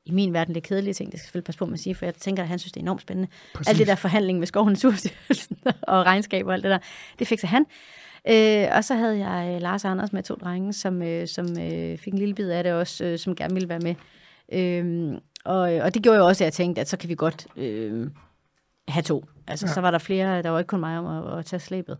[0.05, 2.05] i min verden, lidt kedelige ting, det skal jeg selvfølgelig passe på at sige, for
[2.05, 3.29] jeg tænker, at han synes, det er enormt spændende.
[3.53, 3.69] Præcis.
[3.69, 6.77] Alt det der forhandling med Skovens Naturstyrelsen og regnskab og alt det der,
[7.19, 7.65] det fikser han.
[8.29, 11.97] Øh, og så havde jeg øh, Lars Anders med to drenge, som, øh, som øh,
[11.97, 13.95] fik en lille bid af det også, øh, som gerne ville være med.
[14.53, 15.13] Øh,
[15.45, 18.09] og, og det gjorde jo også, at jeg tænkte, at så kan vi godt øh,
[18.87, 19.25] have to.
[19.47, 19.73] Altså, Ja.
[19.73, 21.97] så var der flere, der var ikke kun mig om at, at tage slæbet.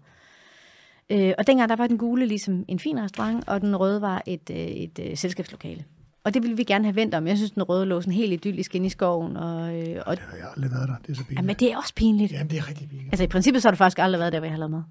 [1.09, 4.23] Øh, og dengang der var den gule ligesom en fin restaurant, og den røde var
[4.27, 5.83] et, øh, et, et selskabslokale.
[6.23, 7.27] Og det ville vi gerne have vendt om.
[7.27, 9.37] Jeg synes, den røde lå sådan helt idyllisk inde i skoven.
[9.37, 11.37] Og, øh, og, Jeg har aldrig været der, det er så pinligt.
[11.37, 12.31] jamen, det er også pinligt.
[12.31, 13.09] Jamen, det er rigtig pinligt.
[13.13, 14.83] Altså i princippet så har du faktisk aldrig været der, hvor jeg har lavet mad.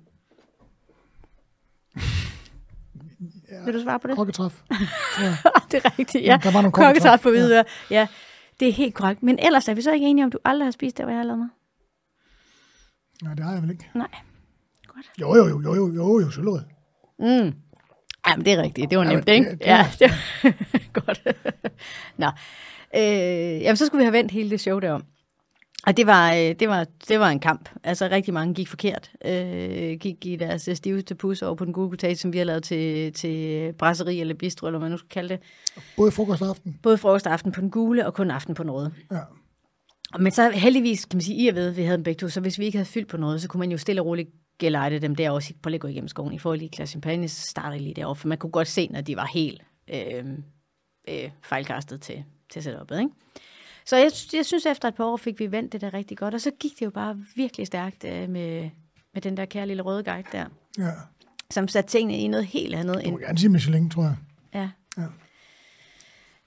[3.51, 3.65] ja.
[3.65, 4.17] Vil du svare på det?
[4.17, 4.53] Kokketræf.
[5.71, 6.39] det er rigtigt, ja.
[6.43, 7.65] Der var nogle Kokketræt kokketræf, på Hvidøre.
[7.91, 7.97] Ja.
[8.01, 8.07] ja,
[8.61, 9.23] det er helt korrekt.
[9.23, 11.19] Men ellers er vi så ikke enige om, du aldrig har spist der, hvor jeg
[11.19, 11.49] har lavet mad?
[13.23, 13.91] Nej, det har jeg vel ikke.
[13.95, 14.09] Nej.
[15.21, 16.61] Jo, jo, jo, jo, jo, jo, jo, sølvrød.
[17.19, 17.55] Mm.
[18.29, 18.91] Jamen, det er rigtigt.
[18.91, 19.51] Det var Jamen, nemt, ikke?
[19.51, 20.11] det- det- Ja, det
[20.43, 21.21] var godt.
[22.19, 22.27] Nå.
[22.97, 23.03] Øh,
[23.63, 25.05] jamen, så skulle vi have vendt hele det show derom.
[25.87, 27.69] Og det var, øh, det, var, det var en kamp.
[27.85, 29.11] Altså, rigtig mange gik forkert.
[29.25, 32.45] Øh, gik i deres øh, stiveste pus over på den gode potato, som vi har
[32.45, 35.39] lavet til, til brasseri eller bistro, eller hvad man nu skal kalde det.
[35.97, 36.79] Både frokost og aften.
[36.83, 38.93] Både frokost og aften på den gule, og kun aften på den røde.
[39.13, 39.19] Ja.
[40.19, 42.29] Men så heldigvis, kan man sige, i og ved, at vi havde dem begge to,
[42.29, 44.29] så hvis vi ikke havde fyldt på noget, så kunne man jo stille og roligt
[44.63, 46.73] gelejte dem derovre, og sige, prøv lige at gå igennem skoven, I får lige et
[46.73, 49.27] glas champagne, så starter I lige derovre, for man kunne godt se, når de var
[49.27, 50.25] helt øh,
[51.09, 53.11] øh, fejlkastet til, til setup'et, ikke?
[53.87, 56.35] Så jeg, jeg synes, efter et par år fik vi vendt det der rigtig godt,
[56.35, 58.71] og så gik det jo bare virkelig stærkt øh, med,
[59.15, 60.47] med den der kære lille røde guide der,
[60.79, 60.91] ja.
[61.51, 64.17] som satte tingene i noget helt andet Du end må gerne sige Michelin, tror jeg.
[64.55, 64.71] Ja.
[64.99, 65.07] Ja.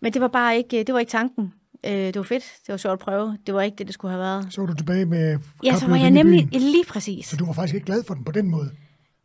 [0.01, 1.53] Men det var bare ikke, det var ikke tanken.
[1.85, 3.37] Øh, Det var fedt, det var sjovt at prøve.
[3.47, 4.53] Det var ikke det, det skulle have været.
[4.53, 6.61] Så var du tilbage med Ja, så var jeg nemlig byen.
[6.61, 7.27] lige præcis.
[7.27, 8.71] Så du var faktisk ikke glad for den på den måde?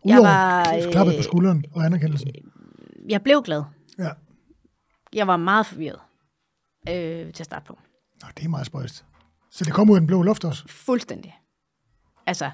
[0.04, 2.28] Jeg Udover var, øh, klappet på skulderen og anerkendelsen.
[3.08, 3.62] Jeg blev glad.
[3.98, 4.10] Ja.
[5.12, 5.98] Jeg var meget forvirret
[6.88, 7.78] øh, til at starte på.
[8.22, 9.04] Nå, det er meget spøjst.
[9.50, 10.64] Så det kom ud af den blå luft også?
[10.68, 11.38] Fuldstændig.
[12.26, 12.50] Altså,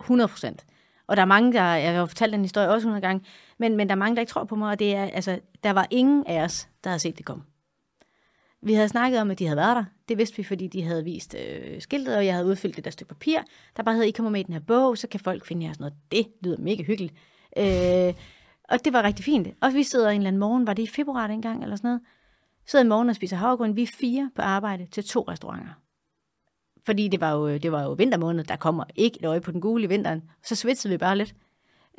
[0.00, 0.66] 100 procent.
[1.06, 3.24] Og der er mange, der, jeg har fortalt den historie også 100 gange,
[3.58, 5.70] men, men der er mange, der ikke tror på mig, og det er, altså, der
[5.70, 7.44] var ingen af os, der havde set det komme.
[8.62, 9.84] Vi havde snakket om, at de havde været der.
[10.08, 12.90] Det vidste vi, fordi de havde vist øh, skiltet, og jeg havde udfyldt det der
[12.90, 13.38] stykke papir.
[13.76, 15.72] Der bare havde, I kommer med i den her bog, så kan folk finde jer
[15.72, 15.94] sådan noget.
[16.10, 17.14] Det lyder mega hyggeligt.
[17.56, 18.14] Øh,
[18.68, 19.48] og det var rigtig fint.
[19.60, 22.00] Og vi sidder en eller anden morgen, var det i februar dengang, eller sådan noget,
[22.66, 23.76] sidder en morgen og spiser havregryn.
[23.76, 25.72] Vi er fire på arbejde til to restauranter.
[26.86, 29.60] Fordi det var jo, det var jo vintermåned, der kommer ikke et øje på den
[29.60, 30.22] gule i vinteren.
[30.44, 31.34] Så svitsede vi bare lidt.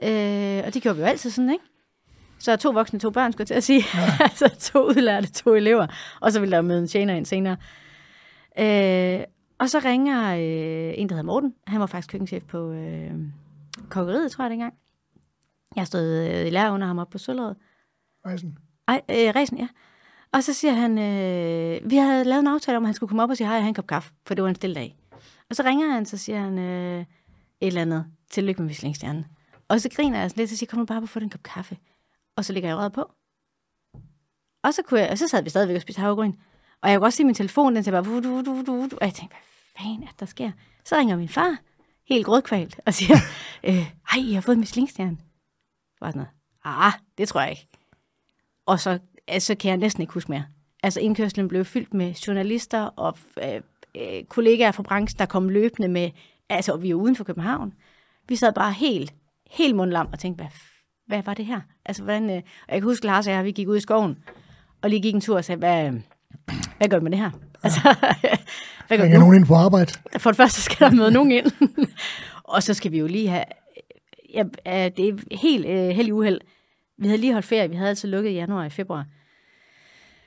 [0.04, 1.64] Øh, og det gjorde vi jo altid sådan, ikke?
[2.40, 3.84] Så to voksne, to børn, skulle jeg til at sige.
[3.96, 4.18] Ja.
[4.30, 5.88] altså to udlærte, to elever.
[6.22, 7.58] Og så ville der møde en tjener ind senere.
[8.60, 9.24] Øh,
[9.60, 11.54] og så ringer øh, en, der hedder Morten.
[11.68, 13.12] Han var faktisk køkkenchef på øh,
[13.90, 14.74] kokkeriet, tror jeg, dengang.
[15.76, 17.56] Jeg stod øh, i lærer under ham op på Sølvred.
[18.26, 18.58] Rejsen.
[18.88, 19.68] Ej, øh, Resen, ja.
[20.32, 23.24] Og så siger han, øh, vi havde lavet en aftale om, at han skulle komme
[23.24, 24.98] op og sige hej og have en kop kaffe, for det var en stille dag.
[25.50, 27.08] Og så ringer han, så siger han øh, et
[27.68, 29.26] eller andet, tillykke med Michelinstjernen.
[29.68, 31.30] Og så griner jeg sådan lidt, så siger kom nu bare op og få en
[31.30, 31.78] kop kaffe.
[32.38, 33.12] Og så ligger jeg røret på.
[34.64, 36.34] Og så, kunne jeg, og så sad vi stadigvæk og spiste havregryn.
[36.82, 38.98] Og jeg kunne også se min telefon, den sagde bare, du, du, du, du.
[39.02, 40.52] Og jeg tænkte, hvad fanden er der sker?
[40.86, 41.58] Så ringer min far,
[42.08, 43.16] helt grødkvalt, og siger,
[43.68, 45.18] øh, hej, jeg har fået en Michelinstjerne.
[46.02, 46.32] Var sådan noget,
[46.64, 47.68] ah, det tror jeg ikke.
[48.66, 50.46] Og så, altså, kan jeg næsten ikke huske mere.
[50.84, 53.62] Altså indkørslen blev fyldt med journalister og øh,
[53.96, 56.12] øh, kollegaer fra branchen, der kom løbende med,
[56.50, 57.74] altså og vi er uden for København.
[58.28, 59.14] Vi sad bare helt,
[59.52, 60.52] helt mundlam og tænkte, hvad,
[61.08, 61.62] hvad var det her?
[61.86, 64.18] Altså hvordan, øh, jeg kan huske, Lars og jeg, vi gik ud i skoven,
[64.82, 65.92] og lige gik en tur og sagde, hvad,
[66.78, 67.32] hvad gør vi med det her?
[67.64, 67.82] Altså,
[68.88, 69.94] hvad gør vi Ringer nogen ind på arbejde?
[70.18, 71.52] For det første skal der møde nogen ind.
[72.54, 73.44] og så skal vi jo lige have...
[74.34, 74.44] Ja,
[74.90, 76.42] det er helt øh, held i uheld.
[76.98, 77.70] Vi havde lige holdt ferie.
[77.70, 79.06] Vi havde altid lukket i januar og i februar.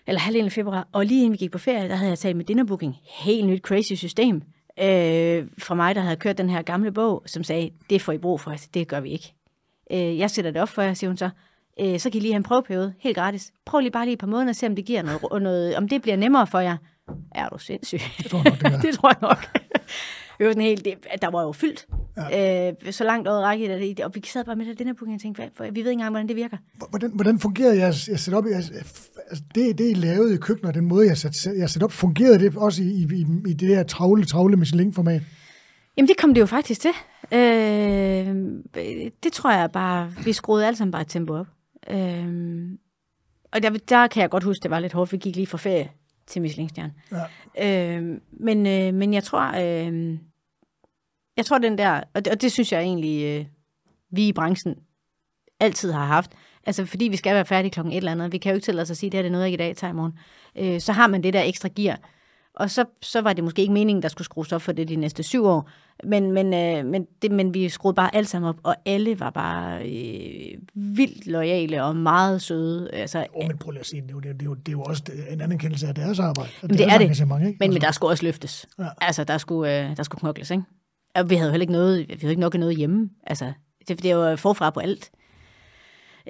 [0.07, 0.89] Eller halvdelen af februar.
[0.93, 2.97] Og lige inden vi gik på ferie, der havde jeg talt med dinnerbooking.
[3.25, 4.43] Helt nyt crazy system.
[4.81, 8.19] Øh, fra mig, der havde kørt den her gamle bog, som sagde, det får I
[8.19, 8.55] brug for.
[8.75, 9.35] Det gør vi ikke.
[9.93, 11.31] Øh, jeg sætter det op for jer, siger hun så.
[11.81, 13.53] Øh, så kan I lige have en prøveperiode, helt gratis.
[13.67, 16.03] Prøv lige bare lige et par måneder, se om det giver noget, noget om det
[16.03, 16.77] bliver nemmere for jer.
[17.35, 18.01] Er du sindssyg?
[18.19, 19.47] Det tror jeg nok, det det tror jeg nok.
[20.39, 21.87] Det var sådan helt, det, der var jo fyldt.
[22.17, 22.69] Ja.
[22.69, 25.21] Øh, så langt over række, det, og vi sad bare med den her booking, og
[25.21, 26.57] tænkte, hvad, vi ved ikke engang, hvordan det virker.
[26.91, 28.45] Hvordan, hvordan fungerede jeres, jeg setup?
[28.47, 28.73] Altså,
[29.55, 32.57] det, det, I lavede i køkkenet, den måde, jeg satte jeg set op, fungerede det
[32.57, 35.23] også i, i, i det der travle, travle Michelin-format?
[36.01, 36.91] Jamen, det kom det jo faktisk til.
[37.33, 38.35] Øh,
[39.23, 41.47] det tror jeg bare, vi skruede alle sammen bare et tempo op.
[41.91, 42.69] Øh,
[43.53, 45.13] og der, der kan jeg godt huske, det var lidt hårdt.
[45.13, 45.91] Vi gik lige fra ferie
[46.27, 46.93] til Michelin-stjerne.
[47.59, 47.97] Ja.
[47.99, 50.19] Øh, men, øh, men jeg tror, øh,
[51.37, 53.47] jeg tror den der, og det, og det synes jeg egentlig, øh,
[54.11, 54.75] vi i branchen
[55.61, 56.31] altid har haft.
[56.67, 58.33] Altså, fordi vi skal være færdige klokken et eller andet.
[58.33, 59.77] Vi kan jo ikke tillade os at sige, det er det noget, jeg i dag
[59.77, 60.19] tager i morgen.
[60.57, 61.99] Øh, så har man det der ekstra gear.
[62.55, 64.97] Og så, så var det måske ikke meningen, der skulle skrues op for det de
[64.97, 65.71] næste syv år.
[66.05, 69.31] Men, men, øh, men, det, men vi skruede bare alt sammen op, og alle var
[69.31, 72.91] bare øh, vildt lojale og meget søde.
[72.93, 74.73] Altså, oh, men prøv lige at sige, det er, jo, det, er jo, det er
[74.73, 76.51] jo også en anerkendelse af deres arbejde.
[76.63, 77.25] Men det er det, ikke?
[77.25, 77.57] men, altså.
[77.59, 78.67] men der skulle også løftes.
[78.79, 78.89] Ja.
[79.01, 80.63] Altså, der skulle, øh, der skulle knokles, ikke?
[81.15, 83.11] Og vi havde jo heller ikke noget, vi havde ikke nok noget hjemme.
[83.27, 83.53] Altså,
[83.89, 85.11] det, det var forfra på alt.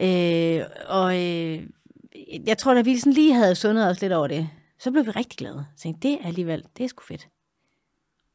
[0.03, 1.63] Øh, og øh,
[2.47, 4.49] jeg tror, at vi sådan lige havde sundet os lidt over det,
[4.81, 5.67] så blev vi rigtig glade.
[5.77, 7.29] Så tænkte, det er alligevel, det er sgu fedt.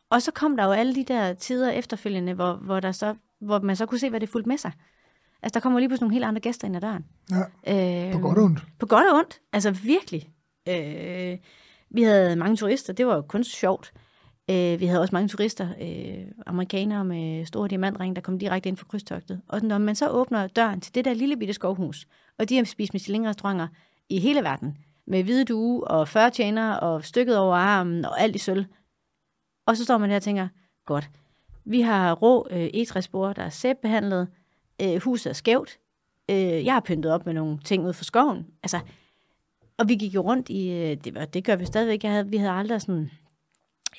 [0.09, 3.59] Og så kom der jo alle de der tider efterfølgende, hvor, hvor, der så, hvor
[3.59, 4.71] man så kunne se, hvad det fulgte med sig.
[5.41, 7.05] Altså, der kommer lige pludselig nogle helt andre gæster ind ad døren.
[7.31, 8.63] Ja, øh, på godt og ondt.
[8.79, 10.29] På godt og ondt, altså virkelig.
[10.67, 11.37] Øh,
[11.89, 13.93] vi havde mange turister, det var jo kun sjovt.
[14.49, 18.77] Øh, vi havde også mange turister, øh, amerikanere med store diamantring, der kom direkte ind
[18.77, 19.41] for krydstogtet.
[19.47, 22.07] Og når man så åbner døren til det der lille bitte skovhus,
[22.39, 23.67] og de har spist Michelin-restauranter
[24.09, 24.77] i hele verden,
[25.07, 28.65] med hvide due og 40 tjenere og stykket over armen og alt i sølv.
[29.65, 30.47] Og så står man der og tænker,
[30.85, 31.09] godt,
[31.65, 34.27] vi har rå øh, etræsbord, der er sæbbehandlet,
[34.81, 35.79] øh, huset er skævt,
[36.29, 38.47] øh, jeg har pyntet op med nogle ting ud for skoven.
[38.63, 38.79] Altså,
[39.77, 42.27] og vi gik jo rundt i, øh, det, var, det gør vi stadigvæk, jeg havde,
[42.27, 43.11] vi havde aldrig sådan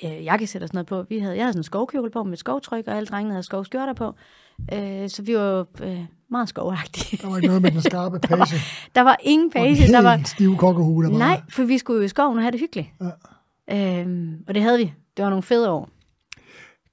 [0.05, 1.03] øh, jakkesæt og sådan noget på.
[1.03, 3.93] Vi havde, jeg havde sådan en skovkjole på med skovtryk, og alle drengene havde skovskjorter
[3.93, 4.15] på.
[4.73, 5.99] Øh, så vi var øh,
[6.31, 7.17] meget skovagtige.
[7.23, 8.37] Der var ikke noget med den skarpe page.
[8.39, 8.55] der, var,
[8.95, 9.87] der var ingen page.
[9.93, 11.19] der var stiv kokkehue, der var.
[11.19, 12.89] Nej, for vi skulle jo i skoven og have det hyggeligt.
[13.71, 14.03] Ja.
[14.03, 14.93] Øh, og det havde vi.
[15.17, 15.89] Det var nogle fede år.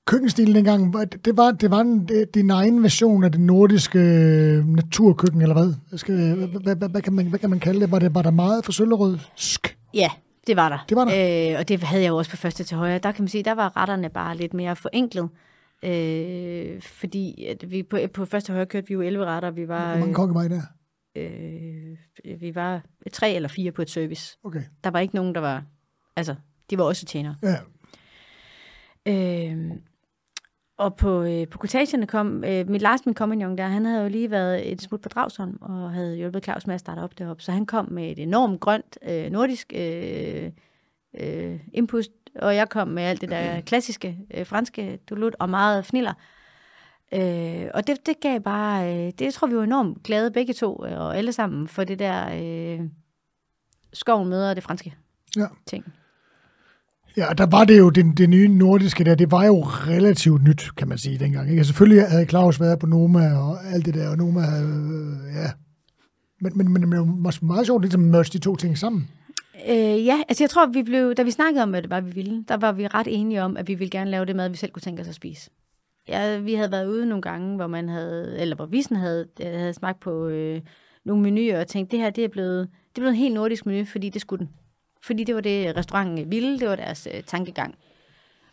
[0.05, 0.93] Køkkenstilen dengang,
[1.25, 5.97] det var, det var en, din egen version af det nordiske øh, naturkøkken, eller hvad?
[5.97, 7.91] Skal, hvad, hvad, hvad, kan man, hvad kan man kalde det?
[7.91, 9.77] Var, det, var der meget for søllerødsk?
[9.93, 10.09] Ja,
[10.47, 10.85] det var der.
[10.89, 11.51] Det var der.
[11.53, 12.97] Øh, og det havde jeg jo også på første til højre.
[12.97, 15.29] Der kan man sige, der var retterne bare lidt mere forenklet.
[15.83, 19.51] Øh, fordi at vi på, på første højre kørte vi jo 11 retter.
[19.51, 20.61] Vi var, Hvor mange kokke var I der?
[21.15, 22.81] Øh, vi var
[23.13, 24.37] tre eller fire på et service.
[24.43, 24.61] Okay.
[24.83, 25.63] Der var ikke nogen, der var...
[26.15, 26.35] Altså,
[26.69, 27.35] de var også tjenere.
[27.43, 27.55] Ja.
[29.07, 29.71] Øh,
[30.77, 34.09] og på, øh, på kortagerne kom, øh, mit last min kompagnon der, han havde jo
[34.09, 37.43] lige været et smut på Dragsholm, og havde hjulpet Claus med at starte op deroppe.
[37.43, 40.51] Så han kom med et enormt grønt, øh, nordisk øh,
[41.19, 45.85] øh, impust, og jeg kom med alt det der klassiske øh, franske dulut, og meget
[45.85, 46.13] fniller.
[47.13, 50.85] Øh, og det, det gav bare, øh, det tror vi var enormt glade begge to,
[50.85, 52.85] øh, og alle sammen, for det der øh,
[53.93, 54.93] skoven møder det franske
[55.37, 55.47] ja.
[55.65, 55.85] ting.
[57.17, 60.69] Ja, der var det jo, det, det nye nordiske der, det var jo relativt nyt,
[60.77, 61.49] kan man sige, dengang.
[61.51, 61.65] Ikke?
[61.65, 65.51] Selvfølgelig havde Claus været på Noma og alt det der, og Noma havde, øh, ja.
[66.41, 69.09] Men, men, men det var meget sjovt ligesom at de to ting sammen.
[69.69, 72.11] Øh, ja, altså jeg tror, vi blev, da vi snakkede om, hvad det var, vi
[72.11, 74.57] ville, der var vi ret enige om, at vi ville gerne lave det mad, vi
[74.57, 75.49] selv kunne tænke os at spise.
[76.07, 79.51] Ja, vi havde været ude nogle gange, hvor man havde, eller hvor Visen havde, øh,
[79.51, 80.61] havde smagt på øh,
[81.05, 83.65] nogle menuer og tænkt, det her det er blevet, det er blevet en helt nordisk
[83.65, 84.53] menu, fordi det skulle den.
[85.03, 87.75] Fordi det var det, restauranten ville, det var deres øh, tankegang.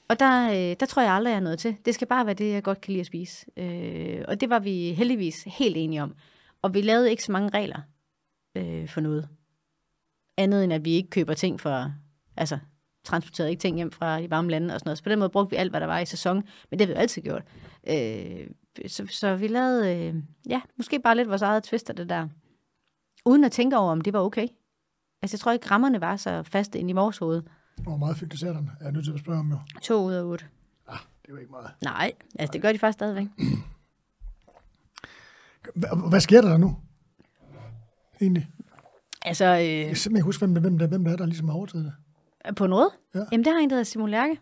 [0.08, 1.76] Og der, øh, der tror jeg aldrig, jeg er noget til.
[1.84, 3.46] Det skal bare være det, jeg godt kan lide at spise.
[3.56, 6.14] Øh, og det var vi heldigvis helt enige om.
[6.62, 7.80] Og vi lavede ikke så mange regler
[8.56, 9.28] øh, for noget.
[10.36, 11.92] Andet end, at vi ikke køber ting for,
[12.36, 12.58] altså
[13.04, 14.98] transporterede ikke ting hjem fra de varme lande og sådan noget.
[14.98, 16.36] Så på den måde brugte vi alt, hvad der var i sæson.
[16.70, 17.42] Men det har vi jo altid gjort.
[17.88, 18.46] Øh,
[18.86, 20.14] så, så vi lavede, øh,
[20.48, 22.28] ja, måske bare lidt vores eget twist af det der.
[23.24, 24.48] Uden at tænke over, om det var okay.
[25.22, 27.42] Altså, jeg tror ikke, rammerne var så faste ind i vores hoved.
[27.82, 28.70] Hvor meget fik desserterne?
[28.80, 29.58] Er jeg nødt til at spørge om jo.
[29.82, 30.44] To ud af otte.
[30.88, 31.70] Ah, det var ikke meget.
[31.82, 33.26] Nej, altså det gør de faktisk stadigvæk.
[36.08, 36.76] Hvad sker der nu?
[38.20, 38.48] Egentlig?
[39.22, 41.56] Altså, øh, jeg kan simpelthen huske, hvem, hvem, der, hvem der er, der ligesom har
[41.56, 42.56] overtaget det.
[42.56, 42.90] På noget?
[43.14, 43.20] Ja.
[43.32, 44.40] Jamen, det har en, der hedder Simon Lærke.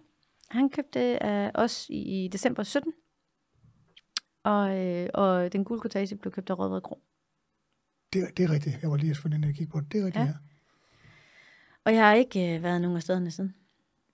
[0.51, 2.93] Han købte af os i, i december 17.
[4.45, 7.01] Og, øh, og den gule kortage blev købt af Rødvred Grå.
[8.13, 8.79] Det, det er rigtigt.
[8.83, 9.93] Jeg var lige for den, jeg kigge på det.
[9.93, 10.29] Det er rigtigt, ja.
[10.29, 10.35] ja.
[11.85, 13.55] Og jeg har ikke øh, været nogen af stederne siden.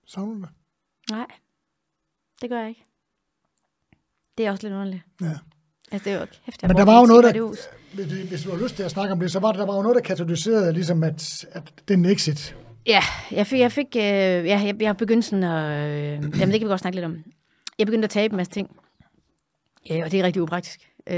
[0.05, 0.49] Savner du det?
[1.11, 1.27] Nej,
[2.41, 2.83] det gør jeg ikke.
[4.37, 5.03] Det er også lidt underligt.
[5.21, 5.37] Ja.
[5.91, 6.67] Altså, det er jo hæftigt.
[6.67, 7.55] Men der var jo noget, der,
[8.29, 9.81] hvis, du har lyst til at snakke om det, så var der, der var jo
[9.81, 12.55] noget, der katalyserede, ligesom at, at den exit.
[12.87, 13.01] Ja,
[13.31, 16.61] jeg fik, jeg fik øh, ja, jeg, jeg begyndte sådan at, øh, jamen det kan
[16.61, 17.17] vi godt snakke lidt om.
[17.79, 18.69] Jeg begyndte at tabe en masse ting,
[19.89, 20.79] ja, og det er rigtig upraktisk.
[21.09, 21.17] Øh,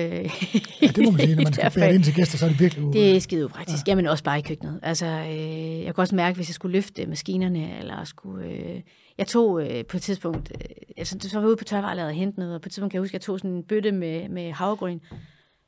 [0.81, 2.59] ja, det må man sige, når man skal bære ind til gæster, så er det
[2.59, 2.93] virkelig.
[2.93, 3.91] Det er skide upraktisk, ja.
[3.91, 4.79] jamen også bare i køkkenet.
[4.83, 8.47] Altså, øh, jeg kunne også mærke, hvis jeg skulle løfte maskinerne, eller skulle...
[8.47, 8.81] Øh,
[9.17, 12.15] jeg tog øh, på et tidspunkt, øh, altså, så var jeg ude på tørvarelaget og
[12.15, 13.91] hente noget, og på et tidspunkt kan jeg huske, at jeg tog sådan en bøtte
[13.91, 14.99] med, med havregryn.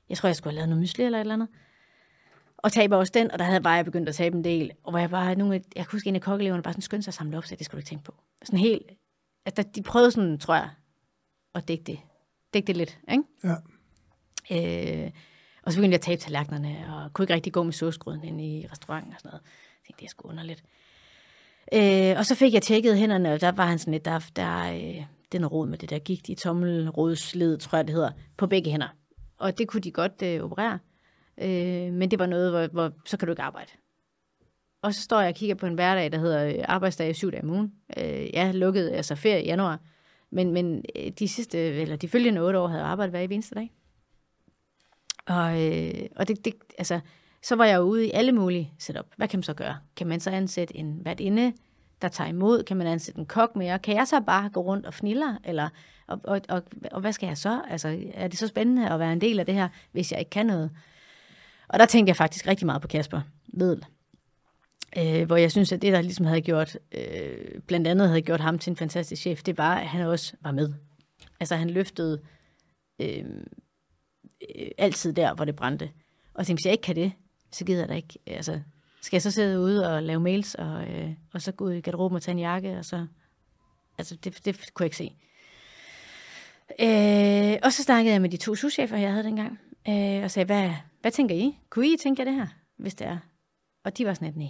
[0.10, 1.48] Jeg tror, jeg skulle have lavet noget mysli eller et eller andet.
[2.58, 4.72] Og taber også den, og der havde bare jeg begyndt at tabe en del.
[4.84, 7.10] Og hvor jeg bare, nogle, jeg kunne huske, en af kokkeleverne bare sådan skyndte sig
[7.10, 8.14] at samle op, så det skulle du ikke tænke på.
[8.44, 8.92] Sådan helt,
[9.46, 10.70] at de prøvede sådan, tror jeg,
[11.56, 12.00] at dække det.
[12.54, 13.24] Dække det lidt, ikke?
[13.44, 13.56] Ja.
[14.52, 15.12] Øh,
[15.64, 18.42] og så begyndte jeg at tabe tallerkenerne, og kunne ikke rigtig gå med såsgryden ind
[18.42, 19.42] i restauranten og sådan noget.
[19.44, 20.64] Jeg tænkte, det er sgu underligt.
[21.74, 24.74] Øh, og så fik jeg tjekket hænderne, og der var han sådan lidt, der, der
[24.74, 28.72] øh, den råd med det der gik i tommelrodsled, tror jeg det hedder, på begge
[28.72, 28.88] hænder.
[29.38, 30.80] Og det kunne de godt øh, operere.
[31.38, 33.72] Øh, men det var noget, hvor, hvor så kan du ikke arbejde.
[34.82, 37.44] Og så står jeg og kigger på en hverdag, der hedder arbejdsdag arbejdsdag syv dage
[37.44, 37.74] om ugen.
[37.98, 39.80] Øh, jeg lukkede altså ferie i januar,
[40.32, 43.56] men, men øh, de sidste, eller de følgende otte år havde jeg arbejdet hver eneste
[43.56, 43.72] dag.
[45.26, 47.00] Og, øh, og det, det, altså,
[47.44, 49.06] så var jeg ude i alle mulige setup.
[49.18, 49.78] Hvad kan man så gøre?
[49.95, 51.53] Kan man så ansætte en værtinde,
[52.02, 52.64] der tager imod?
[52.64, 53.80] Kan man ansætte en kok mere?
[53.80, 55.38] Kan jeg så bare gå rundt og fniller?
[55.44, 55.70] Eller,
[56.07, 57.61] og, og, og, og hvad skal jeg så?
[57.70, 60.30] Altså, er det så spændende at være en del af det her, hvis jeg ikke
[60.30, 60.72] kan noget?
[61.68, 63.22] Og der tænkte jeg faktisk rigtig meget på Kasper
[63.53, 63.86] Vedel.
[64.98, 68.40] Øh, hvor jeg synes, at det, der ligesom havde gjort, øh, blandt andet havde gjort
[68.40, 70.74] ham til en fantastisk chef, det var, at han også var med.
[71.40, 72.22] Altså han løftede
[72.99, 73.26] øh,
[74.56, 75.90] øh, altid der, hvor det brændte.
[76.34, 77.11] Og tænkte, hvis jeg ikke kan det,
[77.52, 78.20] så gider jeg da ikke.
[78.28, 78.62] Øh, altså,
[79.02, 81.82] skal jeg så sidde ude og lave mails, og, øh, og så gå ud i
[81.82, 83.06] garderoben og tage en jakke, og så...
[83.98, 85.16] Altså, det, det kunne jeg ikke se.
[86.80, 89.60] Øh, og så snakkede jeg med de to souschefer, jeg havde dengang,
[89.90, 90.72] øh, og sagde, hvad,
[91.02, 91.58] hvad tænker I?
[91.70, 92.48] Kunne I tænke jer det her,
[92.78, 93.18] hvis det er?
[93.84, 94.50] Og de var sådan at nej.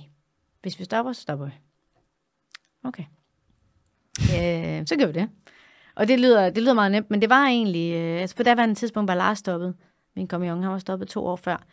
[0.61, 1.51] Hvis vi stopper, så stopper vi.
[2.83, 3.03] Okay.
[4.21, 5.29] Øh, så gør vi det.
[5.95, 7.93] Og det lyder, det lyder meget nemt, men det var egentlig...
[7.93, 9.75] Øh, altså på daværende tidspunkt var Lars stoppet.
[10.15, 11.65] Min kompagnon, han var stoppet to år før.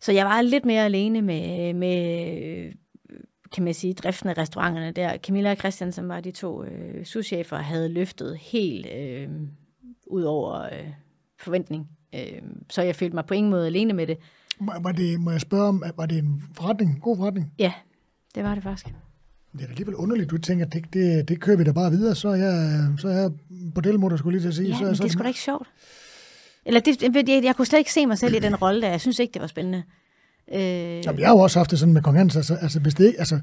[0.00, 2.72] Så jeg var lidt mere alene med, med
[3.52, 5.18] kan man sige, driften af restauranterne der.
[5.18, 9.28] Camilla og Christian, som var de to øh, souschefer, havde løftet helt øh,
[10.06, 10.88] ud over øh,
[11.38, 11.88] forventning.
[12.14, 14.18] Øh, så jeg følte mig på ingen måde alene med det.
[14.60, 17.52] Var det, må jeg spørge om, var det en forretning, god forretning?
[17.58, 17.72] Ja,
[18.34, 18.94] det var det faktisk.
[19.52, 22.28] Det er alligevel underligt, du tænker, det, det, det kører vi da bare videre, så
[22.28, 23.30] er jeg, så er jeg
[23.74, 24.68] bordelmutter, skulle lige til at sige.
[24.68, 25.68] Ja, så, men så, det er sgu da ikke sjovt.
[26.66, 28.88] Eller det, jeg, jeg kunne slet ikke se mig selv i den rolle der.
[28.88, 29.82] Jeg synes ikke, det var spændende.
[30.54, 30.60] Øh...
[30.60, 32.36] Jamen, jeg har jo også haft det sådan med kong Hans.
[32.36, 33.40] Altså, altså hvis det ikke, altså,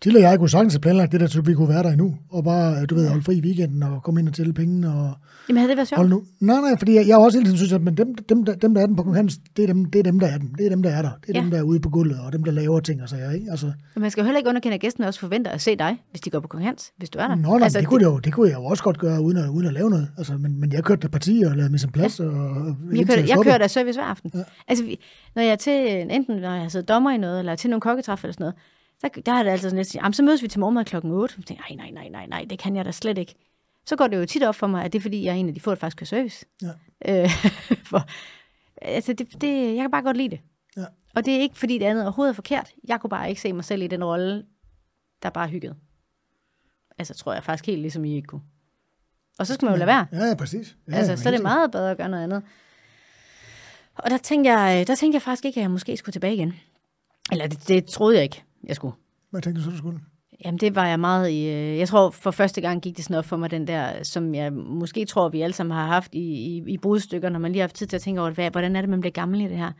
[0.00, 2.16] til og jeg kunne sagtens have planlagt det der, så vi kunne være der endnu,
[2.30, 4.88] og bare, du ved, holde fri i weekenden og komme ind og tælle pengene.
[4.88, 5.12] Og
[5.48, 6.10] Jamen havde det været sjovt?
[6.10, 6.22] Nu.
[6.40, 8.54] Nej, nej, fordi jeg, jeg har også hele tiden synes, at men dem, dem, der,
[8.54, 10.38] dem, der er den på kong Hans, det er, dem, det er dem, der er
[10.38, 10.54] dem.
[10.54, 11.10] Det er dem, der er der.
[11.26, 11.40] Det er ja.
[11.40, 13.46] dem, der er ude på gulvet, og dem, der laver ting og sager, ikke?
[13.50, 15.96] Altså, Men man skal jo heller ikke underkende, at gæsten også forventer at se dig,
[16.10, 17.34] hvis de går på kong Hans, hvis du er der.
[17.34, 19.36] Nå, nej, altså, det, kunne det, jo, det kunne jeg jo også godt gøre, uden
[19.36, 20.08] at, uden at lave noget.
[20.18, 22.20] Altså, men, men jeg kørte der partier og lavede mig som plads.
[22.20, 22.24] Ja.
[22.24, 24.30] Og, jeg kørte, jeg kørte der service hver aften.
[24.34, 24.42] Ja.
[24.68, 24.96] Altså,
[25.34, 27.80] når jeg er til, enten når jeg har siddet dommer i noget, eller til nogle
[27.80, 28.54] kokketræf eller sådan noget,
[29.02, 31.34] der, der er det altid sådan lidt, så mødes vi til morgenmad klokken 8.
[31.38, 33.34] Jeg tænker, nej, nej, nej, nej, nej, det kan jeg da slet ikke.
[33.86, 35.48] Så går det jo tit op for mig, at det er fordi, jeg er en
[35.48, 36.46] af de få, der faktisk kører service.
[36.62, 37.22] Ja.
[37.22, 37.30] Øh,
[37.90, 38.08] for,
[38.82, 40.40] altså, det, det, jeg kan bare godt lide det.
[40.76, 40.84] Ja.
[41.14, 42.72] Og det er ikke, fordi det andet overhovedet er forkert.
[42.88, 44.44] Jeg kunne bare ikke se mig selv i den rolle,
[45.22, 45.74] der bare hyggede.
[46.98, 48.42] Altså, tror jeg faktisk helt ligesom I ikke kunne.
[49.38, 50.06] Og så skal man jo lade være.
[50.12, 50.76] Ja, ja præcis.
[50.88, 52.42] Ja, altså, så er det meget bedre at gøre noget andet.
[53.94, 56.54] Og der tænkte jeg, der tænkte jeg faktisk ikke, at jeg måske skulle tilbage igen.
[57.32, 58.94] Eller det, det troede jeg ikke jeg skulle.
[59.30, 60.00] Hvad tænkte du så, du skulle?
[60.44, 61.48] Jamen, det var jeg meget i...
[61.48, 64.34] Øh, jeg tror, for første gang gik det sådan op for mig, den der, som
[64.34, 67.60] jeg måske tror, vi alle sammen har haft i, i, i brudstykker, når man lige
[67.60, 69.44] har haft tid til at tænke over, hvad, hvordan er det, man bliver gammel i
[69.44, 69.72] det her?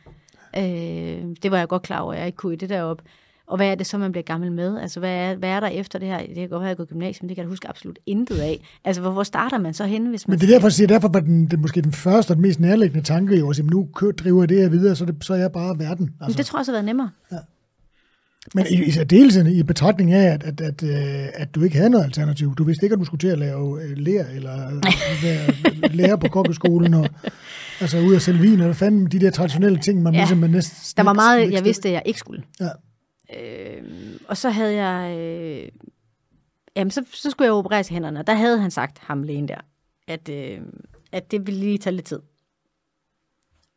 [0.56, 3.02] Øh, det var jeg godt klar over, at jeg ikke kunne i det derop.
[3.46, 4.78] Og hvad er det så, man bliver gammel med?
[4.78, 6.18] Altså, hvad er, hvad er der efter det her?
[6.18, 8.60] Det kan godt være, at jeg gået gymnasium, det kan jeg huske absolut intet af.
[8.84, 10.32] Altså, hvor, hvor starter man så hen, hvis man...
[10.32, 12.60] Men det er derfor, siger, derfor var den, det måske den første og den mest
[12.60, 13.88] nærliggende tanke jo, at nu
[14.18, 16.14] driver det her videre, så, det, så er jeg bare verden.
[16.20, 16.28] Altså.
[16.28, 17.10] Men det tror jeg også har været nemmere.
[17.32, 17.36] Ja.
[18.54, 21.90] Men i, i særdeleshed i betragtning af, at, at, at, øh, at du ikke havde
[21.90, 22.54] noget alternativ.
[22.54, 24.80] Du vidste ikke, at du skulle til at lave uh, lær, eller
[25.24, 25.52] være
[25.92, 27.08] lærer på kokkeskolen, og
[27.80, 30.20] altså ud af sælge vin, eller fanden de der traditionelle ting, man ja.
[30.20, 30.96] ligesom er næsten...
[30.96, 32.42] Der var meget, jeg vidste, at jeg ikke skulle.
[32.60, 32.68] Ja.
[33.36, 33.82] Øh,
[34.28, 35.18] og så havde jeg...
[35.18, 35.68] Øh,
[36.76, 39.48] jamen, så, så skulle jeg operere til hænderne, og der havde han sagt, ham lægen
[39.48, 39.60] der,
[40.08, 40.60] at, øh,
[41.12, 42.20] at det ville lige tage lidt tid.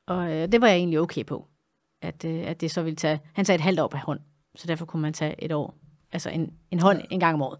[0.08, 1.48] Og øh, det var jeg egentlig okay på.
[2.02, 3.20] At, øh, at det så ville tage...
[3.34, 4.20] Han sagde et halvt år på hånd
[4.56, 5.76] så derfor kunne man tage et år,
[6.12, 7.60] altså en, en hånd en gang om året.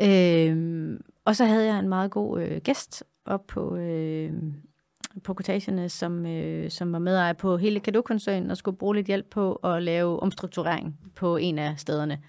[0.00, 4.32] Øh, og så havde jeg en meget god øh, gæst op på, øh,
[5.24, 9.30] på Quotationes, som, øh, som var medejer på hele Kado-koncernen og skulle bruge lidt hjælp
[9.30, 12.22] på at lave omstrukturering på en af stederne.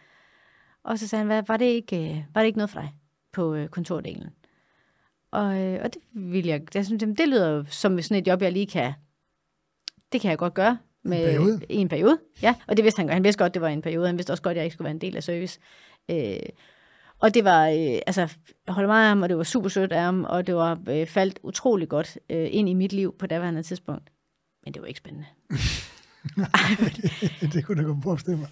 [0.83, 2.93] Og så sagde han, Hvad, var, det ikke, øh, var det ikke noget for dig
[3.33, 4.29] på øh, kontordelen?
[5.31, 8.51] Og, øh, og det ville jeg, jeg synes, det lyder som sådan et job, jeg
[8.51, 8.93] lige kan,
[10.11, 10.77] det kan jeg godt gøre.
[11.05, 11.61] Med, En periode?
[11.69, 12.55] I en periode, ja.
[12.67, 13.13] Og det vidste han godt.
[13.13, 14.07] Han vidste godt, det var en periode.
[14.07, 15.59] Han vidste også godt, at jeg ikke skulle være en del af service.
[16.11, 16.35] Øh,
[17.19, 18.21] og det var, øh, altså,
[18.67, 20.79] jeg holder meget af ham, og det var super sødt af ham, og det var
[20.89, 24.09] øh, faldt utrolig godt øh, ind i mit liv på daværende tidspunkt.
[24.63, 25.25] Men det var ikke spændende.
[27.53, 28.47] det kunne da godt forestille mig.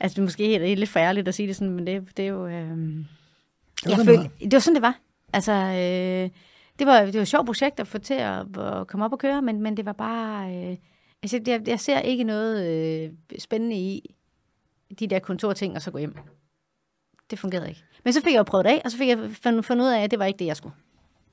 [0.00, 2.24] Altså, det er måske helt, helt lidt forærligt at sige det sådan, men det, det
[2.24, 2.46] er jo...
[2.46, 2.70] Øh, Det
[3.84, 4.98] var jeg sådan, følte, det det var sådan, det var.
[5.32, 6.30] Altså, øh,
[6.78, 9.18] det var, det var et sjovt projekt at få til at, at komme op og
[9.18, 10.54] køre, men, men det var bare...
[10.70, 10.76] Øh,
[11.22, 14.14] altså, jeg, jeg ser ikke noget øh, spændende i
[14.98, 16.14] de der kontorting, og så gå hjem.
[17.30, 17.84] Det fungerede ikke.
[18.04, 20.02] Men så fik jeg jo prøvet det af, og så fik jeg fundet, ud af,
[20.02, 20.74] at det var ikke det, jeg skulle.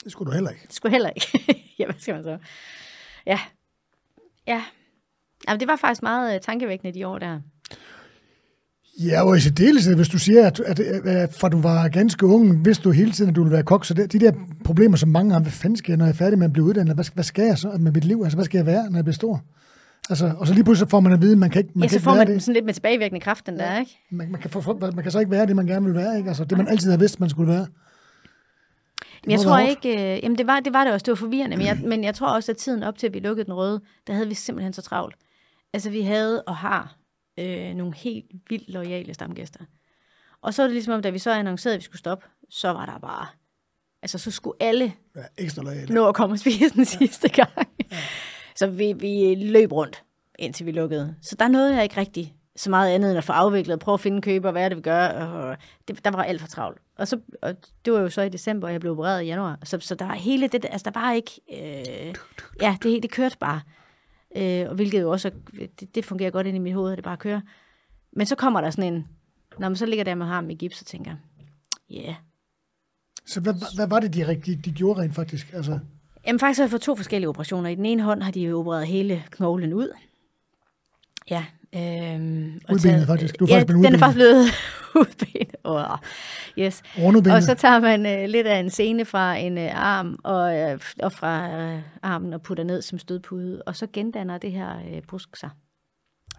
[0.03, 0.63] Det skulle du heller ikke.
[0.67, 1.27] Det skulle heller ikke.
[1.79, 2.37] ja, hvad skal man så?
[3.25, 3.39] Ja.
[4.47, 4.63] Ja.
[5.47, 7.39] Jamen, det var faktisk meget øh, tankevækkende de år der.
[8.99, 12.65] Ja, og i særdeleshed, hvis du siger, at, at, at fra du var ganske ung,
[12.65, 14.31] vidste du hele tiden, at du ville være kok, så det, de der
[14.63, 16.65] problemer, som mange har, hvad fanden skal jeg, når jeg er færdig med at blive
[16.65, 18.97] uddannet, hvad, hvad skal jeg så med mit liv, altså hvad skal jeg være, når
[18.97, 19.43] jeg bliver stor?
[20.09, 21.87] Altså, og så lige pludselig får man at vide, at man kan ikke, man ja,
[21.87, 22.43] kan så ikke får være man det.
[22.43, 23.99] sådan lidt med tilbagevirkende kraft, den der, ikke?
[24.09, 26.27] Man, man, kan få, man kan så ikke være det, man gerne vil være, ikke?
[26.29, 27.67] Altså, det man altid har vidst, man skulle være.
[29.23, 31.57] Men jeg tror ikke, øh, jamen det var, det var det også, det var forvirrende,
[31.57, 33.81] men jeg, men jeg tror også, at tiden op til, at vi lukkede den røde,
[34.07, 35.15] der havde vi simpelthen så travlt.
[35.73, 36.95] Altså vi havde og har
[37.39, 39.59] øh, nogle helt vildt lojale stamgæster.
[40.41, 42.69] Og så er det ligesom om, da vi så annoncerede, at vi skulle stoppe, så
[42.69, 43.27] var der bare,
[44.01, 45.93] altså så skulle alle Ja, ekstra lojale.
[45.93, 47.49] nå at komme og spise den sidste gang.
[48.55, 50.03] Så vi, vi øh, løb rundt,
[50.39, 51.15] indtil vi lukkede.
[51.21, 53.99] Så der nåede jeg ikke rigtig så meget andet end at få afviklet, prøve at
[53.99, 55.07] finde køber, hvad er det, vi gør.
[55.07, 55.57] Og
[55.87, 56.81] det, der var alt for travlt.
[56.97, 57.55] Og, så, og
[57.85, 59.59] det var jo så i december, og jeg blev opereret i januar.
[59.63, 62.15] Så, så der var hele det, altså der var ikke, øh,
[62.61, 63.61] ja, det, det kørte bare.
[64.37, 65.31] Øh, og hvilket jo også,
[65.79, 67.41] det, det fungerer godt ind i mit hoved, at det bare kører.
[68.13, 69.07] Men så kommer der sådan en,
[69.59, 71.15] når man så ligger der med ham i gips, og tænker,
[71.89, 72.15] ja, yeah.
[73.25, 75.53] Så hvad- hvad var det, de, de, de gjorde rent faktisk?
[75.53, 75.79] Altså,
[76.27, 77.69] Jamen faktisk har jeg fået to forskellige operationer.
[77.69, 79.89] I den ene hånd har de jo opereret hele knoglen ud.
[81.29, 81.45] Ja.
[81.75, 83.39] Øhm, og Udbenet faktisk.
[83.39, 84.45] Du er ja, faktisk blevet den er faktisk blevet
[85.01, 85.55] udbenet.
[85.63, 85.97] Oh,
[86.59, 86.83] yes.
[87.31, 90.79] Og så tager man øh, lidt af en scene fra en øh, arm og, øh,
[91.03, 95.01] og fra øh, armen og putter ned som stødpude, og så gendanner det her øh,
[95.01, 95.49] brusk sig.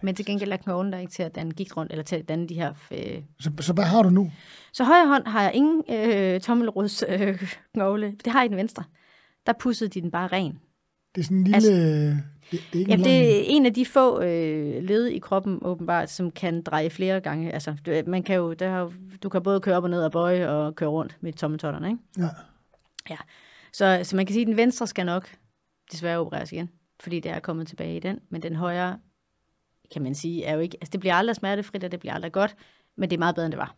[0.02, 2.28] Men til gengæld er knoglen der ikke til at danne gigt rundt, eller til at
[2.28, 2.72] danne de her...
[2.90, 3.22] Øh.
[3.40, 4.32] så, så hvad har du nu?
[4.72, 8.14] Så højre hånd har jeg ingen øh, tommelrods øh, knogle.
[8.24, 8.84] Det har jeg i den venstre.
[9.46, 10.58] Der pussede de den bare ren.
[11.14, 11.56] Det er sådan en lille...
[11.56, 13.22] Altså- det, det er ikke Jamen, en lang...
[13.22, 17.20] det er en af de få øh, led i kroppen, åbenbart, som kan dreje flere
[17.20, 17.52] gange.
[17.52, 18.90] Altså, du, man kan jo, der, er
[19.22, 22.00] du kan både køre op og ned og bøje og køre rundt med tommetotterne, ikke?
[22.18, 22.28] Ja.
[23.10, 23.16] Ja.
[23.72, 25.28] Så, så man kan sige, at den venstre skal nok
[25.92, 26.70] desværre opereres igen,
[27.00, 28.18] fordi det er kommet tilbage i den.
[28.30, 28.98] Men den højre,
[29.92, 30.76] kan man sige, er jo ikke...
[30.80, 32.56] Altså, det bliver aldrig smertefrit, og det bliver aldrig godt,
[32.96, 33.74] men det er meget bedre, end det var.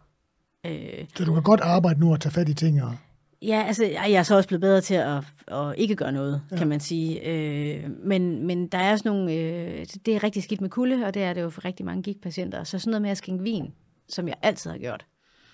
[0.66, 2.82] Øh, Så du kan godt arbejde nu og tage fat i ting.
[2.82, 2.96] Og...
[3.42, 6.56] Ja, altså, jeg er så også blevet bedre til at, at ikke gøre noget, ja.
[6.56, 7.26] kan man sige.
[7.26, 9.32] Øh, men, men der er sådan nogle...
[9.32, 12.02] Øh, det er rigtig skidt med kulde, og det er det jo for rigtig mange
[12.02, 12.64] gigtpatienter.
[12.64, 13.74] Så sådan noget med at skænke vin,
[14.08, 15.06] som jeg altid har gjort,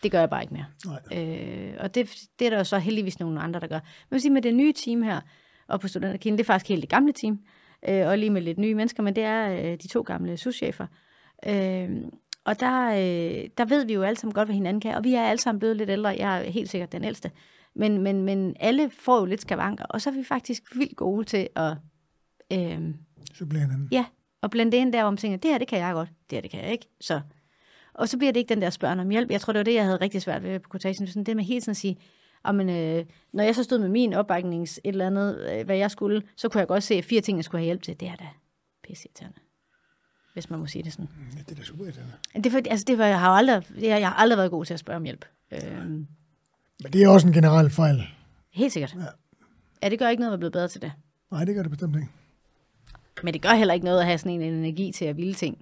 [0.02, 0.66] det gør jeg bare ikke mere.
[0.86, 1.18] Nej.
[1.18, 3.80] Øh, og det, det er der jo så heldigvis nogle andre, der gør.
[4.10, 5.20] Men sige, med det nye team her,
[5.68, 7.38] og på Studenterkilden, det er faktisk helt det gamle team,
[7.88, 10.86] øh, og lige med lidt nye mennesker, men det er øh, de to gamle souschefer.
[11.46, 11.90] Øh,
[12.44, 15.14] og der, øh, der ved vi jo alle sammen godt, hvad hinanden kan, og vi
[15.14, 16.14] er alle sammen blevet lidt ældre.
[16.18, 17.30] Jeg er helt sikkert den ældste.
[17.76, 21.24] Men, men, men alle får jo lidt skavanker, og så er vi faktisk vildt gode
[21.24, 21.76] til at,
[22.52, 22.94] øh,
[23.34, 23.88] Supplere hinanden.
[23.92, 24.04] ja,
[24.50, 26.50] blende det ind der, man tænker, det her, det kan jeg godt, det her, det
[26.50, 26.86] kan jeg ikke.
[27.00, 27.20] Så.
[27.94, 29.30] Og så bliver det ikke den der spørgen om hjælp.
[29.30, 31.06] Jeg tror, det var det, jeg havde rigtig svært ved på quotation.
[31.06, 31.96] Sådan det med hele tiden at sige,
[32.54, 35.90] men, øh, når jeg så stod med min opbaknings et eller andet, øh, hvad jeg
[35.90, 38.00] skulle, så kunne jeg godt se, at fire ting, jeg skulle have hjælp til.
[38.00, 38.28] Det er da
[38.88, 39.38] pisseirriterende.
[40.32, 41.08] Hvis man må sige det sådan.
[41.36, 42.12] Ja, det er da super irriterende.
[42.44, 44.74] Det, fordi- altså, det var, jeg, har aldrig, jeg, jeg har aldrig været god til
[44.74, 45.24] at spørge om hjælp.
[45.52, 45.60] Øh,
[46.82, 48.02] Men det er også en generel fejl.
[48.52, 48.94] helt sikkert.
[48.98, 49.04] Ja.
[49.82, 50.92] Ja, det gør ikke noget at være blevet bedre til det.
[51.30, 52.08] Nej, det gør det bestemt ikke.
[53.22, 55.58] Men det gør heller ikke noget at have sådan en energi til at ville ting.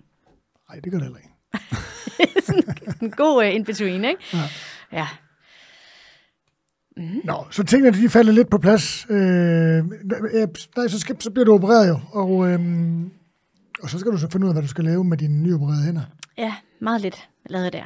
[0.68, 1.28] Nej, det gør det heller ikke.
[3.02, 4.22] En god uh, in-between, ikke?
[4.32, 4.43] Ja.
[4.93, 5.09] Ja.
[7.24, 9.06] Nå, så tingene de falder lidt på plads.
[9.10, 12.60] Øh, øh, nej, så, skal, så bliver du opereret jo, og, øh,
[13.82, 15.84] og så skal du så finde ud af, hvad du skal lave med dine nyopererede
[15.84, 16.02] hænder.
[16.39, 17.84] Ja, meget lidt lavet der.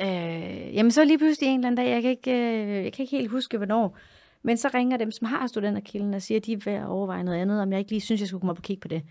[0.00, 3.02] Øh, jamen så lige pludselig en eller anden dag, jeg kan, ikke, øh, jeg kan
[3.02, 3.98] ikke helt huske, hvornår,
[4.42, 7.22] men så ringer dem, som har studenterkilden, og siger, at de er ved at overveje
[7.22, 9.02] noget andet, om jeg ikke lige synes, jeg skulle komme op og kigge på det.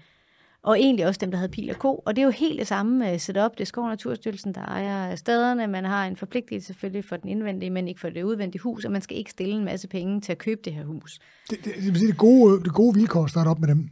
[0.63, 2.03] og egentlig også dem, der havde pil og ko.
[2.05, 3.51] Og det er jo helt det samme uh, setup.
[3.51, 5.67] Det er Skov Naturstyrelsen, der ejer stederne.
[5.67, 8.91] Man har en forpligtelse selvfølgelig for den indvendige, men ikke for det udvendige hus, og
[8.91, 11.19] man skal ikke stille en masse penge til at købe det her hus.
[11.49, 13.89] Det, det, det vil sige, det gode, det gode vilkår at starte op med dem.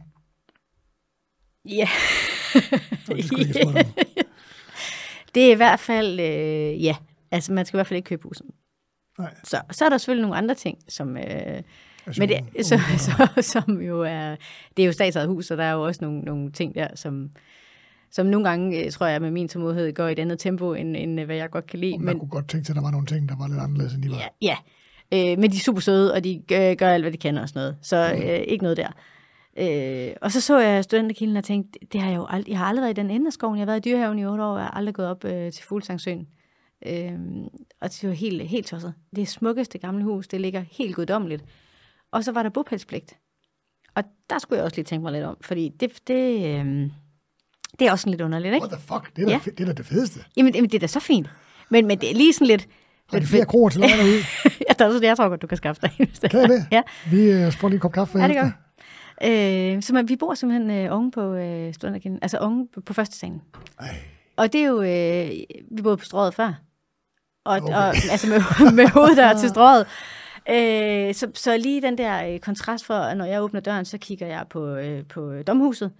[1.68, 1.88] Ja.
[3.08, 3.74] Det, skulle ikke om.
[5.34, 6.96] det er i hvert fald, øh, ja,
[7.30, 8.46] altså man skal i hvert fald ikke købe huset.
[9.18, 9.34] Nej.
[9.44, 11.62] Så, så er der selvfølgelig nogle andre ting, som, øh,
[12.06, 14.36] Altså, men det, så, så, som jo er,
[14.76, 17.30] det er jo statsejet hus, så der er jo også nogle, nogle ting der, som,
[18.10, 20.96] som nogle gange, øh, tror jeg, med min tålmodighed går i et andet tempo, end,
[20.96, 21.98] end øh, hvad jeg godt kan lide.
[21.98, 24.02] man kunne godt tænke sig, at der var nogle ting, der var lidt anderledes, end
[24.02, 24.16] de var.
[24.16, 24.56] Ja, ja.
[25.12, 27.48] Øh, men de er super søde, og de gør, gør alt, hvad de kan og
[27.48, 27.76] sådan noget.
[27.82, 28.88] Så øh, ikke noget der.
[29.58, 32.66] Øh, og så så jeg studenterkilden og tænkte, det har jeg jo ald- jeg har
[32.66, 33.56] aldrig været i den ende af skoven.
[33.56, 35.52] Jeg har været i dyrehaven i otte år, og jeg har aldrig gået op øh,
[35.52, 36.28] til Fuglsangsøen.
[36.86, 37.12] Øh,
[37.80, 38.94] og det var helt, helt tosset.
[39.16, 41.44] Det er smukkeste gamle hus, det ligger helt guddommeligt.
[42.12, 43.16] Og så var der bopælspligt.
[43.94, 46.90] Og der skulle jeg også lige tænke mig lidt om, fordi det, det, øh,
[47.78, 48.66] det er også sådan lidt underligt, ikke?
[48.66, 49.16] What the fuck?
[49.16, 49.40] Det er, da, Ja.
[49.44, 50.20] det er da det fedeste.
[50.36, 51.30] Jamen, jamen, det er da så fint.
[51.70, 52.68] Men, men det er lige sådan lidt...
[53.12, 54.18] Har de flere kroer til leje derude?
[54.68, 55.90] ja, der er jeg tror godt, du kan skaffe dig
[56.30, 56.66] Kan jeg det?
[56.70, 56.82] Ja.
[57.10, 58.18] Vi øh, får lige en kop kaffe.
[58.18, 58.50] Ja, det gør
[59.24, 62.92] øh, Så man, vi bor simpelthen øh, oven på øh, studenterkinden, altså oven på, på
[62.92, 63.42] første salen.
[63.80, 63.94] Ej.
[64.36, 65.30] Og det er jo, øh,
[65.70, 66.52] vi boede på strået før.
[67.44, 67.62] Og, Okay.
[67.62, 67.76] okay.
[67.76, 69.86] og altså med, med hoveddør til strået.
[70.48, 73.98] Øh, så, så lige den der øh, kontrast for, at når jeg åbner døren, så
[73.98, 75.92] kigger jeg på, øh, på domhuset,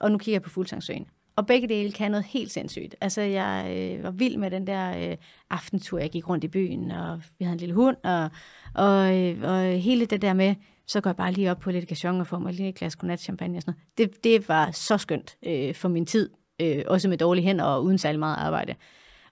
[0.00, 1.06] og nu kigger jeg på Fuglsangsøen.
[1.36, 2.94] Og begge dele kan noget helt sindssygt.
[3.00, 5.16] Altså, jeg øh, var vild med den der øh,
[5.50, 8.30] aftentur, jeg gik rundt i byen, og vi havde en lille hund, og,
[8.74, 10.54] og, øh, og hele det der med,
[10.90, 12.96] så går jeg bare lige op på lidt gachon og får mig lige et glas
[12.96, 14.12] godnat champagne og sådan noget.
[14.12, 16.30] Det, det var så skønt øh, for min tid,
[16.60, 18.74] øh, også med dårlige hænder og uden særlig meget arbejde.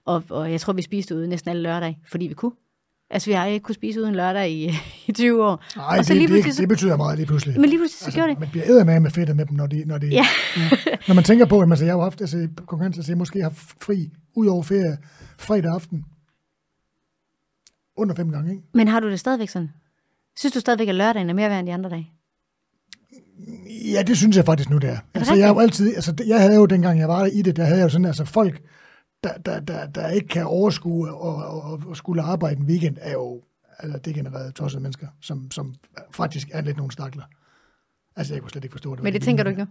[0.05, 2.51] Og, og jeg tror, vi spiste ude næsten alle lørdage, fordi vi kunne.
[3.09, 4.71] Altså, vi har ikke kunne spise uden lørdag i,
[5.07, 5.63] i 20 år.
[5.75, 7.59] Nej, så det, lige det, så, det betyder meget lige pludselig.
[7.59, 8.39] men lige pludselig så altså, gjorde det.
[8.39, 9.85] Man bliver eddermame med fedt med dem, når de...
[9.85, 10.25] Når, de, Ja.
[11.07, 13.41] når man tænker på, at altså, jeg har haft altså, i konkurrence, altså, jeg måske
[13.41, 14.97] har fri ud over ferie
[15.37, 16.05] fredag aften.
[17.97, 18.63] Under fem gange, ikke?
[18.73, 19.69] Men har du det stadigvæk sådan?
[20.37, 22.11] Synes du stadigvæk, at lørdagen er mere værd end de andre dage?
[23.93, 24.97] Ja, det synes jeg faktisk nu, det er.
[25.13, 27.55] Altså, jeg, har jo altid, altså, det- jeg havde jo, dengang jeg var i det,
[27.55, 28.61] der havde jeg jo sådan, altså folk,
[29.23, 33.11] der, der, der, der ikke kan overskue og, og, og skulle arbejde en weekend, er
[33.11, 33.41] jo
[33.79, 35.75] altså, degenererede tossede mennesker, som, som
[36.11, 37.23] faktisk er lidt nogle stakler.
[38.15, 39.03] Altså, jeg kunne slet ikke forstå det.
[39.03, 39.67] Men det tænker du ikke nu?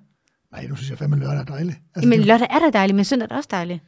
[0.53, 1.79] Nej, nu synes jeg fandme, lørdag er dejligt.
[1.95, 3.81] Altså, Men det, lørdag er da dejligt, men søndag er da også dejligt.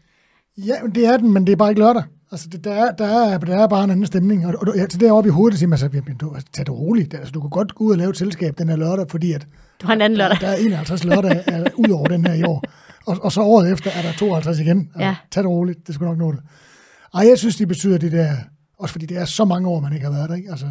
[0.56, 2.02] ja, det er den, men det er bare ikke lørdag.
[2.32, 4.46] Altså, det, der, er, der, er, der er bare en anden stemning.
[4.46, 6.74] Og, og, og til deroppe i hovedet, siger man så, jamen, du, altså, tag det
[6.74, 7.14] roligt.
[7.14, 9.46] Altså, du kan godt gå ud og lave et selskab den her lørdag, fordi at
[9.82, 10.38] Du har en anden lørdag.
[10.40, 11.44] Der, der er 51 lørdag
[11.84, 12.64] ud over den her i år.
[13.06, 14.78] Og, og så året efter er der 52 igen.
[14.78, 15.16] Altså, Ja.
[15.30, 16.40] Tag det roligt, det skulle nok nå det.
[17.14, 18.32] Ej, jeg synes, det betyder det der,
[18.78, 20.50] også fordi det er så mange år, man ikke har været der, ikke?
[20.50, 20.66] Altså,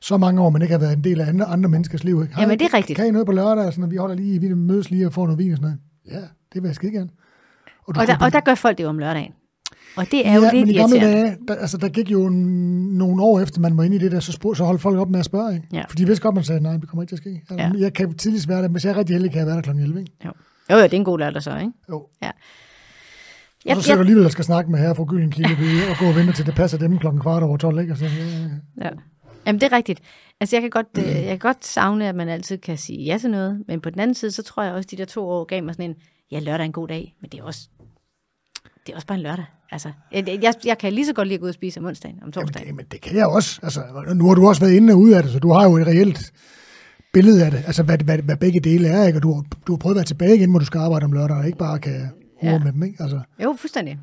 [0.00, 2.22] så mange år, man ikke har været en del af andre, andre menneskers liv.
[2.22, 2.34] Ikke?
[2.34, 2.96] Hej, Jamen, det er rigtigt.
[2.96, 3.66] Kan I noget på lørdag?
[3.66, 3.92] og Sådan, noget?
[3.92, 6.20] vi holder lige, vi mødes lige og får noget vin og sådan noget.
[6.22, 7.08] Ja, det vil jeg skide gerne.
[7.08, 9.32] du Og der, skal og der gør folk det jo om lørdagen.
[9.96, 12.28] Og det er jo ja, lidt men i gamle dage, der, altså, der gik jo
[12.28, 15.10] nogle år efter, man var inde i det der, så, spurg, så holdt folk op
[15.10, 15.54] med at spørge.
[15.54, 15.66] Ikke?
[15.72, 15.82] Ja.
[15.88, 17.30] For de vidste godt, man sagde, nej, det kommer ikke til at ske.
[17.50, 17.70] Altså, Ja.
[17.78, 19.70] Jeg kan tidligst være der, hvis jeg er rigtig heldig, kan jeg være der kl.
[19.70, 20.00] 11.
[20.00, 20.12] Ikke?
[20.24, 20.30] Jo.
[20.70, 21.72] jo, jo, det er en god lørdag så, ikke?
[21.90, 22.06] Jo.
[22.22, 22.28] Ja.
[22.28, 22.34] Og
[23.64, 25.56] Jeg, så sidder du jeg, alligevel og skal snakke med herre fra Gyllenkilde
[25.90, 27.92] og gå og vente til det passer dem klokken kvart over 12, ikke?
[27.92, 28.90] Og så, ja, ja.
[29.46, 30.00] Jamen, det er rigtigt.
[30.40, 33.18] Altså, jeg kan, godt, øh, jeg kan godt savne, at man altid kan sige ja
[33.18, 35.28] til noget, men på den anden side, så tror jeg også, at de der to
[35.28, 35.96] år gav mig sådan en,
[36.30, 37.68] ja, lørdag er en god dag, men det er også,
[38.86, 39.44] det er også bare en lørdag.
[39.70, 42.14] Altså, jeg, jeg, jeg kan lige så godt lige gå ud og spise om onsdagen,
[42.16, 42.66] om Jamen, torsdagen.
[42.68, 43.60] det, men det kan jeg også.
[43.62, 43.80] Altså,
[44.14, 45.86] nu har du også været inde og ude af det, så du har jo et
[45.86, 46.32] reelt
[47.12, 47.62] billede af det.
[47.66, 49.18] Altså, hvad, hvad, hvad begge dele er, ikke?
[49.18, 51.12] Og du, har- du har prøvet at være tilbage igen, hvor du skal arbejde om
[51.12, 52.58] lørdag, og ikke bare kan hore Ja.
[52.58, 52.96] med dem, ikke?
[53.02, 53.98] Altså, Jo, fuldstændig.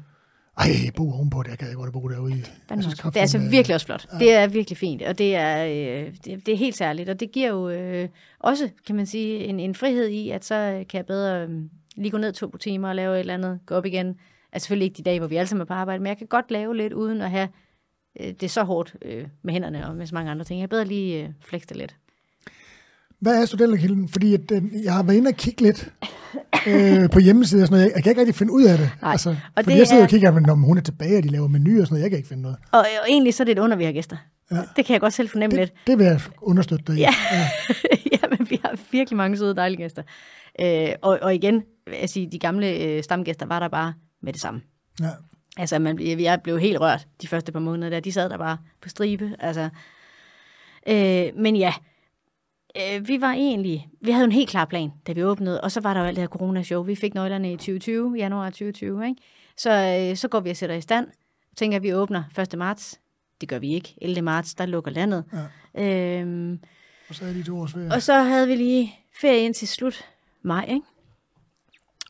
[0.58, 2.34] ej, bo ovenpå det, jeg kan ikke godt bo derude.
[2.34, 2.44] Jeg
[2.82, 3.10] synes også.
[3.10, 4.06] Det er altså kraftedeme, virkelig også flot.
[4.20, 7.10] Det er virkelig fint, og det er, øh, det, det er helt særligt.
[7.10, 8.08] Og det giver jo øh,
[8.40, 11.50] også, kan man sige, en, en frihed i, at så kan jeg bedre øh,
[11.96, 14.16] lige gå ned to timer og lave et eller andet, gå op igen.
[14.54, 16.28] Altså selvfølgelig ikke de dage, hvor vi alle sammen er på arbejde, men jeg kan
[16.28, 17.48] godt lave lidt, uden at have
[18.22, 20.62] øh, det så hårdt øh, med hænderne og med så mange andre ting.
[20.62, 21.96] Jeg bedre lige øh, flexe det lidt.
[23.20, 24.08] Hvad er studenterkilden?
[24.10, 25.94] Fordi at, øh, jeg har været inde og kigge lidt
[26.68, 27.92] øh, på hjemmesiden og sådan noget.
[27.96, 28.90] Jeg, kan ikke rigtig finde ud af det.
[29.02, 31.18] Nej, Altså, og fordi det jeg sidder er- og kigger, men når hun er tilbage,
[31.18, 32.02] og de laver menuer og sådan noget.
[32.04, 32.58] Jeg kan ikke finde noget.
[32.72, 34.18] Og, og egentlig så er det et under, vi har gæster.
[34.52, 34.62] Ja.
[34.76, 35.72] Det kan jeg godt selv fornemme lidt.
[35.74, 37.00] Det, det vil jeg understøtte dig i.
[37.00, 37.10] Ja.
[38.24, 40.04] Jamen, vi har virkelig mange søde, dejlige gæster.
[40.62, 41.64] Øh, og, og igen,
[42.06, 44.62] sige, de gamle øh, stamgæster var der bare med det samme.
[45.02, 45.10] ja.
[45.58, 48.00] Altså, man, jeg blev helt rørt de første par måneder der.
[48.00, 49.36] De sad der bare på stribe.
[49.40, 49.70] Altså,
[50.88, 51.74] øh, men ja,
[52.78, 53.88] øh, vi var egentlig...
[54.02, 55.62] Vi havde en helt klar plan, da vi åbnede.
[55.62, 56.84] Og så var der jo alt det her corona-show.
[56.84, 59.06] Vi fik nøglerne i 2020, januar 2020.
[59.08, 59.22] Ikke?
[59.58, 59.72] Så,
[60.12, 61.08] øh, så går vi og sætter i stand.
[61.58, 62.58] Tænker, at vi åbner 1.
[62.58, 63.00] marts.
[63.42, 63.96] Det gør vi ikke.
[64.02, 64.22] 11.
[64.22, 65.24] marts, der lukker landet.
[65.76, 66.20] Ja.
[66.20, 66.60] Øhm,
[67.10, 67.92] Og så er de to års ferie.
[67.94, 70.06] og så havde vi lige ferie ind til slut
[70.42, 70.86] maj, ikke?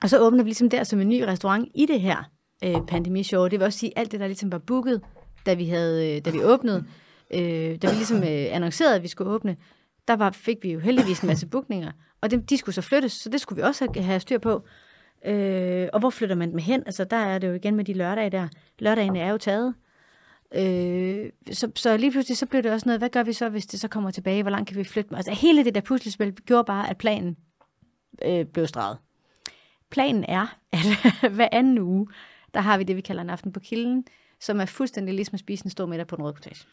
[0.04, 2.24] Og så åbner vi ligesom der som en ny restaurant i det her
[2.64, 3.48] øh, pandemishow.
[3.48, 5.02] Det vil også sige, alt det, der ligesom var booket,
[5.46, 6.86] da vi, havde, øh, da vi åbnede,
[7.34, 9.58] øh, da vi ligesom øh, annoncerede, at vi skulle åbne,
[10.08, 11.92] der var, fik vi jo heldigvis en masse bookninger.
[12.22, 14.64] Og de, de skulle så flyttes, så det skulle vi også have, have styr på.
[15.26, 16.84] Øh, og hvor flytter man dem hen?
[16.86, 18.48] Altså, der er det jo igen med de lørdage der.
[18.80, 19.74] Lørdagene er jo taget.
[20.56, 23.66] Øh, så, så lige pludselig så blev det også noget, hvad gør vi så, hvis
[23.66, 24.42] det så kommer tilbage?
[24.42, 25.16] Hvor langt kan vi flytte dem?
[25.16, 27.38] Altså hele det der puslespil gjorde bare, at planen
[28.26, 28.98] øh, blev streget.
[29.92, 30.58] Planen er,
[31.24, 32.08] at hver anden uge,
[32.54, 34.06] der har vi det, vi kalder en aften på kilden,
[34.40, 36.66] som er fuldstændig ligesom at spise en stor middag på en rød cottage.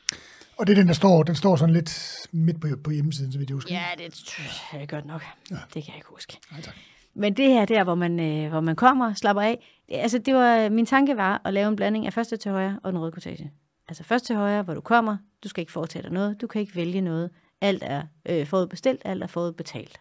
[0.56, 3.38] Og det er den, der står, den står sådan lidt midt på, på hjemmesiden, så
[3.38, 3.74] vidt jeg husker.
[3.74, 4.30] Ja, det
[4.72, 5.22] er godt nok.
[5.50, 5.56] Ja.
[5.74, 6.38] Det kan jeg ikke huske.
[6.50, 6.74] Nej, tak.
[7.14, 10.34] Men det her der, hvor man, øh, hvor man kommer, slapper af, det, altså det
[10.34, 13.12] var, min tanke var at lave en blanding af første til højre og den røde
[13.12, 13.52] cottage.
[13.88, 16.60] Altså først til højre, hvor du kommer, du skal ikke foretage dig noget, du kan
[16.60, 17.30] ikke vælge noget.
[17.60, 20.00] Alt er øh, forudbestilt, alt er forudbetalt.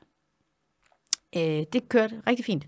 [1.35, 2.67] Øh, det kørte rigtig fint.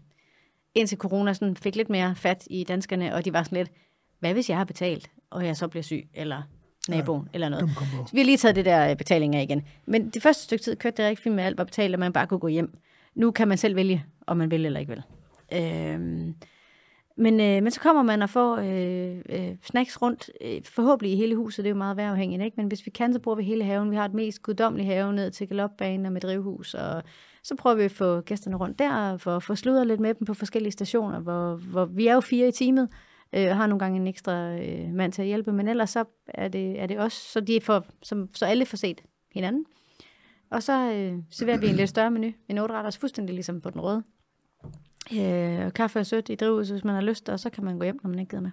[0.80, 3.72] Indtil corona sådan fik lidt mere fat i danskerne, og de var sådan lidt,
[4.20, 6.42] hvad hvis jeg har betalt, og jeg så bliver syg, eller
[6.90, 7.70] naboen, ja, eller noget.
[8.08, 9.64] Så vi har lige taget det der øh, betaling af igen.
[9.86, 12.14] Men det første stykke tid kørte det rigtig fint med alt var betalt, og man
[12.14, 12.74] bare kunne gå hjem.
[13.16, 15.04] Nu kan man selv vælge, om man vil eller ikke vil.
[15.54, 16.00] Øh,
[17.18, 21.16] men, øh, men så kommer man og får øh, øh, snacks rundt, øh, forhåbentlig i
[21.16, 22.58] hele huset, det er jo meget vejrafhængigt, ikke?
[22.58, 23.92] men hvis vi kan, så bruger vi hele haven.
[23.92, 27.04] Vi har et mest guddommelige have ned til galopbanen og med drivhus, og
[27.44, 30.26] så prøver vi at få gæsterne rundt der, for at få sludret lidt med dem
[30.26, 32.90] på forskellige stationer, hvor, hvor vi er jo fire i teamet,
[33.34, 36.06] øh, og har nogle gange en ekstra øh, mand til at hjælpe, men ellers så
[36.28, 39.02] er det, er det også, så, de får, som, så alle får set
[39.32, 39.66] hinanden.
[40.50, 43.70] Og så øh, serverer vi en lidt større menu, en otte retters, fuldstændig ligesom på
[43.70, 44.04] den røde.
[45.14, 47.84] Øh, kaffe og sødt i drivhuset, hvis man har lyst, og så kan man gå
[47.84, 48.52] hjem, når man ikke gider med.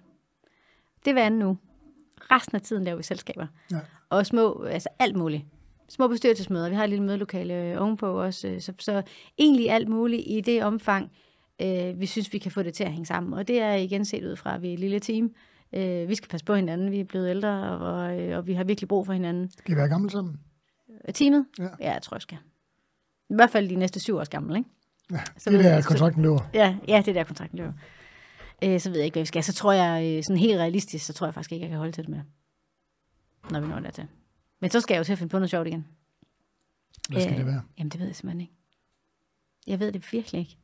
[1.04, 1.58] Det er hver anden uge.
[2.30, 3.46] Resten af tiden laver vi selskaber.
[3.70, 3.80] Ja.
[4.10, 5.44] Og små, altså alt muligt.
[5.88, 6.68] Små bestyrelsesmøder.
[6.68, 8.48] Vi har et lille mødelokale øh, ovenpå også.
[8.48, 9.02] Øh, så, så
[9.38, 11.12] egentlig alt muligt i det omfang,
[11.62, 13.32] øh, vi synes, vi kan få det til at hænge sammen.
[13.32, 15.34] Og det er igen set ud fra, at vi er et lille team.
[15.72, 16.90] Øh, vi skal passe på hinanden.
[16.90, 19.50] Vi er blevet ældre, og, øh, og vi har virkelig brug for hinanden.
[19.50, 20.40] Skal I være gamle sammen?
[21.14, 21.46] Teamet?
[21.58, 21.68] Ja.
[21.80, 22.38] ja, jeg tror, jeg skal.
[23.30, 24.70] I hvert fald de næste syv års gamle, ikke?
[25.12, 26.40] Ja, så det er der, kontrakten løber.
[26.54, 27.72] Ja, ja, det er der, kontrakten løber.
[28.64, 29.44] Øh, så ved jeg ikke, hvad vi skal.
[29.44, 31.92] Så tror jeg, øh, sådan helt realistisk, så tror jeg faktisk ikke, jeg kan holde
[31.92, 32.20] til det med.
[33.50, 34.06] Når vi når der til.
[34.60, 35.86] Men så skal jeg jo til at finde på noget sjovt igen.
[37.08, 37.62] Hvad skal øh, det være?
[37.78, 38.52] Jamen, det ved jeg simpelthen ikke.
[39.66, 40.56] Jeg ved det virkelig ikke.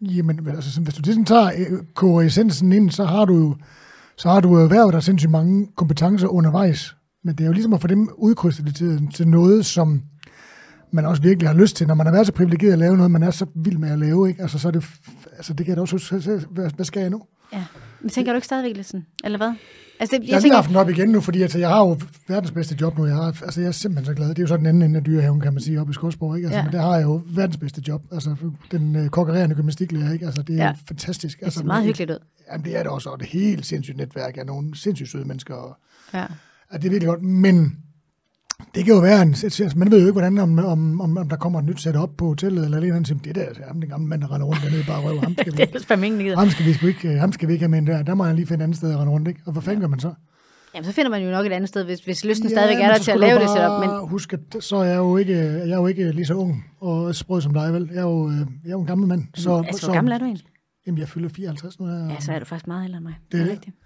[0.00, 3.56] Jamen, altså, hvis du ligesom tager øh, koger essensen ind, så har du jo
[4.16, 6.96] så har du erhvervet der sindssygt mange kompetencer undervejs.
[7.22, 10.02] Men det er jo ligesom at få dem udkrystalliseret til noget, som
[10.90, 13.10] man også virkelig har lyst til, når man har været så privilegeret at lave noget,
[13.10, 14.42] man er så vild med at lave, ikke?
[14.42, 14.84] Altså, så er det,
[15.32, 17.22] altså, det kan jeg da også hvad, hvad skal jeg nu?
[17.52, 17.64] Ja,
[18.00, 19.52] men tænker du ikke stadigvæk lidt sådan, eller hvad?
[20.00, 21.78] Altså, det, jeg, jeg har lige haft den op igen nu, fordi altså, jeg har
[21.78, 21.98] jo
[22.28, 23.06] verdens bedste job nu.
[23.06, 24.28] Jeg, har, altså, jeg er simpelthen så glad.
[24.28, 26.36] Det er jo så den anden ende af dyrehaven, kan man sige, oppe i Skodsborg.
[26.36, 26.46] Ikke?
[26.46, 26.64] Altså, ja.
[26.64, 28.02] Men der har jeg jo verdens bedste job.
[28.12, 28.36] Altså,
[28.70, 30.26] den øh, konkurrerende gymnastiklærer, ikke?
[30.26, 30.72] Altså, det er ja.
[30.88, 31.42] fantastisk.
[31.42, 32.18] Altså, det er meget hyggeligt ud.
[32.52, 35.54] Jamen, det er det også, og det helt sindssygt netværk af nogle sindssygt søde mennesker.
[35.54, 35.76] Og,
[36.14, 36.20] ja.
[36.20, 36.26] ja.
[36.72, 37.22] det er virkelig godt.
[37.22, 37.76] Men
[38.74, 39.34] det kan jo være, en,
[39.76, 42.26] man ved jo ikke, hvordan, om, om, om, om der kommer et nyt setup på
[42.26, 44.84] hotellet, eller noget andet, det der, altså, ham, den gamle mand, der render rundt dernede,
[44.86, 47.62] bare røver, ham skal vi, det ham skal vi, sgu ikke, ham skal vi ikke
[47.62, 49.40] have med der, der må han lige finde et andet sted at rende rundt, ikke?
[49.46, 50.14] Og hvad fanden gør man så?
[50.74, 52.88] Jamen, så finder man jo nok et andet sted, hvis, hvis lysten ja, stadigvæk er
[52.88, 53.80] der til at lave det setup.
[53.80, 54.08] Men...
[54.08, 57.14] Husk, at så er jeg jo ikke, jeg er jo ikke lige så ung og
[57.14, 57.90] sprød som dig, vel?
[57.92, 59.22] Jeg er jo, øh, jeg er jo en gammel mand.
[59.34, 60.46] Så, altså, hvor gammel er du egentlig?
[60.86, 61.86] Jamen, jeg fylder 54 nu.
[61.86, 63.14] Her, ja, så er du faktisk meget ældre end mig.
[63.32, 63.52] Det er det.
[63.52, 63.76] Rigtigt.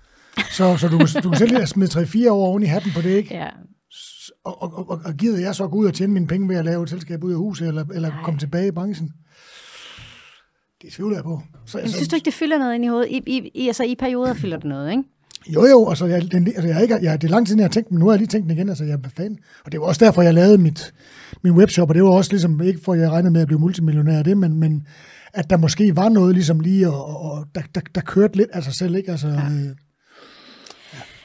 [0.51, 1.91] Så, så du, du kan selv smide
[2.27, 3.35] 3-4 år oven i hatten på det, ikke?
[3.35, 3.49] Ja,
[4.45, 6.65] og, og, og, og gider jeg så gå ud og tjene mine penge ved at
[6.65, 9.11] lave et selskab ud af huset, eller, eller komme tilbage i branchen?
[10.83, 11.43] Det tvivler jeg på.
[11.67, 13.09] Så, Men synes du ikke, det fylder noget ind i hovedet?
[13.11, 15.03] I, i, i, altså i perioder fylder det noget, ikke?
[15.47, 17.65] Jo, jo, altså, jeg, den, altså jeg, er ikke, jeg, det er lang tid, jeg
[17.65, 19.39] har tænkt, men nu har jeg lige tænkt den igen, altså jeg er fan.
[19.65, 20.95] Og det var også derfor, jeg lavede mit,
[21.43, 24.19] min webshop, og det var også ligesom, ikke for jeg regnede med at blive multimillionær
[24.19, 24.87] af det, men, men
[25.35, 28.51] at der måske var noget ligesom lige, og, og, og der, der, der kørte lidt
[28.53, 29.11] af sig selv, ikke?
[29.11, 29.43] Altså, ja.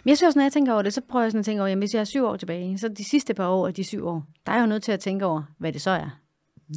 [0.04, 1.46] Øh, men jeg synes også, når jeg tænker over det, så prøver jeg sådan at
[1.46, 3.74] tænke over, jamen hvis jeg er syv år tilbage, så de sidste par år af
[3.74, 5.90] de syv år, der er jeg jo nødt til at tænke over, hvad det så
[5.90, 6.20] er.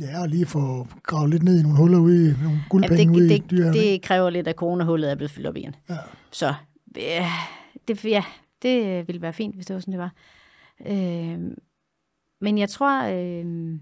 [0.01, 3.09] Ja, og lige få gravet lidt ned i nogle huller ude i nogle guldpenge ja,
[3.09, 3.73] det, ude det, i dyrene.
[3.73, 5.77] Det kræver lidt, at coronahullet er blevet fyldt op igen.
[5.89, 5.97] Ja.
[6.31, 6.55] Så
[6.97, 7.31] ja,
[7.89, 8.25] det, ja,
[8.63, 10.13] det ville være fint, hvis det var sådan, det var.
[10.87, 11.39] Øh,
[12.41, 13.79] men jeg tror, øh,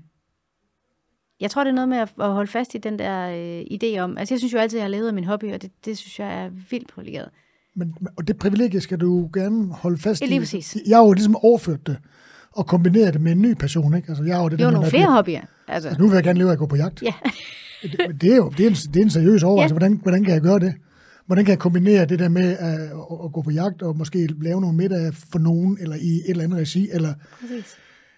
[1.40, 3.98] jeg tror, det er noget med at, at holde fast i den der øh, idé
[3.98, 5.70] om, altså jeg synes jo altid, at jeg har levet af min hobby, og det,
[5.84, 7.30] det synes jeg er vildt privilegeret.
[7.76, 10.26] Men, og det privilegie skal du gerne holde fast i.
[10.26, 10.76] Lige præcis.
[10.86, 11.96] Jeg har jo ligesom overført det
[12.52, 13.94] og kombineret det med en ny passion.
[13.94, 14.08] Ikke?
[14.08, 15.40] Altså, jeg har jo det, det er jo nogle flere hobbyer.
[15.68, 15.88] Altså.
[15.88, 16.02] altså.
[16.02, 17.02] nu vil jeg gerne leve af at gå på jagt.
[17.02, 17.12] Ja.
[17.82, 19.74] det, det, er jo det er en, det er en seriøs overvejelse.
[19.74, 19.78] Ja.
[19.78, 20.74] Hvordan, hvordan kan jeg gøre det?
[21.26, 22.90] Hvordan kan jeg kombinere det der med at, at,
[23.24, 26.44] at gå på jagt og måske lave nogle middag for nogen, eller i et eller
[26.44, 27.14] andet regi, eller,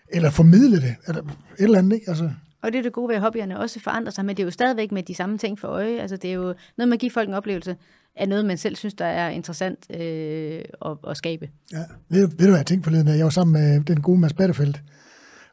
[0.09, 1.28] eller formidle det, eller et
[1.59, 2.09] eller andet, ikke?
[2.09, 2.31] Altså.
[2.62, 4.51] Og det er det gode ved, at hobbyerne også forandrer sig, men det er jo
[4.51, 6.01] stadigvæk med de samme ting for øje.
[6.01, 7.77] Altså, det er jo noget med at give folk en oplevelse
[8.16, 11.48] af noget, man selv synes, der er interessant øh, at, at skabe.
[11.72, 11.82] Ja.
[12.09, 13.09] Ved, ved du, hvad jeg tænkte forleden?
[13.09, 14.82] Jeg var sammen med den gode Mads Battefeldt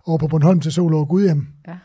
[0.06, 1.48] over på Bornholm til Sol over Gudhjem.
[1.68, 1.78] Ja.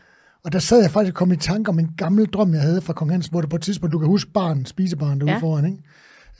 [0.43, 2.81] Og der sad jeg faktisk og kom i tanke om en gammel drøm, jeg havde
[2.81, 5.37] fra Kong Hans, hvor det på et tidspunkt, du kan huske barn, spisebarn derude ja.
[5.37, 5.83] Foran, ikke?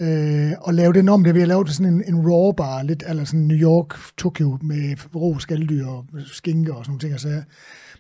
[0.02, 2.84] Øh, og lave den om det ved at lave det sådan en, en raw bar,
[2.84, 7.11] lidt eller sådan New York, Tokyo, med rå skalddyr og skinke og sådan nogle ting.
[7.11, 7.44] Altså.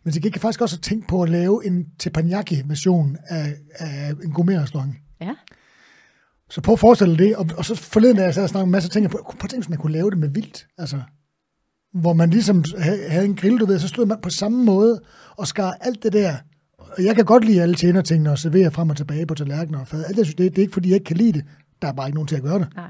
[0.03, 4.13] Men så gik jeg faktisk også at tænke på at lave en teppanyaki-version af, af
[4.23, 4.95] en gourmet-restaurant.
[5.21, 5.33] Ja.
[6.49, 8.65] Så prøv at forestille dig det, og, og så forleden, da jeg sad og snakkede
[8.67, 10.67] en masse ting, jeg på, prøv at tænke, hvis man kunne lave det med vildt,
[10.77, 10.99] altså,
[11.93, 14.99] hvor man ligesom ha- havde en grill, du ved, så stod man på samme måde
[15.37, 16.33] og skar alt det der,
[16.77, 19.87] og jeg kan godt lide alle tjenertingene og servere frem og tilbage på tallerkener og
[19.87, 20.03] fad.
[20.05, 21.43] Alt det, synes, det, det er ikke, fordi jeg ikke kan lide det.
[21.81, 22.67] Der er bare ikke nogen til at gøre det.
[22.75, 22.85] Nej.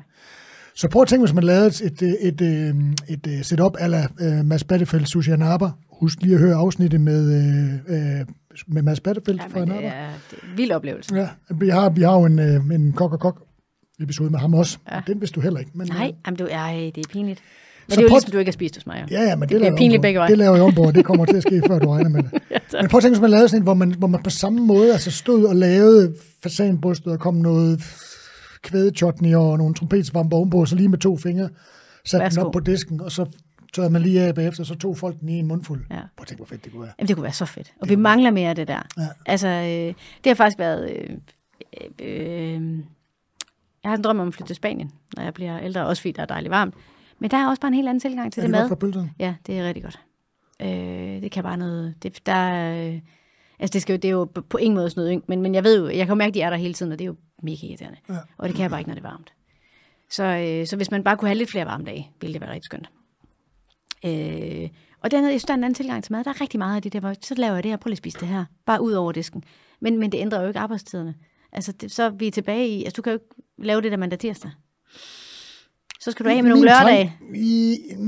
[0.75, 4.07] Så prøv at tænke, hvis man lavede et, et, et, et, et, et setup ala
[4.21, 5.65] uh, Mads Battefeldt, Sushi Anaba.
[5.91, 7.29] Husk lige at høre afsnittet med,
[7.89, 7.93] uh,
[8.73, 9.79] med Mads Battefeldt Ja, fra Anaba.
[9.81, 10.07] det er
[10.51, 11.15] en vild oplevelse.
[11.15, 13.43] Ja, vi har, vi har jo en, øh, en kok og kok
[14.03, 14.77] episode med ham også.
[14.91, 14.95] Ja.
[14.95, 15.01] Ja.
[15.07, 15.71] Den vidste du heller ikke.
[15.73, 17.41] Men, Nej, øh, jamen, du, ej, det er pinligt.
[17.87, 19.05] Men Så det er jo ligesom, du ikke har spist hos mig.
[19.11, 19.17] jo.
[19.17, 20.29] Ja, ja, men det, bliver laver jeg pinligt begge veje.
[20.29, 22.23] Det laver jeg om på, og det kommer til at ske, før du regner med
[22.23, 22.31] det.
[22.81, 24.59] men prøv at tænke, hvis man lavede sådan en, hvor man, hvor man på samme
[24.65, 27.83] måde altså stod og lavede fasanbrystet, og kom noget
[28.61, 31.49] kvædechutney og nogle trompetsvamper ovenpå, så lige med to fingre
[32.05, 32.41] satte den Værsgo.
[32.47, 33.25] op på disken, og så
[33.73, 35.81] tørrede man lige af bagefter, så tog folk den i en mundfuld.
[35.91, 35.95] Ja.
[35.95, 36.91] Prøv at tænke, hvor fedt det kunne være.
[36.99, 37.73] Jamen, det kunne være så fedt.
[37.81, 38.81] Og vi mangler mere af det der.
[38.97, 39.07] Ja.
[39.25, 39.93] Altså, øh,
[40.23, 40.91] det har faktisk været...
[40.91, 41.09] Øh,
[42.01, 42.79] øh, øh,
[43.83, 46.11] jeg har en drøm om at flytte til Spanien, når jeg bliver ældre, også fordi
[46.11, 46.75] der er dejligt varmt.
[47.19, 48.93] Men der er også bare en helt anden tilgang til Er det, det mad.
[48.93, 49.07] godt?
[49.19, 49.99] Ja, det er rigtig godt.
[50.61, 51.95] Øh, det kan bare noget...
[52.03, 52.99] Det, der, er, øh,
[53.59, 55.55] altså, det, skal jo, det er jo på ingen måde sådan noget ynk, men, men
[55.55, 57.05] jeg ved jo, jeg kan jo mærke, at de er der hele tiden, og det
[57.05, 57.97] er jo mega irriterende.
[58.09, 58.17] Ja.
[58.37, 59.33] Og det kan jeg bare ikke, når det er varmt.
[60.09, 62.51] Så, øh, så hvis man bare kunne have lidt flere varme dage, ville det være
[62.51, 62.89] rigtig skønt.
[64.05, 64.69] Øh,
[65.01, 66.23] og dernede, jeg synes, der er en anden tilgang til mad.
[66.23, 67.93] Der er rigtig meget af det der, hvor så laver jeg det her, prøv lige
[67.93, 68.45] at spise det her.
[68.65, 69.43] Bare ud over disken.
[69.79, 71.15] Men, men det ændrer jo ikke arbejdstiderne.
[71.51, 73.25] Altså, det, så er vi tilbage i, altså du kan jo ikke
[73.63, 74.51] lave det der mandag tirsdag.
[76.01, 77.13] Så skal du af med nogle lørdage.
[77.35, 78.05] I, mm,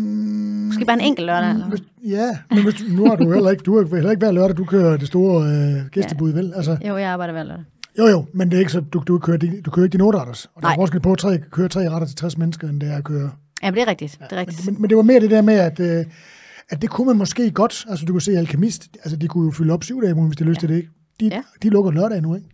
[0.67, 1.77] Måske bare en enkelt lørdag, eller hvad?
[1.77, 4.57] Hvis, ja, men hvis, nu har du heller ikke, du har heller ikke hver lørdag,
[4.57, 6.53] du kører det store øh, gæstebud, vel?
[6.55, 7.63] Altså, Jo, jeg arbejder hver lørdag.
[7.97, 10.01] jo, jo, men det er ikke så, du, du, kører, din- du kører ikke din
[10.01, 10.45] 8 retters.
[10.55, 12.89] Og der er forskel på at tre, køre tre retter til 60 mennesker, end det
[12.89, 13.31] er at køre.
[13.63, 14.17] Ja, men det er rigtigt.
[14.29, 14.65] Det er rigtigt.
[14.65, 16.05] Men, men det var mere det der med, at, øh,
[16.69, 19.51] at det kunne man måske godt, altså du kunne se Alkemist, altså de kunne jo
[19.51, 20.59] fylde op syv dage hvis de lyst Ja.
[20.59, 20.89] til det, ikke?
[21.19, 21.41] De, Ja.
[21.63, 22.47] de lukker lørdag nu, ikke?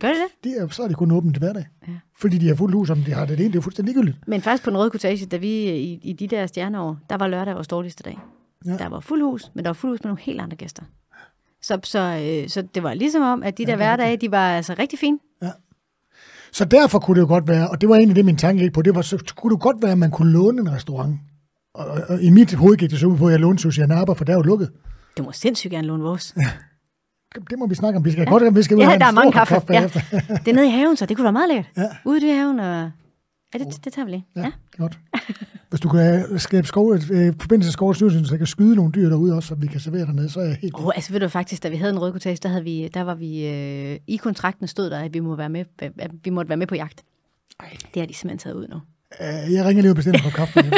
[0.00, 0.44] Gør det det?
[0.44, 1.66] De er, så er de kun åbent hverdag.
[1.88, 1.92] Ja.
[2.16, 4.28] Fordi de har fuldt hus, om de har det ene, det er fuldstændig ligegyldigt.
[4.28, 7.28] Men faktisk på den røde kortage, da vi i, i de der stjerneår, der var
[7.28, 8.18] lørdag vores dårligste dag.
[8.66, 8.70] Ja.
[8.72, 8.76] Ja.
[8.76, 10.82] Der var fuld hus, men der var fuld hus med nogle helt andre gæster.
[11.62, 14.74] Så, så, øh, så det var ligesom om, at de der hverdage, de var altså
[14.78, 15.18] rigtig fine.
[16.52, 18.72] Så derfor kunne det jo godt være, og det var egentlig det, min tanke gik
[18.72, 21.18] på, det var, så kunne det godt være, at man kunne låne en restaurant.
[21.74, 23.82] Og, og, og i mit hoved gik det så ud på, at jeg lånte Sushi
[23.82, 24.70] Anaba, for der er jo lukket.
[25.18, 26.34] Du må sindssygt gerne låne vores.
[27.50, 28.04] Det må vi snakke om.
[28.04, 28.30] Vi skal ja.
[28.30, 29.54] godt, vi skal ud Ja, have der er en mange kaffe.
[29.54, 29.82] kaffe Ja.
[30.44, 31.66] Det er nede i haven, så det kunne være meget lækkert.
[31.76, 31.88] Ja.
[32.04, 32.90] Ude i haven, og...
[33.54, 34.26] Ja, det, det tager vi lige.
[34.36, 34.50] Ja, Ja.
[34.78, 34.98] godt.
[35.70, 39.08] Hvis du kan skabe skov, øh, forbindelse til skovstyrelsen, så jeg kan skyde nogle dyr
[39.08, 40.74] derude også, så vi kan servere dernede, så er jeg helt...
[40.78, 43.02] Oh, altså ved du faktisk, da vi havde en rød kortage, der, havde vi, der
[43.02, 43.46] var vi...
[43.48, 45.64] Øh, I kontrakten stod der, at vi, må være med,
[45.98, 47.02] at vi måtte være med på jagt.
[47.60, 47.66] Ej.
[47.94, 48.76] Det har de simpelthen taget ud nu.
[49.20, 50.60] Øh, jeg ringer lige og bestiller på kaffe.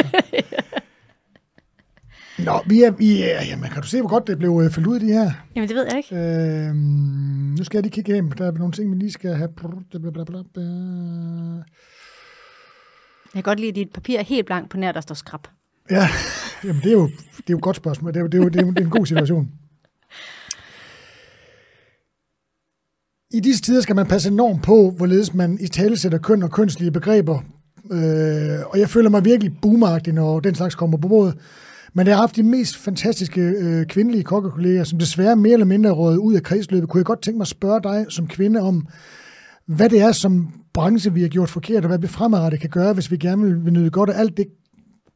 [2.39, 4.87] Nå, vi er, vi er, jamen, kan du se, hvor godt det blev øh, fyldt
[4.87, 5.31] ud, de her?
[5.55, 6.15] Jamen, det ved jeg ikke.
[6.15, 6.75] Øh,
[7.57, 8.31] nu skal jeg lige kigge hjem.
[8.31, 9.49] Der er nogle ting, vi lige skal have.
[13.35, 15.47] Jeg kan godt lide, at dit papir er helt blank på nær, der står skrab.
[15.91, 16.07] Ja,
[16.63, 18.13] jamen det er jo, det er jo et godt spørgsmål.
[18.13, 19.49] Det er jo, det er jo, det er jo det er en god situation.
[23.33, 26.51] I disse tider skal man passe enormt på, hvorledes man i tale sætter køn og
[26.51, 27.39] kønslige begreber.
[27.91, 31.37] Øh, og jeg føler mig virkelig boomeragtig, når den slags kommer på bordet.
[31.97, 35.91] Men jeg har haft de mest fantastiske øh, kvindelige kokkekolleger, som desværre mere eller mindre
[35.91, 36.89] røget ud af kredsløbet.
[36.89, 38.87] Kunne jeg godt tænke mig at spørge dig som kvinde om,
[39.65, 42.93] hvad det er som branche, vi har gjort forkert, og hvad vi fremadrettet kan gøre,
[42.93, 44.45] hvis vi gerne vil, nyde godt af alt det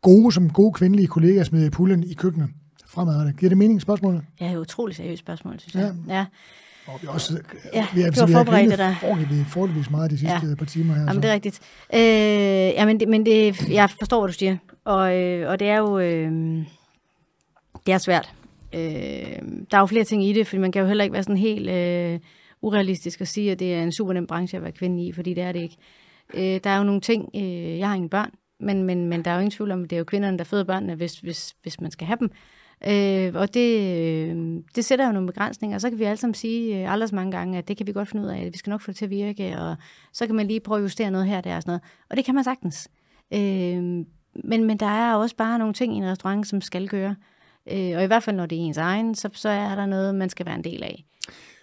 [0.01, 2.49] gode, som gode kvindelige kollegaer smider i puljen i køkkenet
[2.87, 3.37] fremadrettet.
[3.37, 4.21] Giver det mening, spørgsmålet?
[4.39, 5.93] Ja, det er et utroligt seriøst spørgsmål, synes jeg.
[6.07, 6.13] Ja.
[6.15, 6.25] ja.
[6.87, 7.39] Og vi har også,
[7.73, 8.95] Ja, vi har, du har forberedt der.
[9.01, 10.55] forholdsvis, forholdsvis meget de sidste ja.
[10.55, 11.01] par timer her.
[11.01, 11.21] Jamen, så.
[11.21, 11.59] det er rigtigt.
[11.93, 14.57] Øh, ja, men, det, men det, jeg forstår, hvad du siger.
[14.89, 16.31] Og, øh, og det er jo øh,
[17.85, 18.33] det er svært.
[18.73, 18.81] Øh,
[19.71, 21.37] der er jo flere ting i det, fordi man kan jo heller ikke være sådan
[21.37, 22.19] helt øh,
[22.61, 25.33] urealistisk og sige, at det er en super nem branche at være kvinde i, fordi
[25.33, 25.77] det er det ikke.
[26.33, 29.31] Øh, der er jo nogle ting, øh, jeg har ingen børn, men, men, men der
[29.31, 31.55] er jo ingen tvivl om, at det er jo kvinderne, der føder børnene, hvis, hvis,
[31.61, 32.31] hvis man skal have dem.
[32.87, 36.35] Øh, og det, øh, det sætter jo nogle begrænsninger, og så kan vi alle sammen
[36.35, 38.53] sige øh, aldrig så mange gange, at det kan vi godt finde ud af, at
[38.53, 39.75] vi skal nok få det til at virke, og
[40.13, 41.81] så kan man lige prøve at justere noget her og der og sådan noget.
[42.09, 42.89] Og det kan man sagtens.
[43.33, 44.05] Øh,
[44.43, 47.15] men, men der er også bare nogle ting i en restaurant, som skal gøre.
[47.71, 50.15] Øh, og i hvert fald, når det er ens egen, så, så er der noget,
[50.15, 51.05] man skal være en del af.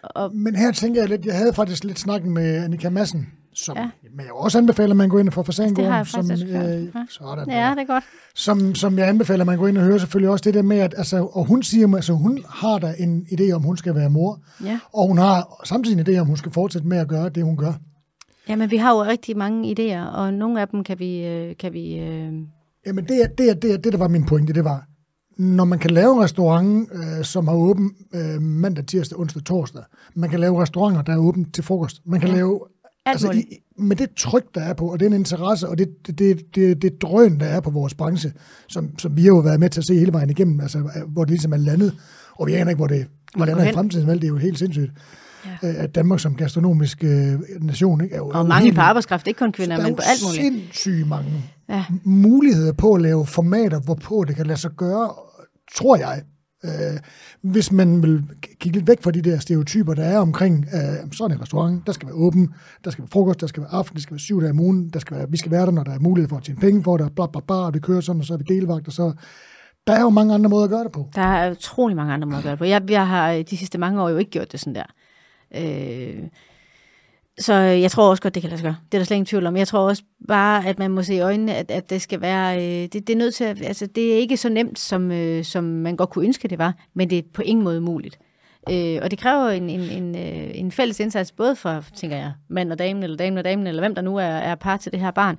[0.02, 3.76] Og, Men her tænker jeg lidt, jeg havde faktisk lidt snakken med Annika Madsen, som
[3.76, 3.90] ja.
[4.16, 5.76] men jeg også anbefaler, at man går ind og får Fasangården.
[5.76, 6.38] Det har jeg som, øh,
[7.08, 8.04] sådan, Ja, det er godt.
[8.34, 10.78] Som, som jeg anbefaler, at man går ind og hører selvfølgelig også det der med,
[10.78, 14.10] at altså, og hun siger, altså hun har da en idé om, hun skal være
[14.10, 14.78] mor, Ja.
[14.92, 17.56] og hun har samtidig en idé om, hun skal fortsætte med at gøre det, hun
[17.56, 17.72] gør.
[18.48, 21.26] Jamen, vi har jo rigtig mange idéer, og nogle af dem kan vi...
[21.26, 22.32] Øh, kan vi øh...
[22.86, 24.86] Jamen det, det, det, det, der var min pointe, det var,
[25.38, 29.82] når man kan lave en restaurant, øh, som har åben øh, mandag, tirsdag, onsdag, torsdag,
[30.14, 32.34] man kan lave restauranter, der er åbent til frokost, man kan Ja.
[32.34, 32.60] lave
[33.06, 33.44] Alt altså, i,
[33.78, 37.02] med det tryk, der er på, og den interesse, og det, det, det, det, det
[37.02, 38.32] drøn, der er på vores branche,
[38.68, 41.24] som, som vi har jo været med til at se hele vejen igennem, altså, hvor
[41.24, 41.94] det ligesom er landet,
[42.34, 43.06] og vi aner ikke, hvor det,
[43.36, 44.16] hvor det det går er i fremtiden, vel?
[44.16, 44.90] det er jo helt sindssygt,
[45.62, 45.68] Ja.
[45.68, 45.74] ja.
[45.82, 49.52] at Danmark som gastronomisk øh, nation, ikke, er jo, Og mange på arbejdskraft, ikke kun
[49.52, 50.42] kvinder, Der er men på alt muligt.
[50.42, 51.30] sindssygt mange
[51.68, 51.84] Ja.
[52.04, 55.10] muligheder på at lave formater, hvorpå det kan lade sig gøre,
[55.76, 56.22] tror jeg.
[56.64, 56.70] Øh,
[57.42, 58.22] hvis man vil
[58.60, 61.92] kigge lidt væk fra de der stereotyper, der er omkring øh, sådan en restaurant, der
[61.92, 62.54] skal være åben,
[62.84, 64.88] der skal være frokost, der skal være aften, det skal være syv dage om ugen,
[64.88, 66.82] der skal være, vi skal være der, når der er mulighed for at tjene penge
[66.82, 68.92] for det, bla bla bla, og det kører sådan, og så er vi delvagt, og
[68.92, 69.12] så
[69.86, 71.10] der er jo mange andre måder at gøre det på.
[71.14, 72.64] Der er utrolig mange andre måder at gøre det på.
[72.64, 74.82] Jeg, jeg har øh, de sidste mange år jo ikke gjort det sådan der.
[75.58, 76.28] Øh,
[77.38, 78.76] så jeg tror også godt, det kan lade sig gøre.
[78.92, 79.56] Det er der slet ingen tvivl om.
[79.56, 82.56] Jeg tror også bare, at man må se i øjnene, at, at det skal være...
[82.56, 85.44] Øh, det, det, er nødt til at, altså, det er ikke så nemt, som, øh,
[85.44, 88.18] som man godt kunne ønske, det var, men det er på ingen måde muligt.
[88.70, 92.32] Øh, og det kræver en, en, en, øh, en fælles indsats, både for, tænker jeg,
[92.48, 94.92] mand og damen, eller damen og damen, eller hvem der nu er, er par til
[94.92, 95.38] det her barn.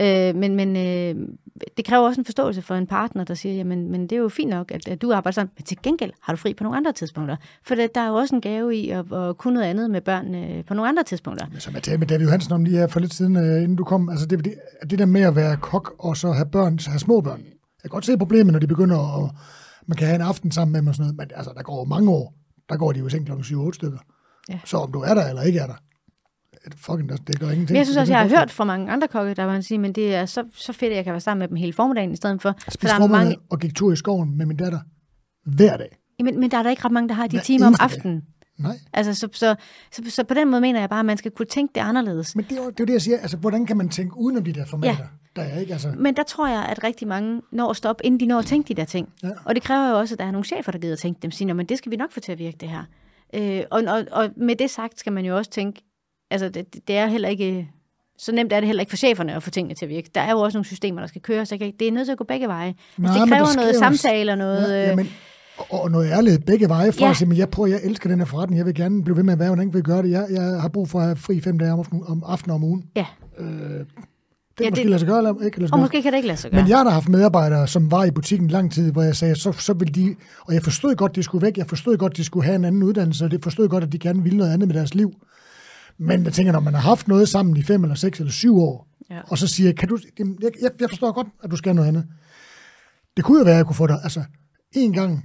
[0.00, 1.28] Øh, men men øh,
[1.76, 4.28] det kræver også en forståelse for en partner, der siger, jamen men det er jo
[4.28, 6.76] fint nok, at, at du arbejder sammen, men til gengæld har du fri på nogle
[6.76, 7.36] andre tidspunkter.
[7.64, 10.00] For det, der er jo også en gave i at, at kunne noget andet med
[10.00, 11.46] børn øh, på nogle andre tidspunkter.
[11.58, 13.84] Som jeg talte med David Johansen om lige her for lidt siden, øh, inden du
[13.84, 14.54] kom, altså det, det,
[14.90, 17.40] det der med at være kok, og så have børn, have små børn.
[17.40, 19.30] Jeg kan godt se problemet, når de begynder at,
[19.86, 21.84] man kan have en aften sammen med dem og sådan noget, men altså, der går
[21.84, 22.34] mange år,
[22.68, 23.98] der går de jo i seng klokken 7-8 stykker.
[24.48, 24.58] Ja.
[24.64, 25.74] Så om du er der eller ikke er der,
[26.76, 27.70] fucking, det, gør ingenting.
[27.70, 29.92] Men jeg synes også, jeg har hørt fra mange andre kokke, der var sige, men
[29.92, 32.16] det er så, så fedt, at jeg kan være sammen med dem hele formiddagen i
[32.16, 32.54] stedet for.
[32.64, 34.78] For Spis der er formiddag mange, og gik tur i skoven med min datter
[35.46, 35.98] hver dag.
[36.20, 37.84] men, men der er der ikke ret mange, der har de Hver timer om dag.
[37.84, 38.22] aftenen.
[38.58, 39.54] Nej, Altså, så, så,
[39.92, 42.36] så, så, på den måde mener jeg bare, at man skal kunne tænke det anderledes.
[42.36, 43.18] men det er jo det, er det jeg siger.
[43.18, 44.96] Altså, hvordan kan man tænke udenom de der formater?
[44.98, 45.06] Ja.
[45.36, 45.92] Der er ikke, altså...
[45.98, 48.68] Men der tror jeg, at rigtig mange når at stoppe, inden de når at tænke
[48.68, 49.08] de der ting.
[49.22, 49.30] Ja.
[49.44, 51.30] Og det kræver jo også, at der er nogle chefer, der gider at tænke dem,
[51.30, 52.84] siger, men det skal vi nok få til at virke, det her.
[53.34, 55.82] Øh, og, og, og med det sagt, skal man jo også tænke,
[56.34, 57.68] altså det, det er heller ikke,
[58.18, 60.10] så nemt er det heller ikke for cheferne at få tingene til at virke.
[60.14, 62.18] Der er jo også nogle systemer, der skal køre, så det er nødt til at
[62.18, 62.68] gå begge veje.
[62.68, 64.72] Altså, Nej, det kræver noget samtale og noget...
[64.72, 65.08] Ja, øh, jamen,
[65.58, 67.04] og, og noget ærlighed begge veje, for Ja.
[67.06, 67.10] ja.
[67.10, 69.22] at sige, men jeg prøver, jeg elsker den her forretning, jeg vil gerne blive ved
[69.24, 70.10] med at være, hvordan kan vi gøre det?
[70.10, 72.84] Jeg, jeg har brug for at have fri fem dage om, om aftenen om ugen.
[72.96, 73.06] ja,
[73.38, 73.86] Øh, det kan
[74.60, 75.80] Ja, ja, måske det- lade sig gøre, eller ikke lade sig og gøre.
[75.80, 76.60] måske kan det ikke lade sig gøre.
[76.62, 79.34] Men jeg har da haft medarbejdere, som var i butikken lang tid, hvor jeg sagde,
[79.34, 80.14] så, så ville de,
[80.46, 82.82] og jeg forstod godt, de skulle væk, jeg forstod godt, de skulle have en anden
[82.82, 85.12] uddannelse, og det forstod godt, at de gerne ville noget andet med deres liv.
[85.98, 88.58] Men jeg tænker, når man har haft noget sammen i fem eller seks eller syv
[88.58, 89.20] år, Ja.
[89.28, 92.06] og så siger kan du, jeg, jeg forstår godt, at du skal noget andet.
[93.16, 94.24] Det kunne jo være, at jeg kunne få dig, altså,
[94.72, 95.24] en gang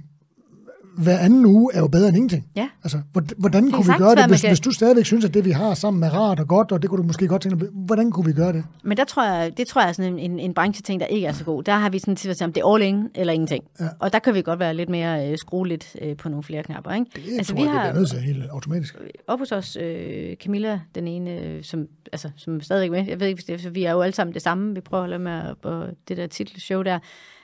[1.02, 2.46] hver anden uge er jo bedre end ingenting.
[2.56, 2.68] Ja.
[2.84, 2.98] Altså,
[3.38, 5.74] hvordan, kunne vi gøre det, hvis, kan- hvis du stadigvæk synes, at det, vi har
[5.74, 8.32] sammen, er rart og godt, og det kunne du måske godt tænke hvordan kunne vi
[8.32, 8.64] gøre det?
[8.84, 11.26] Men der tror jeg, det tror jeg er sådan en, en, en brancheting, der ikke
[11.26, 11.62] er så god.
[11.62, 13.64] Der har vi sådan tit sagt, det er all in eller ingenting.
[13.80, 13.88] Ja.
[13.98, 16.62] Og der kan vi godt være lidt mere, øh, skrue lidt øh, på nogle flere
[16.62, 16.92] knapper.
[16.92, 17.06] Ikke?
[17.14, 18.96] Det altså, tror jeg, det bliver nødt til helt automatisk.
[19.28, 23.04] op hos os, øh, Camilla, den ene, øh, som, altså, som er stadigvæk med.
[23.08, 24.74] Jeg ved ikke, det vi er jo alle sammen det samme.
[24.74, 26.98] Vi prøver at lade med at, og det der titelshow der.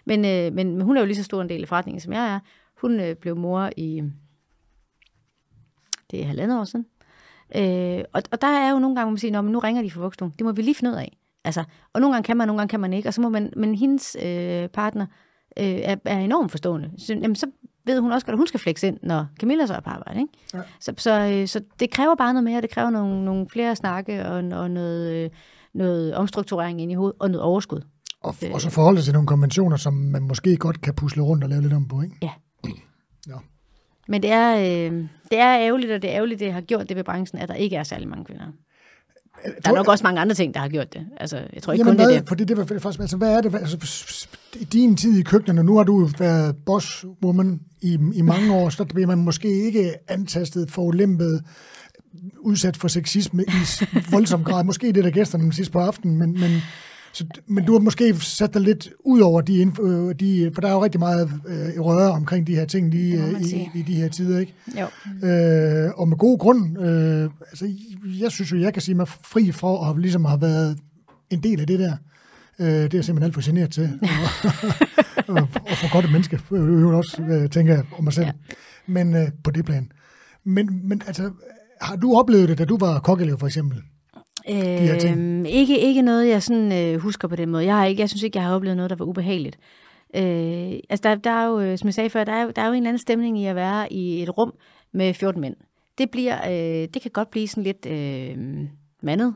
[0.07, 2.13] Men, øh, men, men hun er jo lige så stor en del af forretningen, som
[2.13, 2.39] jeg er.
[2.81, 4.03] Hun øh, blev mor i,
[6.11, 6.87] det er halvandet år siden.
[7.57, 9.83] Øh, og, og der er jo nogle gange, hvor man siger, "Nå, men nu ringer
[9.83, 10.33] de fra vuggestuen.
[10.39, 11.17] Det må vi lige finde ud af.
[11.45, 13.09] Altså, og nogle gange kan man, nogle gange kan man ikke.
[13.09, 15.07] Og så må man, men hendes øh, partner
[15.59, 16.91] øh, er, er enormt forstående.
[16.99, 17.47] Så, jamen, så
[17.85, 20.21] ved hun også godt, at hun skal flexe ind, når Camilla så er på arbejde.
[20.21, 20.33] Ikke?
[20.55, 20.61] Ja.
[20.81, 22.61] Så, så, øh, så det kræver bare noget mere.
[22.61, 25.31] Det kræver nogle, nogle flere snakke og, og noget, øh,
[25.75, 27.81] noget omstrukturering ind i hovedet og noget overskud.
[28.23, 31.45] Og, og så forholde sig til nogle konventioner, som man måske godt kan pusle rundt
[31.45, 32.17] og lave lidt om på, ikke?
[32.23, 32.31] Ja.
[33.29, 33.33] Ja.
[34.09, 34.93] Men det er, øh,
[35.31, 37.55] det er ærgerligt, og det er ærgerligt, det har gjort det ved branchen, at der
[37.55, 38.45] ikke er særlig mange kvinder.
[39.65, 41.07] Der er nok også mange andre ting, der har gjort det.
[41.17, 42.29] Altså, jeg tror ikke Jamen kun, det er hvad, det.
[42.29, 44.27] fordi det var faktisk, altså hvad er det, hvad- altså,
[44.61, 48.85] i din tid i køkkenet, nu har du været bosswoman i, i mange år, så
[48.85, 51.45] bliver man måske ikke antastet, forulæmpet,
[52.39, 54.65] udsat for sexisme i voldsom grad.
[54.65, 56.51] Måske det der gæsterne sidst på aftenen, men, men,
[57.17, 60.69] så, men du har måske sat dig lidt ud over de, øh, de for der
[60.69, 63.95] er jo rigtig meget øh, røre omkring de her ting lige, øh, i, i de
[63.95, 64.55] her tider, ikke?
[64.81, 64.87] Jo.
[65.29, 66.79] Øh, og med god grund.
[66.79, 67.73] Øh, altså,
[68.21, 70.79] jeg synes jo, jeg kan sige mig fri for at ligesom have været
[71.31, 71.97] en del af det der.
[72.59, 73.83] Øh, det er jeg simpelthen alt for generet til.
[75.29, 78.27] og, og for godt et menneske, øvrigt også, øh, tænker jeg om mig selv.
[78.27, 78.33] Ja.
[78.87, 79.93] Men øh, på det plan.
[80.45, 81.31] Men, men altså,
[81.81, 83.83] har du oplevet det, da du var kokkeelev for eksempel?
[84.51, 87.65] Øh, ikke, ikke noget, jeg sådan øh, husker på den måde.
[87.65, 89.59] Jeg, har ikke, jeg synes ikke, jeg har oplevet noget, der var ubehageligt.
[90.17, 92.67] Øh, altså, der, der er jo, øh, som jeg sagde før, der er, der er
[92.67, 94.55] jo en eller anden stemning i at være i et rum
[94.93, 95.57] med 14 mænd.
[95.99, 98.69] Det, bliver, øh, det kan godt blive sådan lidt øh,
[99.03, 99.35] mandet.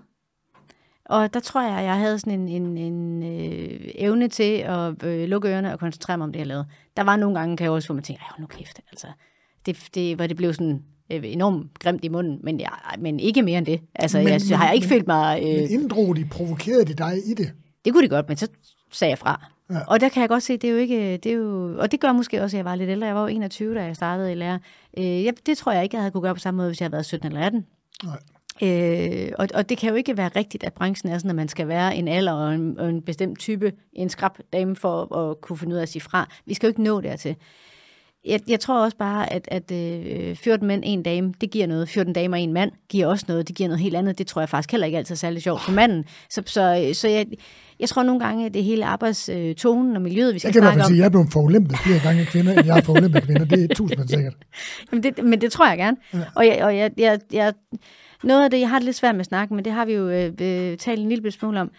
[1.04, 5.28] Og der tror jeg, jeg havde sådan en, en, en øh, evne til at øh,
[5.28, 6.66] lukke ørerne og koncentrere mig om det, jeg lavede.
[6.96, 9.06] Der var nogle gange, kan jeg også få mig tænke, nu kæft, altså.
[9.66, 13.42] Det, det, hvor det blev sådan øh, enormt grimt i munden, men, jeg, men ikke
[13.42, 13.80] mere end det.
[13.94, 15.40] Altså, men, jeg, men, har jeg ikke men, følt mig...
[15.42, 17.52] Øh, men inddrog de, provokerede de dig i det?
[17.84, 18.48] Det kunne de godt, men så
[18.92, 19.46] sagde jeg fra.
[19.70, 19.78] Ja.
[19.86, 22.00] Og der kan jeg godt se, det er jo ikke, det er jo, og det
[22.00, 23.06] gør måske også, at jeg var lidt ældre.
[23.06, 24.58] Jeg var jo 21, da jeg startede i lærer.
[24.98, 26.84] Øh, jeg, det tror jeg ikke, jeg havde kunne gøre på samme måde, hvis jeg
[26.84, 27.66] havde været 17 eller 18.
[28.04, 28.18] Nej.
[28.62, 31.48] Øh, og, og det kan jo ikke være rigtigt, at branchen er sådan, at man
[31.48, 35.40] skal være en alder og en, og en bestemt type, en skrab dame for at
[35.40, 36.28] kunne finde ud af at sige fra.
[36.46, 37.36] Vi skal jo ikke nå dertil
[38.24, 41.88] jeg, jeg tror også bare, at, at øh, 14 mænd, en dame, det giver noget.
[41.88, 43.48] 14 damer, en mand, giver også noget.
[43.48, 44.18] Det giver noget helt andet.
[44.18, 46.04] Det tror jeg faktisk heller ikke altid er særlig sjovt for manden.
[46.30, 47.26] Så, så, så jeg,
[47.80, 50.78] jeg tror nogle gange, at det hele arbejdstonen og miljøet, vi skal snakke om...
[50.78, 53.22] Jeg kan sige, at jeg er blevet forulæmpet flere gange kvinder, end jeg har forulæmpet
[53.22, 53.44] kvinder.
[53.44, 54.34] Det er tusind sikkert.
[54.92, 55.96] Jamen det, men det tror jeg gerne.
[56.14, 56.18] Ja.
[56.34, 57.52] Og, jeg, og jeg, jeg, jeg,
[58.24, 59.92] noget af det, jeg har det lidt svært med at snakke, men det har vi
[59.92, 61.70] jo øh, øh talt en lille smule om,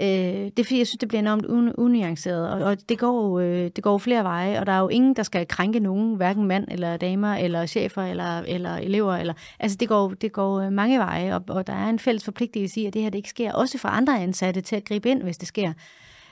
[0.00, 3.40] Øh, det er fordi, jeg synes, det bliver enormt un- unuanceret, og, og det, går,
[3.40, 6.46] øh, det går flere veje, og der er jo ingen, der skal krænke nogen, hverken
[6.46, 9.16] mand eller damer, eller chefer, eller, eller elever.
[9.16, 12.24] Eller, altså, det går, det går øh, mange veje, og, og der er en fælles
[12.24, 15.10] forpligtelse i, at det her det ikke sker, også for andre ansatte til at gribe
[15.10, 15.72] ind, hvis det sker.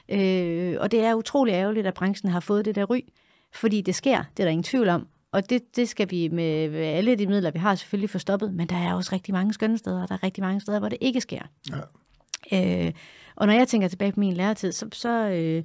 [0.09, 3.01] Øh, og det er utrolig ærgerligt, at branchen har fået det der ry,
[3.55, 5.07] fordi det sker, det er der ingen tvivl om.
[5.33, 8.67] Og det, det skal vi med alle de midler, vi har, selvfølgelig få stoppet, men
[8.67, 10.99] der er også rigtig mange skønne steder, og der er rigtig mange steder, hvor det
[11.01, 11.43] ikke sker.
[12.53, 12.87] Ja.
[12.87, 12.93] Øh,
[13.37, 15.65] og når jeg tænker tilbage på min læretid, så, så øh,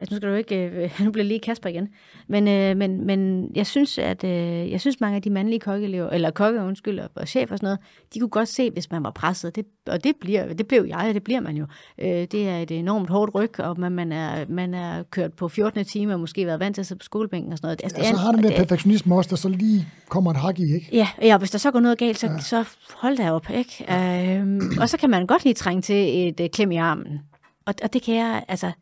[0.00, 1.88] altså nu skal du ikke, øh, nu bliver lige Kasper igen,
[2.28, 6.10] men, øh, men, men jeg synes, at øh, jeg synes mange af de mandlige kokkeelever,
[6.10, 7.78] eller kokke, undskyld, og, chef og sådan noget,
[8.14, 11.06] de kunne godt se, hvis man var presset, det, og det, bliver, det blev jeg,
[11.08, 11.66] og det bliver man jo.
[11.98, 15.48] Øh, det er et enormt hårdt ryg, og man, man, er, man er kørt på
[15.48, 17.80] 14 timer, og måske været vant til at sidde på skolebænken og sådan noget.
[17.82, 20.74] Altså, ja, så har den der perfektionisme også, der så lige kommer et hak i,
[20.74, 20.88] ikke?
[20.92, 22.38] Ja, ja hvis der så går noget galt, så, ja.
[22.38, 22.64] så
[22.94, 23.86] hold da op, ikke?
[23.94, 27.18] Øh, og så kan man godt lige trænge til et uh, klem i armen.
[27.66, 28.72] Og, og det kan jeg, altså,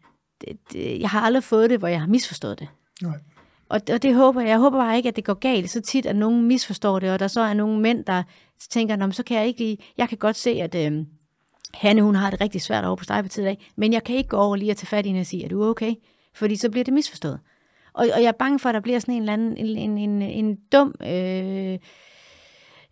[0.40, 2.68] det, det, jeg har aldrig fået det, hvor jeg har misforstået det.
[3.02, 3.18] Nej.
[3.68, 4.50] Og, og det håber jeg.
[4.50, 7.18] Jeg håber bare ikke, at det går galt så tit, at nogen misforstår det, og
[7.18, 8.22] der så er nogle mænd, der
[8.70, 9.78] tænker, så kan jeg ikke lige...
[9.98, 11.04] Jeg kan godt se, at øh,
[11.74, 14.28] Hanne, hun har det rigtig svært over på Stejpartiet i dag, men jeg kan ikke
[14.28, 15.94] gå over lige at tage fat i hende og sige, er du okay?
[16.34, 17.40] Fordi så bliver det misforstået.
[17.92, 19.98] Og, og jeg er bange for, at der bliver sådan en eller anden en, en,
[19.98, 20.94] en, en dum...
[21.02, 21.78] Øh,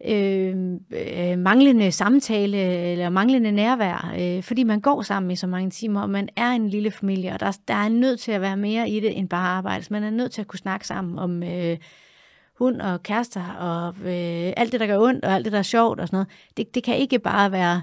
[0.09, 0.57] øh,
[0.91, 2.59] øh, manglende samtale
[2.93, 6.51] eller manglende nærvær, øh, fordi man går sammen i så mange timer, og man er
[6.51, 9.29] en lille familie, og der, der er nødt til at være mere i det end
[9.29, 9.85] bare arbejde.
[9.85, 11.77] Så man er nødt til at kunne snakke sammen om øh,
[12.59, 15.63] hund og kærester, og øh, alt det, der gør ondt, og alt det, der er
[15.63, 16.29] sjovt og sådan noget.
[16.57, 17.83] Det, det kan ikke bare være,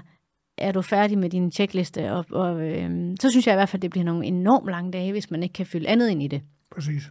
[0.58, 2.12] er du færdig med din checkliste?
[2.12, 2.90] Og, og øh,
[3.20, 5.52] så synes jeg i hvert fald, det bliver nogle enormt lange dage, hvis man ikke
[5.52, 6.42] kan fylde andet ind i det.
[6.74, 7.10] Præcis.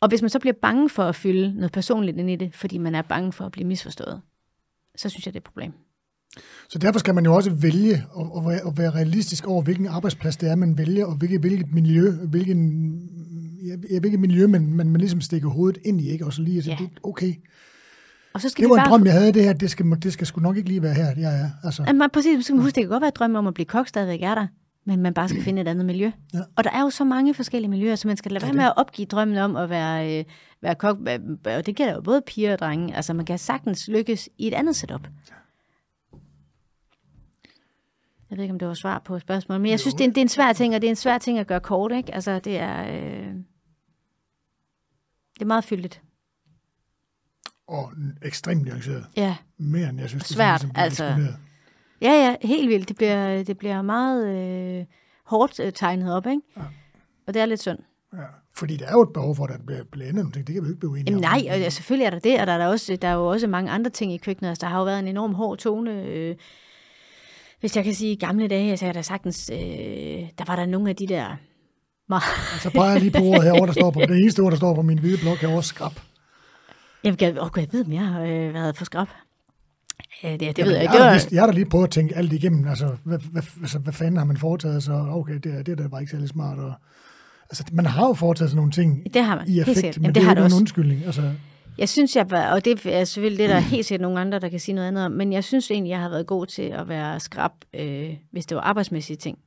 [0.00, 2.78] Og hvis man så bliver bange for at fylde noget personligt ind i det, fordi
[2.78, 4.20] man er bange for at blive misforstået,
[4.96, 5.72] så synes jeg, det er et problem.
[6.68, 10.54] Så derfor skal man jo også vælge at, være, realistisk over, hvilken arbejdsplads det er,
[10.54, 12.92] man vælger, og hvilket, hvilket miljø, hvilken,
[13.90, 16.26] ja, hvilket miljø man, man, man ligesom stikker hovedet ind i, ikke?
[16.26, 16.76] og så lige at ja.
[17.02, 17.34] okay,
[18.34, 18.86] og så skal det var bare...
[18.86, 20.94] en drøm, jeg havde det her, det skal, det skal sgu nok ikke lige være
[20.94, 21.50] her, jeg er.
[21.62, 21.84] Altså.
[21.86, 23.88] Jamen, præcis, man skal huske, det kan godt være et drøm om at blive kok,
[23.88, 24.46] stadigvæk er der,
[24.84, 26.10] men man bare skal finde et andet miljø.
[26.34, 26.38] Ja.
[26.56, 28.72] Og der er jo så mange forskellige miljøer, så man skal lade være med at
[28.76, 30.24] opgive drømmen om at være, øh,
[30.60, 30.98] være kok,
[31.44, 32.96] og det gælder jo både piger og drenge.
[32.96, 35.08] Altså, man kan sagtens lykkes i et andet setup.
[38.30, 40.10] Jeg ved ikke, om det var svar på spørgsmålet, men jeg synes, det er, en,
[40.10, 42.14] det er en svær ting, og det er en svær ting at gøre kort, ikke?
[42.14, 43.34] Altså, det er, øh,
[45.34, 46.02] det er meget fyldigt.
[47.66, 47.92] Og
[48.22, 49.06] ekstremt nuanceret.
[49.16, 49.36] Ja.
[49.58, 51.16] Mere end jeg synes, Svært, det er altså.
[52.00, 52.88] Ja, ja, helt vildt.
[52.88, 54.84] Det bliver, det bliver meget øh,
[55.24, 56.40] hårdt øh, tegnet op, ikke?
[56.56, 56.62] Ja.
[57.26, 57.78] Og det er lidt synd.
[58.12, 58.24] Ja,
[58.56, 60.46] fordi der er jo et behov for, at der bliver blandet ting.
[60.46, 61.30] Det kan vi ikke blive enige Jamen, om.
[61.30, 63.26] Nej, og ja, selvfølgelig er der det, og der er, der, også, der er jo
[63.26, 64.48] også mange andre ting i køkkenet.
[64.48, 66.02] Altså, der har jo været en enorm hård tone.
[66.02, 66.36] Øh,
[67.60, 70.90] hvis jeg kan sige gamle dage, altså, jeg der sagtens, øh, der var der nogle
[70.90, 71.36] af de der...
[72.62, 74.74] så peger jeg lige på ordet herovre, der står på, det eneste ord, der står
[74.74, 75.92] på min hvide blok herovre, skrab.
[77.04, 79.08] Jamen, jeg, oh, jeg ved, om jeg har øh, været for skrab.
[80.22, 80.94] Ja, det, det Jamen, ved jeg ikke.
[80.94, 82.68] Jeg, har lige, jeg har da lige prøvet at tænke alt igennem.
[82.68, 84.94] Altså, hvad, hvad, altså, hvad fanden har man foretaget sig?
[84.94, 86.58] Okay, det, det der var ikke særlig smart.
[86.58, 86.72] Og,
[87.50, 89.48] altså, man har jo foretaget sig nogle ting det har man.
[89.48, 91.04] i effekt, men Jamen, det, det er jo en undskyldning.
[91.06, 91.22] Altså,
[91.78, 94.38] jeg synes, jeg var, og det er selvfølgelig det, der er helt sikkert nogle andre,
[94.38, 96.62] der kan sige noget andet om, men jeg synes egentlig, jeg har været god til
[96.62, 99.38] at være skrab, øh, hvis det var arbejdsmæssige ting.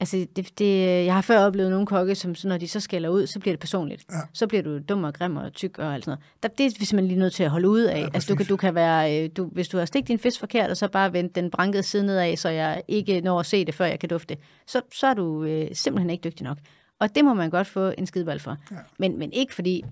[0.00, 3.26] Altså, det, det, jeg har før oplevet nogle kokke, som når de så skælder ud,
[3.26, 4.04] så bliver det personligt.
[4.10, 4.16] Ja.
[4.32, 6.42] Så bliver du dum og grim og tyk og alt sådan noget.
[6.42, 8.00] Der, det er vi simpelthen lige nødt til at holde ud af.
[8.00, 10.40] Ja, altså, du, kan, du kan være, øh, du, hvis du har stigt din fisk
[10.40, 13.64] forkert, og så bare vendt den brankede side nedad, så jeg ikke når at se
[13.64, 14.36] det, før jeg kan dufte,
[14.66, 16.58] så, så er du øh, simpelthen ikke dygtig nok.
[17.00, 18.56] Og det må man godt få en skideball for.
[18.70, 18.76] Ja.
[18.98, 19.84] Men, men ikke fordi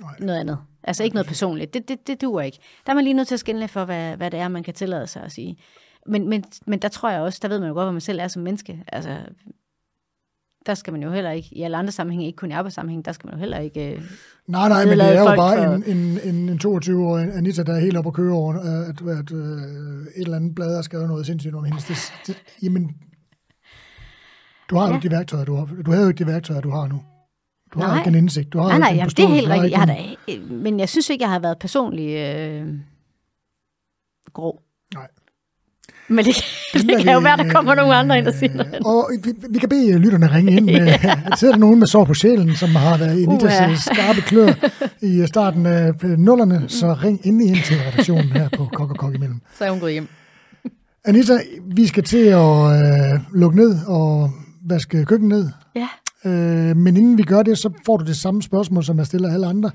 [0.00, 0.14] Nej.
[0.18, 0.58] noget andet.
[0.82, 1.74] Altså ikke noget personligt.
[1.74, 2.58] Det, det, det duer ikke.
[2.86, 4.74] Der er man lige nødt til at skille for, hvad, hvad det er, man kan
[4.74, 5.56] tillade sig at sige.
[6.06, 8.18] Men, men, men der tror jeg også, der ved man jo godt, hvad man selv
[8.20, 8.84] er som menneske.
[8.92, 9.18] Altså,
[10.66, 13.12] der skal man jo heller ikke, i alle andre sammenhænge, ikke kun i arbejdssammenhæng, der
[13.12, 13.94] skal man jo heller ikke...
[13.94, 14.02] Øh,
[14.46, 17.74] Nej, nej, men det er jo bare for- en, en, en, en 22-årig Anita, der
[17.74, 20.82] er helt oppe at køre over, at, at, at øh, et eller andet blad har
[20.82, 21.84] skrevet noget sindssygt om hendes.
[21.84, 22.90] Det, det, jamen,
[24.70, 24.96] du har jo Ja.
[24.96, 25.64] ikke de værktøjer, du har.
[25.86, 27.02] Du havde jo ikke de værktøjer, du har nu.
[27.74, 27.98] Du har Nej.
[27.98, 28.52] ikke en indsigt.
[28.52, 29.70] Du har nej, nej, en jamen, det er helt har rigtigt.
[29.72, 29.96] Jeg har da,
[30.28, 32.74] øh, men jeg synes ikke, jeg har været personlig øh,
[34.32, 34.62] grå.
[36.10, 36.36] Men det,
[36.72, 38.78] det kan jo vi, være, der kommer øh, nogle andre ind og siger noget.
[38.84, 40.64] Og vi, vi kan bede lytterne ringe ind.
[40.64, 40.74] Med,
[41.04, 41.14] ja.
[41.36, 43.70] Sidder der nogen med sår på sjælen, som har været i Anitas Uha.
[43.70, 44.52] uh skarpe klør
[45.10, 49.14] i starten af nullerne, så ring endelig ind til redaktionen her på Kok og Kok
[49.14, 49.40] imellem.
[49.58, 50.08] Så er hun gået hjem.
[51.04, 51.38] Anita,
[51.74, 54.30] vi skal til at øh, lukke ned og
[54.68, 55.48] vaske køkkenet ned.
[55.76, 55.88] Ja.
[56.30, 59.34] Øh, men inden vi gør det, så får du det samme spørgsmål, som jeg stiller
[59.34, 59.70] alle andre.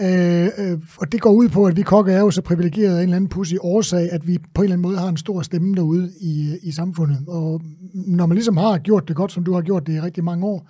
[0.00, 2.98] Øh, øh, og det går ud på, at vi kokke er jo så privilegeret af
[2.98, 5.42] en eller anden pussy årsag, at vi på en eller anden måde har en stor
[5.42, 7.24] stemme derude i, øh, i samfundet.
[7.28, 7.60] Og
[7.94, 10.46] når man ligesom har gjort det godt, som du har gjort det i rigtig mange
[10.46, 10.68] år,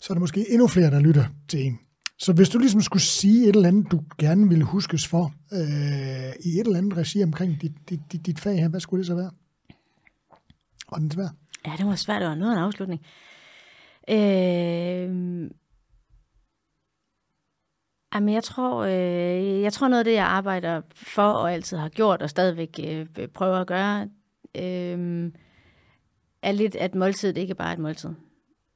[0.00, 1.78] så er der måske endnu flere, der lytter til en.
[2.18, 6.32] Så hvis du ligesom skulle sige et eller andet, du gerne ville huskes for, øh,
[6.44, 9.06] i et eller andet regi omkring dit, dit, dit, dit fag her, hvad skulle det
[9.06, 9.30] så være?
[10.90, 11.28] Var den svær.
[11.66, 12.20] Ja, det var svært.
[12.20, 13.00] Det var noget af en afslutning.
[14.10, 15.50] Øh,
[18.14, 21.88] jamen, jeg tror, øh, jeg tror noget af det, jeg arbejder for og altid har
[21.88, 24.08] gjort og stadigvæk øh, prøver at gøre,
[24.54, 25.32] øh,
[26.42, 28.10] er lidt, at måltid ikke bare er et måltid.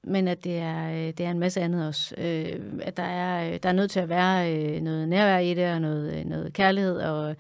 [0.05, 2.15] Men at det er, øh, det er en masse andet også.
[2.19, 5.55] Øh, at der er, øh, der er nødt til at være øh, noget nærvær i
[5.55, 6.99] det, og noget, øh, noget kærlighed.
[6.99, 7.37] Og,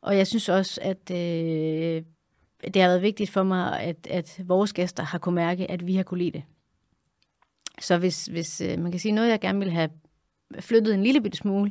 [0.00, 2.02] og jeg synes også, at øh,
[2.74, 5.96] det har været vigtigt for mig, at, at vores gæster har kunne mærke, at vi
[5.96, 6.42] har kunne lide det.
[7.80, 9.90] Så hvis, hvis øh, man kan sige noget, jeg gerne vil have
[10.60, 11.70] flyttet en lille bitte smule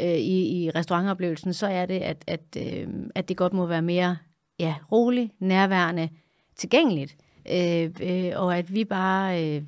[0.00, 3.82] øh, i, i restaurantoplevelsen, så er det, at, at, øh, at det godt må være
[3.82, 4.16] mere
[4.58, 6.08] ja, roligt, nærværende,
[6.56, 7.16] tilgængeligt.
[7.52, 9.62] Øh, øh, og at vi bare øh,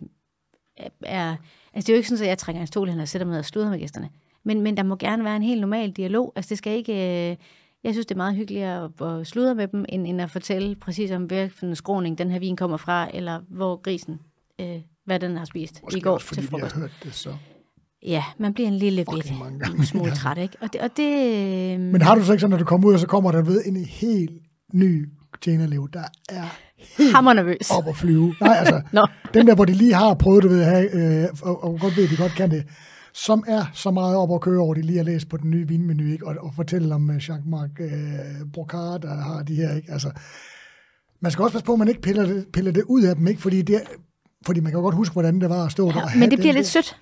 [1.03, 1.37] er...
[1.75, 3.33] Altså det er jo ikke sådan, at jeg trækker en stol hen og sætter mig
[3.33, 4.11] ned og sluder med gæsterne.
[4.45, 6.33] Men, men der må gerne være en helt normal dialog.
[6.37, 6.93] Altså det skal ikke...
[7.31, 7.37] Øh,
[7.85, 10.77] jeg synes, det er meget hyggeligere at, at sludre med dem, end, end at fortælle
[10.77, 14.21] præcis om, hvilken skråning den her vin kommer fra, eller hvor grisen,
[14.61, 16.77] øh, hvad den har spist Måske i går også, fordi til frokost.
[16.77, 17.35] hørt det så.
[18.07, 19.87] Ja, man bliver en lille bitte gange.
[19.87, 20.57] smule træt, ikke?
[20.61, 21.13] Og det, og det
[21.75, 23.43] øh, Men har du så ikke sådan, når du kommer ud, og så kommer der
[23.43, 24.31] ved en helt
[24.75, 25.09] ny
[25.43, 26.45] tjenerliv, der er
[27.15, 27.71] hammer nervøs.
[27.71, 28.35] op at flyve.
[28.41, 29.07] Nej, altså, Nå.
[29.35, 31.97] dem der, hvor de lige har prøvet, du ved, at have, øh, og, og godt
[31.97, 32.65] ved, at de godt kan det,
[33.15, 35.69] som er så meget op at køre over, de lige har læst på den nye
[35.69, 36.27] vinmenu, ikke?
[36.27, 39.93] Og, og fortælle om uh, Jacques-Marc øh, Brocard, der har de her, ikke?
[39.93, 40.11] Altså,
[41.21, 43.27] man skal også passe på, at man ikke piller det, piller det ud af dem,
[43.27, 43.41] ikke?
[43.43, 43.81] Fordi, det,
[44.47, 45.95] fordi man kan godt huske, hvordan det var at stå der.
[45.99, 46.97] Ja, have men det bliver lidt der- sødt,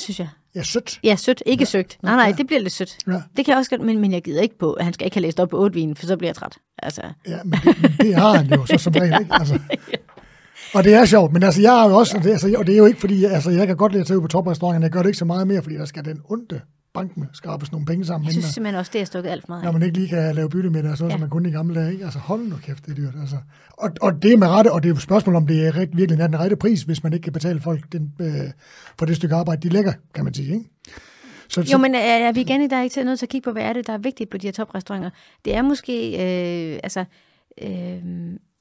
[0.00, 0.28] synes jeg.
[0.54, 1.00] Ja, sødt.
[1.04, 1.64] Ja, sødt, ikke ja.
[1.66, 1.98] søgt.
[2.02, 2.32] Nej, nej, Ja.
[2.32, 2.96] det bliver lidt sødt.
[3.06, 3.12] Ja.
[3.12, 5.14] Det kan jeg også godt, men, men jeg gider ikke på, at han skal ikke
[5.16, 6.56] have læst op på vin, for så bliver jeg træt.
[6.82, 9.34] Altså, Ja, men det, men det har han jo så som regel, ikke?
[9.34, 9.58] Altså.
[10.74, 12.78] Og det er sjovt, men altså, jeg har jo også, det, altså, og det er
[12.78, 15.02] jo ikke fordi, altså, jeg kan godt lide at tage ud på toprestauranten, jeg gør
[15.02, 16.60] det ikke så meget mere, fordi der skal den onde
[16.96, 19.42] bank med skrabes nogle penge sammen, jeg inden synes simpelthen også, det er stukket alt
[19.42, 21.14] for meget når man ikke lige kan lave bytte med det, sådan, ja.
[21.14, 21.92] Som man kunne i gamle dage.
[21.92, 22.04] Ikke?
[22.04, 23.14] Altså hold nu kæft, det er dyrt.
[23.20, 23.36] Altså.
[23.70, 25.76] Og, og det er med rette, og det er jo et spørgsmål, om det er
[25.76, 28.50] rigt, virkelig er den rette pris, hvis man ikke kan betale folk den, øh,
[28.98, 30.54] for det stykke arbejde, de lægger, kan man sige.
[30.54, 30.64] Ikke?
[31.48, 33.44] Så, Jo, men er, er vi igen i dag ikke til nødt til at kigge
[33.44, 35.10] på, hvad er det, der er vigtigt på de her toprestauranter?
[35.44, 37.04] Det er måske, øh, altså,
[37.62, 37.98] øh,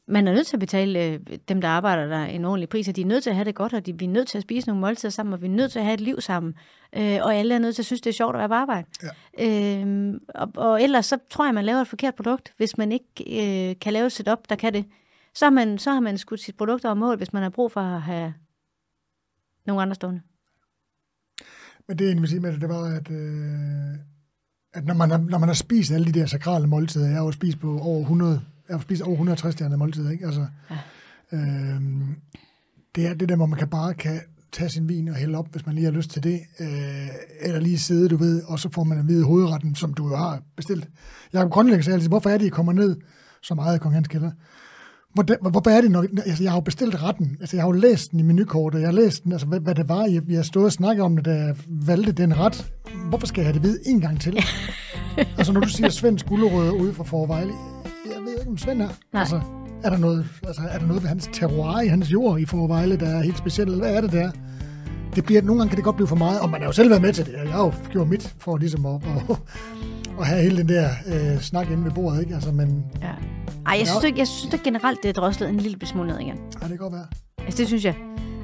[0.08, 1.20] man er nødt til at betale øh,
[1.50, 3.56] dem, der arbejder der en ordentlig pris, og de er nødt til at have det
[3.56, 5.52] godt, og de, vi er nødt til at spise nogle måltider sammen, og vi er
[5.52, 6.54] nødt til at have et liv sammen,
[6.96, 8.88] øh, og alle er nødt til at synes, det er sjovt at være på arbejde.
[9.38, 9.82] Ja.
[9.82, 13.70] Øh, og, og ellers så tror jeg, man laver et forkert produkt, hvis man ikke
[13.70, 14.86] øh, kan lave et setup, der kan det.
[15.34, 17.72] Så har man, så har man skudt sit produkt over mål, hvis man har brug
[17.72, 18.34] for at have
[19.66, 20.22] nogle andre stående.
[21.88, 23.98] Men det, jeg vil sige med det, det var, at, øh,
[24.74, 27.24] at når, man har, når man har spist alle de der sakrale måltider, jeg har
[27.24, 30.26] jo spist på over 100, jeg har spist over 160 stjernede måltider, ikke?
[30.26, 30.46] Altså,
[31.32, 31.38] Ja.
[31.38, 31.82] øh,
[32.96, 34.20] det er det der, hvor man kan bare kan
[34.52, 36.68] tage sin vin og hælde op, hvis man lige har lyst til det, øh,
[37.42, 40.16] eller lige sidde, du ved, og så får man at vide hovedretten, som du jo
[40.16, 40.88] har bestilt.
[41.34, 42.96] Jacob Grønlæg sagde altid, hvorfor er det, I kommer ned
[43.44, 44.32] så meget i Kong Hans Kælder?
[45.14, 47.72] Hvordan, hvorfor er det, når, altså jeg har jo bestilt retten, altså jeg har jo
[47.80, 50.36] læst den i menukortet, jeg har læst den, altså hvad, hvad det var, jeg, vi
[50.36, 52.72] har stået og snakket om det, da jeg valgte den ret.
[53.10, 54.38] Hvorfor skal jeg have det ved en gang til?
[55.38, 57.54] altså når du siger Svend Skulderød ude fra Forvejle,
[58.16, 58.88] jeg ved ikke, om Svend er.
[59.14, 59.20] Nej.
[59.22, 59.42] Altså,
[59.84, 62.98] Er der noget, altså, er der noget ved hans terroir i hans jord i Forvejle,
[62.98, 64.32] der er helt specielt, eller hvad er det der?
[65.16, 66.90] Det bliver, nogle gange kan det godt blive for meget, og man har jo selv
[66.90, 67.34] været med til det.
[67.44, 68.96] Jeg har jo gjort mit for ligesom at,
[69.30, 69.38] at,
[70.20, 72.34] at have hele den der øh, snak inde ved bordet, ikke?
[72.34, 73.08] Altså, men Ja.
[73.66, 76.20] Ej, jeg synes, ikke, jeg synes da generelt, det er droslet en lille smule ned
[76.20, 76.36] igen.
[76.36, 77.06] ja, det kan godt være.
[77.40, 77.96] Altså, det synes jeg.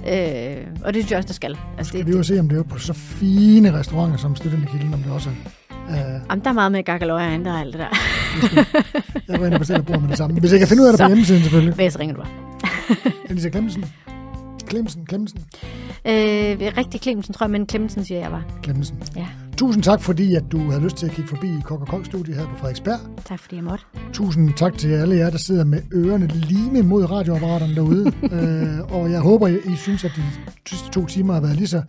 [0.08, 1.58] Øh, og det synes jeg også, der skal.
[1.78, 4.94] Altså, Skal det, vi jo se, om det er på så fine restauranter som Studenterkilden,
[4.94, 5.34] om det også er.
[5.90, 5.96] Øh,
[6.30, 7.88] Jamen, der er meget med gakkeløjer end der er alt det der.
[9.28, 10.40] jeg går ind og bestiller bord med det samme.
[10.40, 11.76] Hvis jeg kan finde ud af det på hjemmesiden, selvfølgelig.
[11.76, 12.32] Hvad så ringer du bare?
[13.30, 13.86] Elisa Klemmensen.
[14.68, 15.40] Klemmensen, Klemmensen,
[16.06, 18.44] Øh, rigtig Clemmensen, tror jeg, men Clemmensen siger jeg bare.
[18.64, 18.98] Klemmensen.
[19.16, 19.28] Ja,
[19.58, 22.36] Tusind tak, fordi at du havde lyst til at kigge forbi Kok og Kok studie
[22.36, 23.00] her på Frederiksberg.
[23.26, 23.86] tak fordi jeg måtte.
[24.14, 28.12] Tusind tak til alle jer, der sidder med ørerne lige mod radioapparaterne derude.
[28.36, 30.22] øh, og jeg håber, I synes, at de
[30.70, 31.82] sidste to timer har været lige så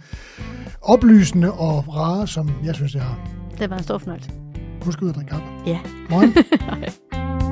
[0.83, 3.19] oplysende og rare, som jeg synes, jeg har.
[3.59, 4.31] Det var en stor fornøjelse.
[4.85, 5.45] Husk ud at drikke kaffe.
[5.67, 5.79] Ja.
[6.11, 6.35] Morgen.